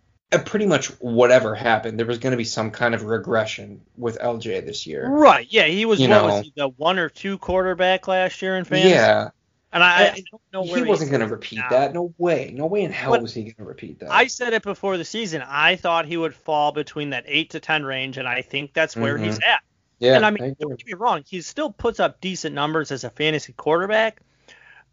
pretty 0.45 0.65
much 0.65 0.87
whatever 0.99 1.55
happened, 1.55 1.99
there 1.99 2.05
was 2.05 2.19
going 2.19 2.31
to 2.31 2.37
be 2.37 2.43
some 2.43 2.71
kind 2.71 2.95
of 2.95 3.03
regression 3.03 3.81
with 3.97 4.17
LJ 4.19 4.65
this 4.65 4.87
year. 4.87 5.07
Right. 5.07 5.47
Yeah, 5.49 5.65
he 5.65 5.85
was 5.85 5.99
you 5.99 6.09
what 6.09 6.15
know, 6.15 6.25
was 6.25 6.43
he, 6.45 6.53
the 6.55 6.69
one 6.69 6.99
or 6.99 7.09
two 7.09 7.37
quarterback 7.37 8.07
last 8.07 8.41
year 8.41 8.57
in 8.57 8.65
fantasy. 8.65 8.89
Yeah. 8.89 9.29
And 9.73 9.83
I, 9.83 10.07
I 10.07 10.23
don't 10.31 10.41
know 10.53 10.63
where 10.63 10.83
he 10.83 10.89
wasn't 10.89 11.11
going 11.11 11.21
to 11.21 11.27
repeat 11.27 11.59
now. 11.59 11.69
that. 11.69 11.93
No 11.93 12.13
way. 12.17 12.53
No 12.55 12.67
way 12.67 12.83
in 12.83 12.91
hell 12.91 13.11
but 13.11 13.21
was 13.21 13.33
he 13.33 13.43
going 13.43 13.55
to 13.55 13.63
repeat 13.65 13.99
that. 13.99 14.11
I 14.11 14.27
said 14.27 14.53
it 14.53 14.63
before 14.63 14.97
the 14.97 15.03
season. 15.03 15.43
I 15.45 15.75
thought 15.75 16.05
he 16.05 16.15
would 16.15 16.33
fall 16.33 16.71
between 16.71 17.09
that 17.09 17.25
eight 17.27 17.49
to 17.51 17.59
ten 17.59 17.83
range, 17.83 18.17
and 18.17 18.27
I 18.27 18.41
think 18.41 18.73
that's 18.73 18.95
where 18.95 19.15
mm-hmm. 19.15 19.25
he's 19.25 19.39
at. 19.39 19.61
Yeah. 19.99 20.15
And 20.15 20.25
I 20.25 20.29
mean, 20.29 20.43
I 20.43 20.55
don't 20.59 20.77
get 20.77 20.87
me 20.87 20.93
wrong. 20.93 21.23
He 21.27 21.41
still 21.41 21.71
puts 21.71 21.99
up 21.99 22.21
decent 22.21 22.55
numbers 22.55 22.91
as 22.91 23.03
a 23.03 23.09
fantasy 23.09 23.53
quarterback, 23.53 24.21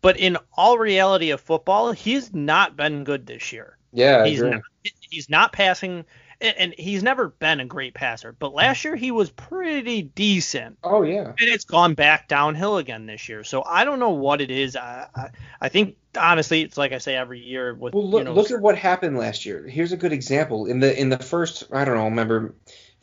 but 0.01 0.19
in 0.19 0.39
all 0.57 0.79
reality 0.79 1.31
of 1.31 1.41
football, 1.41 1.93
he's 1.93 2.35
not 2.35 2.77
been 2.77 3.05
good 3.05 3.27
this 3.27 3.53
year. 3.53 3.79
Yeah, 3.93 4.25
he's 4.25 4.43
not. 4.43 4.63
He's 5.09 5.31
not 5.31 5.53
passing 5.53 6.05
and 6.45 6.75
he's 6.79 7.03
never 7.03 7.29
been 7.29 7.61
a 7.61 7.65
great 7.65 7.95
passer, 7.95 8.33
but 8.33 8.55
last 8.55 8.85
year 8.85 8.97
he 8.97 9.11
was 9.11 9.31
pretty 9.31 10.03
decent. 10.03 10.79
Oh 10.83 11.03
yeah. 11.03 11.29
And 11.29 11.37
it's 11.41 11.65
gone 11.65 11.95
back 11.95 12.29
downhill 12.29 12.79
again 12.79 13.07
this 13.07 13.29
year. 13.29 13.45
So 13.45 13.65
I 13.65 13.85
don't 13.85 13.99
know 13.99 14.11
what 14.11 14.41
it 14.41 14.51
is. 14.51 14.77
I 14.77 15.09
I, 15.15 15.29
I 15.61 15.69
think 15.69 15.97
honestly, 16.17 16.63
it's 16.63 16.77
like 16.77 16.93
I 16.93 16.99
say 16.99 17.17
every 17.17 17.41
year 17.41 17.75
with. 17.75 17.95
Well, 17.95 18.09
look, 18.09 18.21
you 18.21 18.25
know, 18.25 18.35
look 18.35 18.51
at 18.51 18.61
what 18.61 18.79
happened 18.79 19.19
last 19.19 19.47
year. 19.47 19.67
Here's 19.67 19.93
a 19.93 19.97
good 19.97 20.13
example. 20.13 20.67
In 20.67 20.81
the 20.81 20.99
in 20.99 21.09
the 21.09 21.19
first, 21.19 21.65
I 21.73 21.85
don't 21.85 21.97
know, 21.97 22.05
remember 22.05 22.55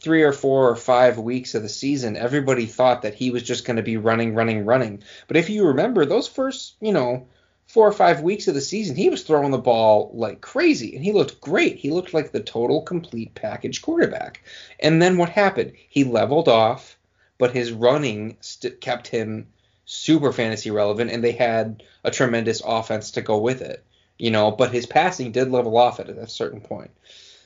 three 0.01 0.23
or 0.23 0.33
four 0.33 0.69
or 0.69 0.75
five 0.75 1.17
weeks 1.17 1.53
of 1.53 1.61
the 1.61 1.69
season, 1.69 2.17
everybody 2.17 2.65
thought 2.65 3.03
that 3.03 3.13
he 3.13 3.29
was 3.29 3.43
just 3.43 3.65
going 3.65 3.77
to 3.77 3.83
be 3.83 3.97
running, 3.97 4.33
running, 4.33 4.65
running. 4.65 5.03
But 5.27 5.37
if 5.37 5.49
you 5.49 5.67
remember, 5.67 6.05
those 6.05 6.27
first, 6.27 6.75
you 6.81 6.91
know, 6.91 7.27
four 7.71 7.87
or 7.87 7.93
five 7.93 8.19
weeks 8.19 8.49
of 8.49 8.53
the 8.53 8.59
season, 8.59 8.97
he 8.97 9.09
was 9.09 9.23
throwing 9.23 9.51
the 9.51 9.57
ball 9.57 10.11
like 10.13 10.41
crazy, 10.41 10.93
and 10.93 11.05
he 11.05 11.13
looked 11.13 11.39
great. 11.39 11.77
He 11.77 11.89
looked 11.89 12.13
like 12.13 12.31
the 12.31 12.41
total 12.41 12.81
complete 12.81 13.33
package 13.33 13.81
quarterback. 13.81 14.43
And 14.81 15.01
then 15.01 15.15
what 15.15 15.29
happened? 15.29 15.71
He 15.87 16.03
leveled 16.03 16.49
off, 16.49 16.97
but 17.37 17.53
his 17.53 17.71
running 17.71 18.35
st- 18.41 18.81
kept 18.81 19.07
him 19.07 19.47
super 19.85 20.33
fantasy 20.33 20.69
relevant, 20.69 21.11
and 21.11 21.23
they 21.23 21.31
had 21.31 21.83
a 22.03 22.11
tremendous 22.11 22.61
offense 22.65 23.11
to 23.11 23.21
go 23.21 23.37
with 23.37 23.61
it. 23.61 23.85
You 24.17 24.31
know, 24.31 24.51
but 24.51 24.73
his 24.73 24.85
passing 24.85 25.31
did 25.31 25.49
level 25.49 25.77
off 25.77 26.01
at 26.01 26.09
a 26.09 26.27
certain 26.27 26.59
point. 26.59 26.91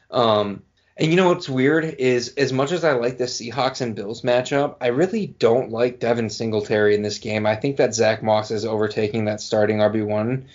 Um, 0.09 0.63
and 0.97 1.11
you 1.11 1.17
know 1.17 1.27
what's 1.29 1.49
weird 1.49 1.83
is 1.83 2.29
as 2.37 2.53
much 2.53 2.71
as 2.71 2.83
I 2.83 2.93
like 2.93 3.17
the 3.17 3.25
Seahawks 3.25 3.81
and 3.81 3.95
Bills 3.95 4.21
matchup, 4.21 4.77
I 4.79 4.87
really 4.87 5.27
don't 5.27 5.71
like 5.71 5.99
Devin 5.99 6.29
Singletary 6.29 6.95
in 6.95 7.01
this 7.01 7.17
game. 7.17 7.45
I 7.45 7.55
think 7.55 7.77
that 7.77 7.93
Zack 7.93 8.23
Moss 8.23 8.49
is 8.51 8.65
overtaking 8.65 9.25
that 9.25 9.41
starting 9.41 9.77
RB 9.79 10.05
one, 10.05 10.47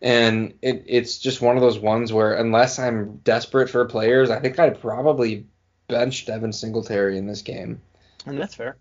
and 0.00 0.54
it, 0.62 0.84
it's 0.86 1.18
just 1.18 1.40
one 1.40 1.56
of 1.56 1.62
those 1.62 1.78
ones 1.78 2.12
where 2.12 2.34
unless 2.34 2.78
I'm 2.78 3.16
desperate 3.18 3.70
for 3.70 3.84
players, 3.86 4.30
I 4.30 4.38
think 4.38 4.58
I'd 4.58 4.80
probably 4.80 5.46
bench 5.88 6.26
Devin 6.26 6.52
Singletary 6.52 7.18
in 7.18 7.26
this 7.26 7.42
game. 7.42 7.80
And 8.24 8.38
that's 8.38 8.54
fair. 8.54 8.76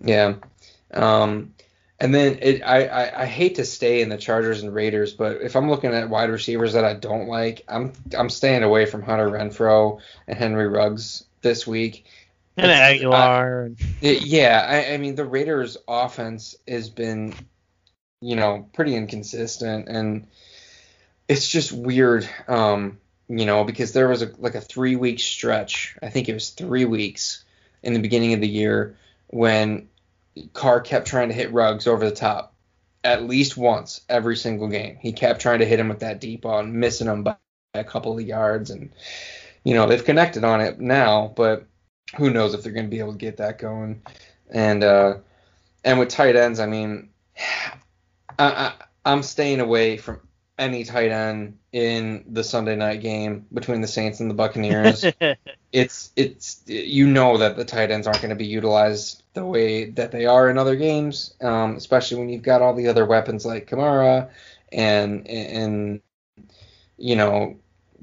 Yeah. 0.00 0.34
Um, 0.92 1.54
and 2.00 2.14
then 2.14 2.38
it, 2.40 2.62
I, 2.62 2.86
I, 2.86 3.22
I 3.22 3.26
hate 3.26 3.56
to 3.56 3.64
stay 3.64 4.00
in 4.00 4.08
the 4.08 4.16
Chargers 4.16 4.62
and 4.62 4.74
Raiders, 4.74 5.12
but 5.12 5.42
if 5.42 5.54
I'm 5.54 5.68
looking 5.68 5.92
at 5.92 6.08
wide 6.08 6.30
receivers 6.30 6.72
that 6.72 6.84
I 6.84 6.94
don't 6.94 7.28
like, 7.28 7.62
I'm 7.68 7.92
I'm 8.16 8.30
staying 8.30 8.62
away 8.62 8.86
from 8.86 9.02
Hunter 9.02 9.28
Renfrow 9.28 10.00
and 10.26 10.38
Henry 10.38 10.66
Ruggs 10.66 11.24
this 11.42 11.66
week. 11.66 12.06
And 12.56 12.70
Agholor. 12.70 13.76
yeah, 14.00 14.66
I, 14.66 14.94
I 14.94 14.96
mean 14.96 15.14
the 15.14 15.26
Raiders' 15.26 15.76
offense 15.86 16.56
has 16.66 16.88
been, 16.88 17.34
you 18.22 18.34
know, 18.34 18.66
pretty 18.72 18.96
inconsistent, 18.96 19.88
and 19.88 20.26
it's 21.28 21.48
just 21.48 21.70
weird, 21.70 22.28
um, 22.48 22.98
you 23.28 23.44
know, 23.44 23.64
because 23.64 23.92
there 23.92 24.08
was 24.08 24.22
a 24.22 24.32
like 24.38 24.54
a 24.54 24.60
three 24.62 24.96
week 24.96 25.20
stretch. 25.20 25.98
I 26.02 26.08
think 26.08 26.30
it 26.30 26.34
was 26.34 26.48
three 26.48 26.86
weeks 26.86 27.44
in 27.82 27.92
the 27.92 28.00
beginning 28.00 28.32
of 28.32 28.40
the 28.40 28.48
year 28.48 28.96
when 29.26 29.89
Carr 30.52 30.80
kept 30.80 31.06
trying 31.06 31.28
to 31.28 31.34
hit 31.34 31.52
Ruggs 31.52 31.86
over 31.86 32.08
the 32.08 32.14
top 32.14 32.54
at 33.02 33.24
least 33.24 33.56
once 33.56 34.02
every 34.08 34.36
single 34.36 34.68
game. 34.68 34.96
He 35.00 35.12
kept 35.12 35.40
trying 35.40 35.60
to 35.60 35.66
hit 35.66 35.80
him 35.80 35.88
with 35.88 36.00
that 36.00 36.20
deep 36.20 36.42
ball 36.42 36.62
missing 36.62 37.06
him 37.06 37.22
by 37.22 37.36
a 37.74 37.84
couple 37.84 38.18
of 38.18 38.24
yards. 38.24 38.70
And, 38.70 38.90
you 39.64 39.74
know, 39.74 39.86
they've 39.86 40.04
connected 40.04 40.44
on 40.44 40.60
it 40.60 40.80
now, 40.80 41.32
but 41.34 41.66
who 42.16 42.30
knows 42.30 42.54
if 42.54 42.62
they're 42.62 42.72
going 42.72 42.86
to 42.86 42.90
be 42.90 42.98
able 42.98 43.12
to 43.12 43.18
get 43.18 43.38
that 43.38 43.58
going. 43.58 44.02
And, 44.50 44.84
uh, 44.84 45.18
and 45.84 45.98
with 45.98 46.08
tight 46.08 46.36
ends, 46.36 46.60
I 46.60 46.66
mean, 46.66 47.10
I, 48.38 48.44
I, 48.44 48.72
I'm 49.04 49.22
staying 49.22 49.60
away 49.60 49.96
from 49.96 50.20
any 50.60 50.84
tight 50.84 51.10
end 51.10 51.58
in 51.72 52.24
the 52.28 52.44
Sunday 52.44 52.76
night 52.76 53.00
game 53.00 53.46
between 53.52 53.80
the 53.80 53.88
Saints 53.88 54.20
and 54.20 54.30
the 54.30 54.34
Buccaneers. 54.34 55.04
it's 55.72 56.12
it's 56.14 56.62
you 56.66 57.08
know 57.08 57.38
that 57.38 57.56
the 57.56 57.64
tight 57.64 57.90
ends 57.90 58.06
aren't 58.06 58.20
going 58.20 58.30
to 58.30 58.36
be 58.36 58.46
utilized 58.46 59.22
the 59.32 59.44
way 59.44 59.86
that 59.90 60.12
they 60.12 60.26
are 60.26 60.50
in 60.50 60.58
other 60.58 60.76
games, 60.76 61.34
um, 61.40 61.76
especially 61.76 62.18
when 62.18 62.28
you've 62.28 62.42
got 62.42 62.62
all 62.62 62.74
the 62.74 62.88
other 62.88 63.06
weapons 63.06 63.46
like 63.46 63.68
Kamara 63.68 64.28
and 64.70 65.26
and 65.26 66.02
you 66.98 67.16
know 67.16 67.56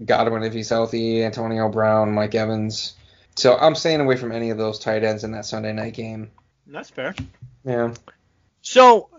Godwin 0.04 0.44
if 0.44 0.54
he's 0.54 0.70
healthy, 0.70 1.24
Antonio 1.24 1.70
Brown, 1.70 2.12
Mike 2.12 2.36
Evans. 2.36 2.96
So 3.36 3.56
I'm 3.56 3.76
staying 3.76 4.02
away 4.02 4.16
from 4.16 4.32
any 4.32 4.50
of 4.50 4.58
those 4.58 4.80
tight 4.80 5.04
ends 5.04 5.24
in 5.24 5.32
that 5.32 5.46
Sunday 5.46 5.74
night 5.74 5.94
game. 5.94 6.32
That's 6.66 6.90
fair. 6.90 7.14
Yeah. 7.64 7.94
So 8.62 9.10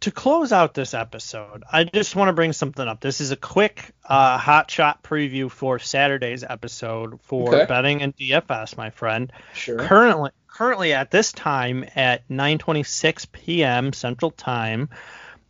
to 0.00 0.10
close 0.10 0.52
out 0.52 0.74
this 0.74 0.94
episode, 0.94 1.64
I 1.70 1.84
just 1.84 2.16
want 2.16 2.28
to 2.28 2.32
bring 2.32 2.52
something 2.52 2.86
up. 2.86 3.00
This 3.00 3.20
is 3.20 3.30
a 3.30 3.36
quick 3.36 3.92
uh, 4.04 4.38
hot 4.38 4.70
shot 4.70 5.02
preview 5.02 5.50
for 5.50 5.78
Saturday's 5.78 6.44
episode 6.44 7.20
for 7.22 7.54
okay. 7.54 7.66
betting 7.66 8.02
and 8.02 8.16
DFS, 8.16 8.76
my 8.76 8.90
friend. 8.90 9.32
Sure. 9.54 9.78
Currently, 9.78 10.30
currently 10.46 10.92
at 10.92 11.10
this 11.10 11.32
time 11.32 11.84
at 11.94 12.28
9:26 12.28 13.32
p.m. 13.32 13.92
Central 13.92 14.30
Time, 14.30 14.88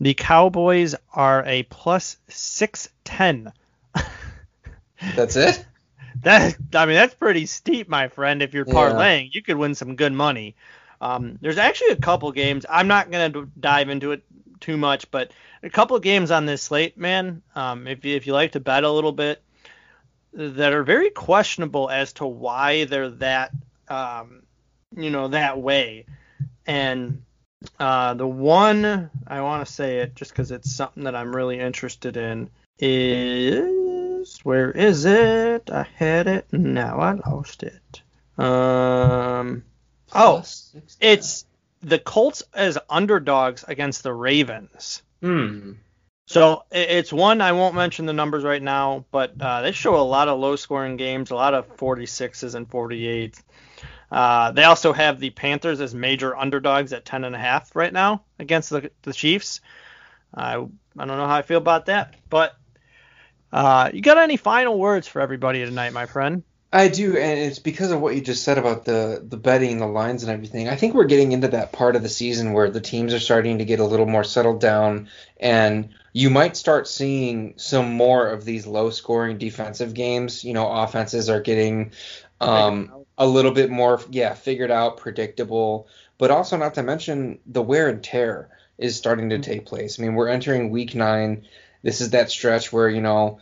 the 0.01 0.15
Cowboys 0.15 0.95
are 1.13 1.45
a 1.45 1.65
plus 1.65 2.17
610. 2.29 3.53
That's 5.17 5.37
it. 5.37 5.65
that 6.23 6.57
I 6.75 6.87
mean 6.87 6.97
that's 6.97 7.15
pretty 7.15 7.47
steep, 7.47 7.89
my 7.89 8.09
friend. 8.09 8.43
If 8.43 8.53
you're 8.53 8.65
parlaying, 8.65 9.25
yeah. 9.25 9.31
you 9.33 9.43
could 9.43 9.57
win 9.57 9.75
some 9.75 9.95
good 9.95 10.13
money. 10.13 10.57
Um, 11.01 11.39
there's 11.41 11.59
actually 11.59 11.91
a 11.91 11.97
couple 11.97 12.33
games. 12.33 12.67
I'm 12.69 12.89
not 12.89 13.11
gonna 13.11 13.47
dive 13.59 13.89
into 13.89 14.13
it 14.13 14.23
too 14.61 14.77
much, 14.77 15.11
but 15.11 15.33
a 15.63 15.71
couple 15.71 15.97
of 15.97 16.03
games 16.03 16.31
on 16.31 16.47
this 16.47 16.63
slate, 16.63 16.97
man. 16.97 17.43
Um, 17.55 17.87
if 17.87 18.05
you, 18.05 18.17
if 18.17 18.27
you 18.27 18.33
like 18.33 18.53
to 18.53 18.61
bet 18.61 18.85
a 18.85 18.91
little 18.91 19.13
bit, 19.13 19.43
that 20.33 20.73
are 20.73 20.85
very 20.85 21.11
questionable 21.11 21.89
as 21.91 22.13
to 22.15 22.27
why 22.27 22.85
they're 22.85 23.11
that, 23.11 23.53
um, 23.89 24.43
you 24.97 25.11
know, 25.11 25.29
that 25.29 25.61
way. 25.61 26.07
And 26.67 27.23
uh, 27.81 28.15
the 28.15 28.27
one 28.27 29.11
I 29.27 29.41
want 29.41 29.67
to 29.67 29.73
say 29.73 29.99
it 29.99 30.15
just 30.15 30.31
because 30.31 30.51
it's 30.51 30.71
something 30.71 31.05
that 31.05 31.17
I'm 31.17 31.35
really 31.35 31.59
interested 31.59 32.17
in 32.17 32.51
is 32.79 34.39
where 34.45 34.71
is 34.71 35.05
it? 35.05 35.71
I 35.71 35.87
had 35.95 36.29
it. 36.29 36.47
Now 36.53 37.01
I 37.01 37.13
lost 37.13 37.63
it. 37.63 38.03
Um. 38.37 39.65
Oh, 40.15 40.45
it's 41.01 41.45
the 41.83 41.99
Colts 41.99 42.43
as 42.55 42.79
underdogs 42.89 43.65
against 43.67 44.03
the 44.03 44.13
Ravens. 44.13 45.03
Hmm. 45.21 45.73
So 46.27 46.65
it's 46.71 47.11
one 47.11 47.41
I 47.41 47.53
won't 47.53 47.75
mention 47.75 48.05
the 48.05 48.13
numbers 48.13 48.45
right 48.45 48.63
now, 48.63 49.07
but 49.11 49.33
uh, 49.41 49.63
they 49.63 49.73
show 49.73 49.97
a 49.97 50.05
lot 50.05 50.29
of 50.29 50.39
low-scoring 50.39 50.99
games, 50.99 51.31
a 51.31 51.35
lot 51.35 51.55
of 51.55 51.75
46s 51.79 52.55
and 52.55 52.69
48s. 52.69 53.43
Uh, 54.11 54.53
they 54.53 54.65
also 54.65 54.93
have 54.93 55.21
the 55.21 55.31
Panthers 55.31 55.81
as 55.81 55.95
major 55.95 56.37
underdogs 56.37 56.93
at 56.93 57.07
10 57.07 57.25
and 57.25 57.35
a 57.35 57.39
half 57.39 57.75
right 57.75 57.93
now 57.93 58.25
against 58.39 58.69
the, 58.69 58.91
the 59.03 59.13
Chiefs. 59.15 59.63
I 60.35 60.57
I 60.57 61.07
don't 61.07 61.17
know 61.17 61.27
how 61.27 61.37
I 61.37 61.43
feel 61.43 61.59
about 61.59 61.87
that, 61.87 62.15
but 62.29 62.57
uh, 63.53 63.91
you 63.93 64.03
got 64.03 64.19
any 64.19 64.37
final 64.37 64.79
words 64.79 65.09
for 65.09 65.21
everybody 65.21 65.65
tonight, 65.65 65.93
my 65.93 66.07
friend? 66.07 66.43
I 66.71 66.89
do, 66.89 67.17
and 67.17 67.39
it's 67.39 67.59
because 67.59 67.93
of 67.93 68.01
what 68.01 68.15
you 68.15 68.21
just 68.21 68.45
said 68.45 68.59
about 68.59 68.85
the 68.85 69.25
the 69.27 69.39
betting, 69.39 69.79
the 69.79 69.87
lines, 69.87 70.23
and 70.23 70.31
everything. 70.31 70.69
I 70.69 70.77
think 70.77 70.95
we're 70.95 71.05
getting 71.05 71.33
into 71.33 71.49
that 71.49 71.73
part 71.73 71.97
of 71.97 72.03
the 72.03 72.11
season 72.11 72.53
where 72.53 72.71
the 72.71 72.81
teams 72.81 73.15
are 73.15 73.21
starting 73.21 73.59
to 73.59 73.65
get 73.65 73.81
a 73.81 73.87
little 73.87 74.05
more 74.05 74.25
settled 74.25 74.61
down, 74.61 75.09
and 75.41 75.89
you 76.13 76.29
might 76.29 76.59
start 76.59 76.87
seeing 76.87 77.55
some 77.57 77.93
more 77.95 78.27
of 78.29 78.45
these 78.45 78.67
low 78.67 78.91
scoring 78.91 79.39
defensive 79.39 79.95
games. 79.95 80.45
You 80.45 80.53
know, 80.53 80.71
offenses 80.71 81.31
are 81.31 81.41
getting 81.41 81.93
um, 82.39 82.93
a 83.17 83.27
little 83.27 83.53
bit 83.53 83.71
more, 83.71 84.03
yeah, 84.11 84.35
figured 84.35 84.71
out, 84.71 84.99
predictable, 84.99 85.89
but 86.19 86.31
also 86.31 86.59
not 86.59 86.75
to 86.75 86.83
mention 86.83 87.39
the 87.47 87.63
wear 87.63 87.89
and 87.89 88.05
tear 88.05 88.51
is 88.77 88.95
starting 88.95 89.31
to 89.31 89.37
mm-hmm. 89.37 89.51
take 89.51 89.65
place. 89.65 89.99
I 89.99 90.03
mean, 90.03 90.15
we're 90.15 90.29
entering 90.29 90.69
week 90.69 90.95
nine. 90.95 91.47
This 91.83 92.03
is 92.03 92.11
that 92.11 92.31
stretch 92.31 92.75
where 92.75 92.91
you 92.91 93.01
know 93.01 93.41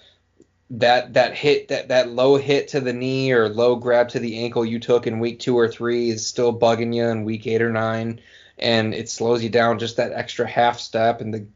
that 0.71 1.15
that 1.15 1.35
hit 1.35 1.69
that 1.69 1.89
that 1.89 2.09
low 2.09 2.37
hit 2.37 2.69
to 2.69 2.81
the 2.81 2.93
knee 2.93 3.33
or 3.33 3.49
low 3.49 3.77
grab 3.77 4.09
to 4.09 4.19
the 4.19 4.39
ankle 4.39 4.65
you 4.65 4.81
took 4.81 5.07
in 5.07 5.21
week 5.21 5.39
two 5.39 5.57
or 5.57 5.69
three 5.69 6.11
is 6.11 6.27
still 6.27 6.57
bugging 6.57 6.95
you 6.95 7.05
in 7.05 7.25
week 7.25 7.47
eight 7.47 7.63
or 7.63 7.71
nine, 7.71 8.21
and 8.59 8.95
it 8.95 9.09
slows 9.09 9.43
you 9.43 9.49
down 9.49 9.79
just 9.79 9.97
that 9.97 10.13
extra 10.13 10.47
half 10.47 10.81
step, 10.81 11.21
and 11.21 11.33
the 11.33 11.47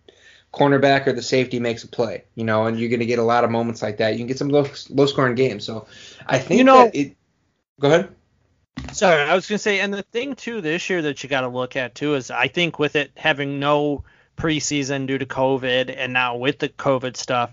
cornerback 0.52 1.06
or 1.06 1.12
the 1.12 1.22
safety 1.22 1.60
makes 1.60 1.84
a 1.84 1.88
play, 1.88 2.24
you 2.34 2.44
know, 2.44 2.66
and 2.66 2.78
you're 2.78 2.88
going 2.88 3.00
to 3.00 3.06
get 3.06 3.18
a 3.18 3.24
lot 3.24 3.44
of 3.44 3.50
moments 3.50 3.82
like 3.82 3.98
that. 3.98 4.12
You 4.12 4.18
can 4.18 4.26
get 4.26 4.38
some 4.38 4.48
low 4.48 4.66
low 4.90 5.06
scoring 5.06 5.34
games. 5.34 5.64
So 5.64 5.86
I 6.26 6.38
think 6.38 6.58
you 6.58 6.64
know, 6.64 6.90
it. 6.92 7.16
Go 7.80 7.88
ahead. 7.88 8.14
Sorry, 8.92 9.22
I 9.22 9.34
was 9.34 9.48
going 9.48 9.58
to 9.58 9.62
say, 9.62 9.80
and 9.80 9.92
the 9.92 10.02
thing 10.02 10.36
too 10.36 10.60
this 10.60 10.88
year 10.88 11.02
that 11.02 11.22
you 11.22 11.28
got 11.28 11.42
to 11.42 11.48
look 11.48 11.74
at 11.76 11.96
too 11.96 12.14
is 12.14 12.30
I 12.30 12.46
think 12.46 12.78
with 12.78 12.94
it 12.94 13.10
having 13.16 13.58
no 13.58 14.04
preseason 14.36 15.06
due 15.06 15.18
to 15.18 15.26
COVID, 15.26 15.92
and 15.96 16.12
now 16.12 16.36
with 16.36 16.60
the 16.60 16.68
COVID 16.68 17.16
stuff 17.16 17.52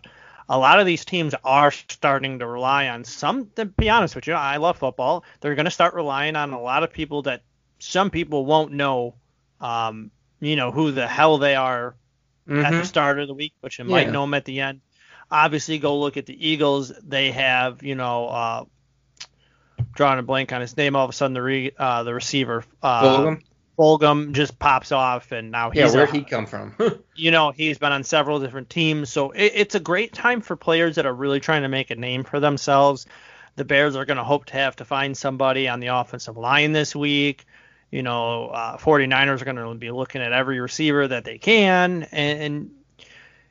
a 0.50 0.58
lot 0.58 0.80
of 0.80 0.86
these 0.86 1.06
teams 1.06 1.36
are 1.44 1.72
starting 1.72 2.40
to 2.40 2.48
rely 2.48 2.88
on 2.88 3.04
some. 3.04 3.50
To 3.56 3.66
be 3.66 3.90
honest 3.90 4.16
with 4.16 4.28
you, 4.28 4.34
I 4.34 4.58
love 4.58 4.78
football. 4.78 5.24
They're 5.42 5.56
going 5.56 5.66
to 5.66 5.72
start 5.72 5.94
relying 5.94 6.36
on 6.36 6.54
a 6.54 6.62
lot 6.62 6.84
of 6.84 6.92
people 6.92 7.24
that 7.24 7.42
some 7.80 8.10
people 8.10 8.46
won't 8.46 8.72
know, 8.72 9.16
um, 9.60 10.12
you 10.40 10.56
know, 10.56 10.72
who 10.72 10.92
the 10.92 11.08
hell 11.08 11.38
they 11.38 11.56
are 11.56 11.96
mm-hmm. 12.48 12.64
at 12.64 12.72
the 12.72 12.78
mm-hmm. 12.78 12.86
start 12.86 13.20
of 13.20 13.28
the 13.28 13.34
week, 13.34 13.54
but 13.62 13.78
you 13.78 13.86
yeah. 13.86 13.92
might 13.92 14.10
know 14.10 14.22
them 14.22 14.34
at 14.34 14.46
the 14.46 14.62
end. 14.62 14.82
Obviously, 15.30 15.78
go 15.80 16.00
look 16.00 16.16
at 16.16 16.26
the 16.26 16.48
Eagles. 16.48 16.94
They 17.06 17.32
have, 17.32 17.84
you 17.84 17.96
know, 17.96 18.28
uh, 18.28 18.66
drawing 19.94 20.20
a 20.20 20.24
blank 20.24 20.54
on 20.54 20.62
his 20.62 20.78
name. 20.78 20.96
All 20.96 21.04
of 21.04 21.10
a 21.10 21.14
sudden, 21.14 21.34
the 21.34 21.42
re, 21.42 21.72
uh, 21.78 22.04
the 22.04 22.14
receiver, 22.14 22.64
uh, 22.82 23.04
Fulgham 23.04 23.42
just 23.78 24.58
pops 24.60 24.92
off, 24.92 25.32
and 25.32 25.52
now 25.52 25.70
he's 25.70 25.80
yeah. 25.80 25.92
Where'd 25.92 26.10
he 26.10 26.24
come 26.24 26.46
from? 26.46 26.76
you 27.16 27.32
know, 27.32 27.52
he's 27.52 27.78
been 27.78 27.92
on 27.92 28.04
several 28.04 28.40
different 28.40 28.70
teams, 28.70 29.12
so 29.12 29.32
it, 29.32 29.52
it's 29.56 29.76
a 29.76 29.80
great 29.80 30.14
time 30.14 30.42
for 30.42 30.56
players 30.56 30.96
that 30.96 31.06
are 31.06 31.14
really 31.14 31.40
trying 31.40 31.62
to 31.62 31.68
make 31.68 31.92
a 31.92 31.96
name 31.96 32.24
for 32.24 32.40
themselves. 32.40 33.06
The 33.56 33.66
Bears 33.66 33.96
are 33.96 34.06
going 34.06 34.18
to 34.18 34.24
hope 34.24 34.46
to 34.46 34.54
have 34.54 34.76
to 34.78 34.86
find 34.86 35.18
somebody 35.18 35.68
on 35.68 35.80
the 35.80 35.88
offensive 35.88 36.38
line 36.38 36.72
this 36.72 36.96
week. 36.96 37.46
You 37.92 38.04
know, 38.04 38.48
uh, 38.50 38.78
49ers 38.78 39.42
are 39.42 39.46
going 39.46 39.56
to 39.56 39.76
be 39.76 39.92
looking 39.92 40.22
at 40.22 40.34
every 40.34 40.60
receiver 40.60 41.08
that 41.08 41.24
they 41.24 41.38
can, 41.38 42.04
and, 42.12 42.42
and 42.42 42.72
you 42.98 43.06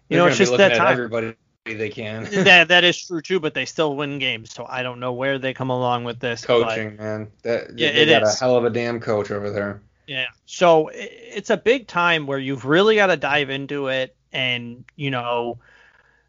They're 0.08 0.18
know, 0.18 0.26
it's 0.26 0.38
just 0.38 0.56
that 0.56 0.76
time. 0.76 0.92
Everybody 0.92 1.34
they 1.64 1.88
can. 1.88 2.24
that 2.44 2.68
that 2.68 2.84
is 2.84 3.06
true 3.06 3.20
too, 3.20 3.40
but 3.40 3.54
they 3.54 3.64
still 3.64 3.96
win 3.96 4.18
games. 4.18 4.52
So 4.52 4.66
I 4.68 4.82
don't 4.82 5.00
know 5.00 5.12
where 5.12 5.38
they 5.38 5.54
come 5.54 5.70
along 5.70 6.04
with 6.04 6.20
this. 6.20 6.44
Coaching, 6.44 6.96
but, 6.96 7.02
man. 7.02 7.28
That, 7.42 7.78
yeah, 7.78 7.92
they 7.92 8.02
it 8.02 8.06
got 8.06 8.22
is. 8.22 8.34
a 8.34 8.44
hell 8.44 8.56
of 8.56 8.64
a 8.64 8.70
damn 8.70 9.00
coach 9.00 9.30
over 9.30 9.50
there. 9.50 9.82
Yeah. 10.06 10.26
So 10.44 10.90
it's 10.92 11.50
a 11.50 11.56
big 11.56 11.88
time 11.88 12.26
where 12.26 12.38
you've 12.38 12.64
really 12.64 12.96
got 12.96 13.08
to 13.08 13.16
dive 13.16 13.50
into 13.50 13.88
it, 13.88 14.14
and 14.32 14.84
you 14.94 15.10
know, 15.10 15.58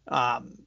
um, 0.08 0.58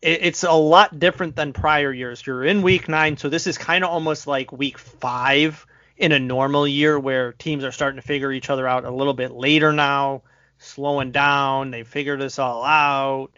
it, 0.00 0.20
it's 0.22 0.44
a 0.44 0.52
lot 0.52 0.98
different 0.98 1.34
than 1.34 1.52
prior 1.52 1.92
years. 1.92 2.24
You're 2.24 2.44
in 2.44 2.62
week 2.62 2.88
nine, 2.88 3.16
so 3.16 3.28
this 3.28 3.46
is 3.46 3.58
kind 3.58 3.82
of 3.84 3.90
almost 3.90 4.26
like 4.26 4.52
week 4.52 4.78
five 4.78 5.66
in 5.96 6.12
a 6.12 6.18
normal 6.20 6.68
year 6.68 6.98
where 6.98 7.32
teams 7.32 7.64
are 7.64 7.72
starting 7.72 8.00
to 8.00 8.06
figure 8.06 8.32
each 8.32 8.50
other 8.50 8.68
out 8.68 8.84
a 8.84 8.90
little 8.90 9.14
bit 9.14 9.32
later 9.32 9.72
now, 9.72 10.22
slowing 10.58 11.10
down. 11.10 11.72
They 11.72 11.82
figured 11.82 12.20
this 12.20 12.38
all 12.38 12.62
out. 12.64 13.30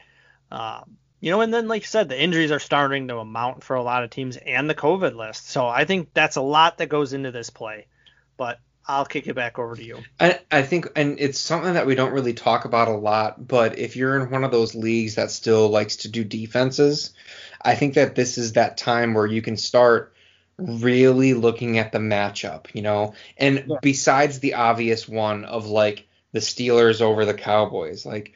Um, 0.50 0.98
you 1.20 1.30
know, 1.30 1.40
and 1.40 1.52
then 1.52 1.68
like 1.68 1.82
you 1.82 1.86
said, 1.86 2.10
the 2.10 2.20
injuries 2.20 2.50
are 2.50 2.58
starting 2.58 3.08
to 3.08 3.18
amount 3.18 3.64
for 3.64 3.76
a 3.76 3.82
lot 3.82 4.04
of 4.04 4.10
teams 4.10 4.36
and 4.36 4.68
the 4.68 4.74
COVID 4.74 5.14
list. 5.14 5.48
So 5.48 5.66
I 5.66 5.86
think 5.86 6.10
that's 6.12 6.36
a 6.36 6.42
lot 6.42 6.78
that 6.78 6.88
goes 6.90 7.14
into 7.14 7.30
this 7.30 7.48
play 7.48 7.86
but 8.40 8.58
I'll 8.88 9.04
kick 9.04 9.26
it 9.26 9.34
back 9.34 9.58
over 9.58 9.76
to 9.76 9.84
you. 9.84 9.98
I, 10.18 10.40
I 10.50 10.62
think, 10.62 10.88
and 10.96 11.20
it's 11.20 11.38
something 11.38 11.74
that 11.74 11.86
we 11.86 11.94
don't 11.94 12.14
really 12.14 12.32
talk 12.32 12.64
about 12.64 12.88
a 12.88 12.96
lot, 12.96 13.46
but 13.46 13.78
if 13.78 13.96
you're 13.96 14.18
in 14.18 14.30
one 14.30 14.44
of 14.44 14.50
those 14.50 14.74
leagues 14.74 15.16
that 15.16 15.30
still 15.30 15.68
likes 15.68 15.96
to 15.96 16.08
do 16.08 16.24
defenses, 16.24 17.12
I 17.60 17.74
think 17.74 17.94
that 17.94 18.14
this 18.14 18.38
is 18.38 18.54
that 18.54 18.78
time 18.78 19.12
where 19.12 19.26
you 19.26 19.42
can 19.42 19.58
start 19.58 20.14
really 20.56 21.34
looking 21.34 21.76
at 21.76 21.92
the 21.92 21.98
matchup, 21.98 22.68
you 22.72 22.80
know, 22.80 23.12
and 23.36 23.64
yeah. 23.68 23.76
besides 23.82 24.38
the 24.38 24.54
obvious 24.54 25.06
one 25.06 25.44
of 25.44 25.66
like 25.66 26.08
the 26.32 26.40
Steelers 26.40 27.02
over 27.02 27.26
the 27.26 27.34
Cowboys, 27.34 28.06
like 28.06 28.32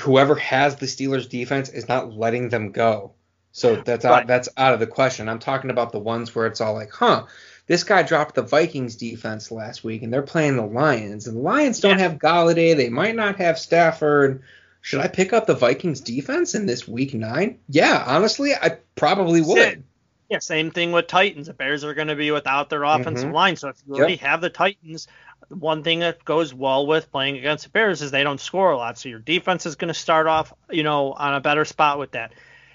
whoever 0.00 0.34
has 0.34 0.76
the 0.76 0.84
Steelers 0.84 1.30
defense 1.30 1.70
is 1.70 1.88
not 1.88 2.12
letting 2.12 2.50
them 2.50 2.72
go. 2.72 3.14
So 3.52 3.76
that's 3.76 4.04
right. 4.04 4.20
out, 4.20 4.26
that's 4.26 4.50
out 4.58 4.74
of 4.74 4.80
the 4.80 4.86
question. 4.86 5.30
I'm 5.30 5.38
talking 5.38 5.70
about 5.70 5.92
the 5.92 5.98
ones 5.98 6.34
where 6.34 6.46
it's 6.46 6.60
all 6.60 6.74
like, 6.74 6.92
huh, 6.92 7.24
this 7.70 7.84
guy 7.84 8.02
dropped 8.02 8.34
the 8.34 8.42
Vikings 8.42 8.96
defense 8.96 9.52
last 9.52 9.84
week, 9.84 10.02
and 10.02 10.12
they're 10.12 10.22
playing 10.22 10.56
the 10.56 10.66
Lions. 10.66 11.28
And 11.28 11.36
the 11.36 11.40
Lions 11.40 11.78
don't 11.78 12.00
yeah. 12.00 12.08
have 12.08 12.18
Golladay. 12.18 12.76
They 12.76 12.88
might 12.88 13.14
not 13.14 13.36
have 13.36 13.60
Stafford. 13.60 14.42
Should 14.80 14.98
I 14.98 15.06
pick 15.06 15.32
up 15.32 15.46
the 15.46 15.54
Vikings 15.54 16.00
defense 16.00 16.56
in 16.56 16.66
this 16.66 16.88
week 16.88 17.14
nine? 17.14 17.60
Yeah, 17.68 18.02
honestly, 18.04 18.54
I 18.54 18.78
probably 18.96 19.40
would. 19.40 19.84
Yeah, 20.28 20.40
same 20.40 20.72
thing 20.72 20.90
with 20.90 21.06
Titans. 21.06 21.46
The 21.46 21.54
Bears 21.54 21.84
are 21.84 21.94
going 21.94 22.08
to 22.08 22.16
be 22.16 22.32
without 22.32 22.70
their 22.70 22.82
offensive 22.82 23.26
mm-hmm. 23.26 23.36
line. 23.36 23.54
So 23.54 23.68
if 23.68 23.76
you 23.86 23.94
already 23.94 24.14
yep. 24.14 24.22
have 24.22 24.40
the 24.40 24.50
Titans, 24.50 25.06
one 25.48 25.84
thing 25.84 26.00
that 26.00 26.24
goes 26.24 26.52
well 26.52 26.88
with 26.88 27.12
playing 27.12 27.38
against 27.38 27.62
the 27.62 27.70
Bears 27.70 28.02
is 28.02 28.10
they 28.10 28.24
don't 28.24 28.40
score 28.40 28.72
a 28.72 28.76
lot. 28.76 28.98
So 28.98 29.08
your 29.08 29.20
defense 29.20 29.64
is 29.64 29.76
going 29.76 29.88
to 29.88 29.94
start 29.94 30.26
off, 30.26 30.52
you 30.70 30.82
know, 30.82 31.12
on 31.12 31.36
a 31.36 31.40
better 31.40 31.64
spot 31.64 32.00
with 32.00 32.10
that. 32.12 32.32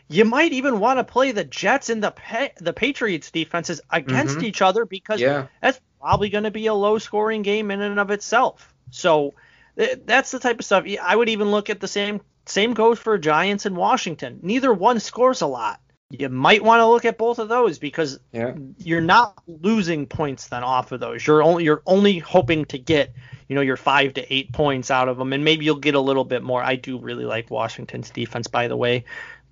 You 0.07 0.25
might 0.25 0.53
even 0.53 0.79
want 0.79 0.99
to 0.99 1.03
play 1.03 1.31
the 1.31 1.43
Jets 1.43 1.89
and 1.89 2.03
the 2.03 2.11
pa- 2.11 2.49
the 2.57 2.73
Patriots 2.73 3.31
defenses 3.31 3.81
against 3.89 4.35
mm-hmm. 4.35 4.45
each 4.45 4.61
other 4.61 4.85
because 4.85 5.19
yeah. 5.19 5.47
that's 5.61 5.79
probably 5.99 6.29
going 6.29 6.43
to 6.43 6.51
be 6.51 6.67
a 6.67 6.73
low 6.73 6.99
scoring 6.99 7.41
game 7.41 7.71
in 7.71 7.81
and 7.81 7.99
of 7.99 8.11
itself. 8.11 8.73
So 8.91 9.33
th- 9.77 9.99
that's 10.05 10.31
the 10.31 10.39
type 10.39 10.59
of 10.59 10.65
stuff. 10.65 10.85
I 11.01 11.15
would 11.15 11.29
even 11.29 11.49
look 11.49 11.69
at 11.69 11.79
the 11.79 11.87
same 11.87 12.21
same 12.45 12.75
goes 12.75 12.99
for 12.99 13.17
Giants 13.17 13.65
and 13.65 13.75
Washington. 13.75 14.39
Neither 14.43 14.71
one 14.71 14.99
scores 14.99 15.41
a 15.41 15.47
lot. 15.47 15.81
You 16.11 16.29
might 16.29 16.63
want 16.63 16.81
to 16.81 16.85
look 16.85 17.05
at 17.05 17.17
both 17.17 17.39
of 17.39 17.49
those 17.49 17.79
because 17.79 18.19
yeah. 18.31 18.53
you're 18.77 19.01
not 19.01 19.41
losing 19.47 20.05
points 20.05 20.49
then 20.49 20.63
off 20.63 20.91
of 20.91 20.99
those. 20.99 21.25
You're 21.25 21.41
only 21.41 21.63
you're 21.63 21.81
only 21.87 22.19
hoping 22.19 22.65
to 22.65 22.77
get 22.77 23.13
you 23.47 23.55
know 23.55 23.61
your 23.61 23.77
five 23.77 24.13
to 24.13 24.33
eight 24.33 24.53
points 24.53 24.91
out 24.91 25.09
of 25.09 25.17
them, 25.17 25.33
and 25.33 25.43
maybe 25.43 25.65
you'll 25.65 25.77
get 25.77 25.95
a 25.95 25.99
little 25.99 26.23
bit 26.23 26.43
more. 26.43 26.61
I 26.61 26.75
do 26.75 26.99
really 26.99 27.25
like 27.25 27.49
Washington's 27.49 28.11
defense, 28.11 28.45
by 28.45 28.67
the 28.67 28.77
way 28.77 29.05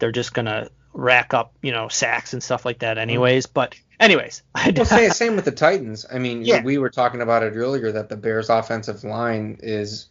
they're 0.03 0.11
just 0.11 0.33
gonna 0.33 0.67
rack 0.91 1.33
up, 1.33 1.53
you 1.61 1.71
know, 1.71 1.87
sacks 1.87 2.33
and 2.33 2.43
stuff 2.43 2.65
like 2.65 2.79
that 2.79 2.97
anyways. 2.97 3.45
But 3.45 3.73
anyways, 4.01 4.43
well, 4.75 4.83
same, 4.83 5.11
same 5.11 5.35
with 5.37 5.45
the 5.45 5.51
Titans. 5.51 6.05
I 6.11 6.19
mean, 6.19 6.43
yeah. 6.43 6.61
we 6.61 6.77
were 6.77 6.89
talking 6.89 7.21
about 7.21 7.41
it 7.41 7.53
earlier 7.55 7.89
that 7.93 8.09
the 8.09 8.17
Bears' 8.17 8.49
offensive 8.49 9.05
line 9.05 9.59
is 9.63 10.07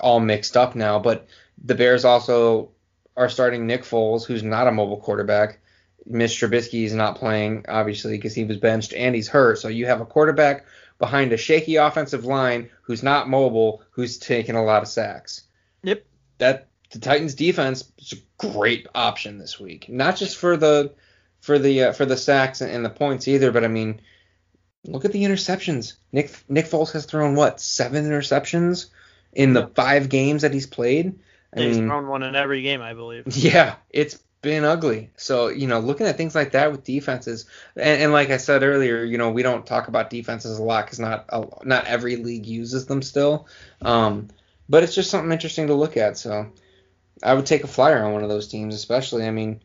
all 0.00 0.18
mixed 0.18 0.56
up 0.56 0.74
now, 0.74 0.98
but 0.98 1.28
the 1.64 1.76
Bears 1.76 2.04
also 2.04 2.70
are 3.16 3.28
starting 3.28 3.68
Nick 3.68 3.84
Foles, 3.84 4.26
who's 4.26 4.42
not 4.42 4.66
a 4.66 4.72
mobile 4.72 4.96
quarterback. 4.96 5.60
Mitch 6.04 6.40
Trubisky 6.40 6.86
is 6.86 6.92
not 6.92 7.14
playing, 7.14 7.66
obviously, 7.68 8.18
because 8.18 8.34
he 8.34 8.42
was 8.42 8.56
benched 8.56 8.94
and 8.94 9.14
he's 9.14 9.28
hurt. 9.28 9.60
So 9.60 9.68
you 9.68 9.86
have 9.86 10.00
a 10.00 10.06
quarterback 10.06 10.66
behind 10.98 11.32
a 11.32 11.36
shaky 11.36 11.76
offensive 11.76 12.24
line 12.24 12.68
who's 12.82 13.04
not 13.04 13.28
mobile, 13.28 13.82
who's 13.90 14.18
taking 14.18 14.56
a 14.56 14.64
lot 14.64 14.82
of 14.82 14.88
sacks. 14.88 15.44
Yep. 15.84 16.04
That 16.38 16.68
the 16.96 17.00
Titans 17.00 17.34
defense 17.34 17.92
is 17.98 18.14
a 18.14 18.46
great 18.48 18.86
option 18.94 19.38
this 19.38 19.60
week. 19.60 19.88
Not 19.88 20.16
just 20.16 20.38
for 20.38 20.56
the 20.56 20.94
for 21.40 21.58
the 21.58 21.84
uh, 21.84 21.92
for 21.92 22.06
the 22.06 22.16
sacks 22.16 22.62
and 22.62 22.84
the 22.84 22.90
points 22.90 23.28
either, 23.28 23.52
but 23.52 23.64
I 23.64 23.68
mean, 23.68 24.00
look 24.86 25.04
at 25.04 25.12
the 25.12 25.24
interceptions. 25.24 25.94
Nick 26.10 26.30
Nick 26.48 26.66
Foles 26.66 26.92
has 26.92 27.04
thrown 27.04 27.34
what 27.34 27.60
seven 27.60 28.06
interceptions 28.06 28.86
in 29.32 29.52
the 29.52 29.66
five 29.68 30.08
games 30.08 30.42
that 30.42 30.54
he's 30.54 30.66
played. 30.66 31.18
I 31.54 31.60
he's 31.60 31.76
mean, 31.76 31.88
thrown 31.88 32.08
one 32.08 32.22
in 32.22 32.34
every 32.34 32.62
game, 32.62 32.80
I 32.80 32.94
believe. 32.94 33.24
Yeah, 33.36 33.74
it's 33.90 34.18
been 34.40 34.64
ugly. 34.64 35.10
So 35.16 35.48
you 35.48 35.66
know, 35.66 35.80
looking 35.80 36.06
at 36.06 36.16
things 36.16 36.34
like 36.34 36.52
that 36.52 36.72
with 36.72 36.82
defenses, 36.82 37.44
and, 37.76 38.02
and 38.04 38.12
like 38.12 38.30
I 38.30 38.38
said 38.38 38.62
earlier, 38.62 39.04
you 39.04 39.18
know, 39.18 39.30
we 39.30 39.42
don't 39.42 39.66
talk 39.66 39.88
about 39.88 40.08
defenses 40.08 40.58
a 40.58 40.62
lot 40.62 40.86
because 40.86 40.98
not 40.98 41.66
not 41.66 41.84
every 41.84 42.16
league 42.16 42.46
uses 42.46 42.86
them 42.86 43.02
still. 43.02 43.48
Um, 43.82 44.28
but 44.68 44.82
it's 44.82 44.94
just 44.94 45.10
something 45.10 45.30
interesting 45.30 45.66
to 45.66 45.74
look 45.74 45.98
at. 45.98 46.16
So 46.18 46.50
I 47.22 47.34
would 47.34 47.46
take 47.46 47.64
a 47.64 47.68
flyer 47.68 48.04
on 48.04 48.12
one 48.12 48.22
of 48.22 48.28
those 48.28 48.48
teams, 48.48 48.74
especially. 48.74 49.24
I 49.26 49.30
mean, 49.30 49.60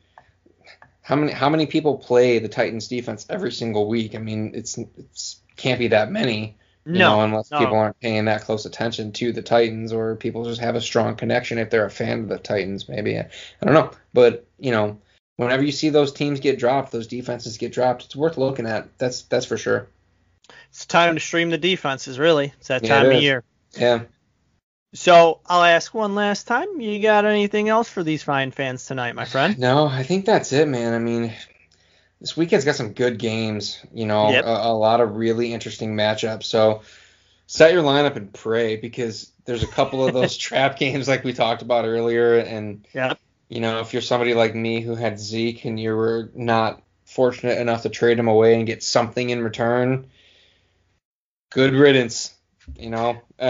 how 1.02 1.16
many 1.16 1.32
how 1.32 1.50
many 1.50 1.66
people 1.66 1.98
play 1.98 2.40
the 2.40 2.48
Titans 2.50 2.88
defense 2.88 3.26
every 3.30 3.52
single 3.52 3.88
week? 3.88 4.16
I 4.16 4.20
mean, 4.20 4.52
it's 4.56 4.78
it's 4.78 5.42
can't 5.56 5.80
be 5.80 5.90
that 5.90 6.12
many. 6.12 6.58
You 6.94 7.00
No, 7.00 7.10
know, 7.12 7.22
unless 7.22 7.50
no. 7.52 7.58
people 7.58 7.78
aren't 7.78 8.00
paying 8.00 8.26
that 8.26 8.42
close 8.42 8.66
attention 8.66 9.14
to 9.14 9.32
the 9.32 9.42
Titans 9.42 9.94
or 9.94 10.16
people 10.18 10.44
just 10.46 10.60
have 10.62 10.76
a 10.76 10.82
strong 10.82 11.16
connection 11.16 11.58
if 11.58 11.70
they're 11.70 11.86
a 11.86 11.90
fan 11.92 12.22
of 12.22 12.28
the 12.30 12.38
Titans, 12.38 12.90
maybe. 12.90 13.18
I 13.18 13.30
don't 13.64 13.74
know. 13.74 13.92
But, 14.14 14.46
you 14.60 14.72
know, 14.72 15.00
whenever 15.38 15.64
you 15.64 15.72
see 15.72 15.90
those 15.90 16.12
teams 16.12 16.40
get 16.42 16.60
dropped, 16.60 16.92
those 16.92 17.08
defenses 17.08 17.58
get 17.58 17.72
dropped, 17.72 18.06
it's 18.06 18.16
worth 18.16 18.38
looking 18.38 18.68
at. 18.68 18.98
That's 18.98 19.22
that's 19.24 19.46
for 19.46 19.58
sure. 19.58 19.88
It's 20.70 20.86
time 20.86 21.14
to 21.16 21.20
stream 21.22 21.50
the 21.50 21.58
defenses, 21.58 22.20
really. 22.20 22.54
It's 22.60 22.68
that 22.68 22.84
Yeah, 22.84 23.04
time 23.04 23.12
it 23.12 23.16
of 23.16 23.22
year. 23.22 23.44
Yeah. 23.78 24.02
So 24.94 25.40
I'll 25.46 25.64
ask 25.64 25.94
one 25.94 26.16
last 26.16 26.48
time. 26.48 26.82
You 26.82 27.02
got 27.02 27.26
anything 27.26 27.70
else 27.70 27.90
for 27.90 28.04
these 28.04 28.24
fine 28.24 28.52
fans 28.52 28.86
tonight, 28.86 29.16
my 29.16 29.26
friend? 29.26 29.58
No, 29.58 29.86
I 29.88 30.04
think 30.04 30.26
that's 30.26 30.52
it, 30.52 30.68
man. 30.68 30.94
I 30.94 31.00
mean, 31.00 31.34
this 32.20 32.36
weekend's 32.36 32.66
got 32.66 32.76
some 32.76 32.94
good 32.94 33.18
games, 33.18 33.80
you 33.94 34.06
know, 34.06 34.30
Yep. 34.32 34.46
a, 34.46 34.50
a 34.68 34.74
lot 34.74 35.00
of 35.00 35.16
really 35.16 35.54
interesting 35.54 35.96
matchups. 35.96 36.44
So 36.44 36.82
set 37.48 37.74
your 37.74 37.84
lineup 37.84 38.18
and 38.18 38.34
pray 38.34 38.76
because 38.76 39.32
there's 39.46 39.64
a 39.64 39.68
couple 39.68 40.06
of 40.06 40.14
those 40.14 40.36
trap 40.46 40.78
games 40.78 41.08
like 41.08 41.24
we 41.24 41.34
talked 41.34 41.62
about 41.62 41.86
earlier. 41.86 42.38
And, 42.38 42.86
Yep. 42.94 43.18
you 43.50 43.62
know, 43.62 43.80
if 43.80 43.94
you're 43.94 44.02
somebody 44.02 44.34
like 44.34 44.56
me 44.56 44.82
who 44.82 44.96
had 44.96 45.20
Zeke 45.20 45.66
and 45.66 45.80
you 45.80 45.96
were 45.96 46.30
not 46.36 46.82
fortunate 47.06 47.58
enough 47.60 47.84
to 47.84 47.90
trade 47.90 48.20
him 48.20 48.28
away 48.28 48.56
and 48.56 48.68
get 48.68 48.84
something 48.84 49.30
in 49.30 49.42
return, 49.42 50.08
good 51.50 51.74
riddance, 51.74 52.34
you 52.78 52.90
know. 52.90 53.22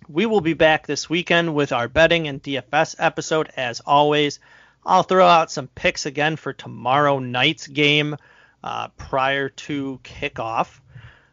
We 0.07 0.27
will 0.27 0.43
be 0.43 0.53
back 0.53 0.87
this 0.87 1.09
weekend 1.09 1.55
with 1.55 1.73
our 1.73 1.89
betting 1.89 2.29
and 2.29 2.43
DFS 2.43 2.97
episode 2.99 3.51
as 3.57 3.81
always. 3.81 4.39
I'll 4.85 5.03
throw 5.03 5.27
out 5.27 5.51
some 5.51 5.69
picks 5.69 6.05
again 6.05 6.37
for 6.37 6.53
tomorrow 6.53 7.21
night's 7.21 7.67
game 7.69 8.17
uh, 8.63 8.89
prior 8.89 9.49
to 9.49 9.99
kickoff. 10.05 10.81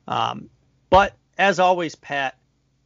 Um, 0.07 0.49
but 0.89 1.17
as 1.37 1.59
always, 1.59 1.95
Pat, 1.95 2.37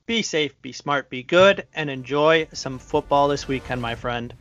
be 0.08 0.24
safe, 0.24 0.60
be 0.64 0.72
smart, 0.72 1.12
be 1.12 1.22
good, 1.22 1.68
and 1.72 1.88
enjoy 1.88 2.48
some 2.54 2.80
football 2.80 3.28
this 3.28 3.48
weekend, 3.48 3.80
my 3.80 3.94
friend. 3.94 4.34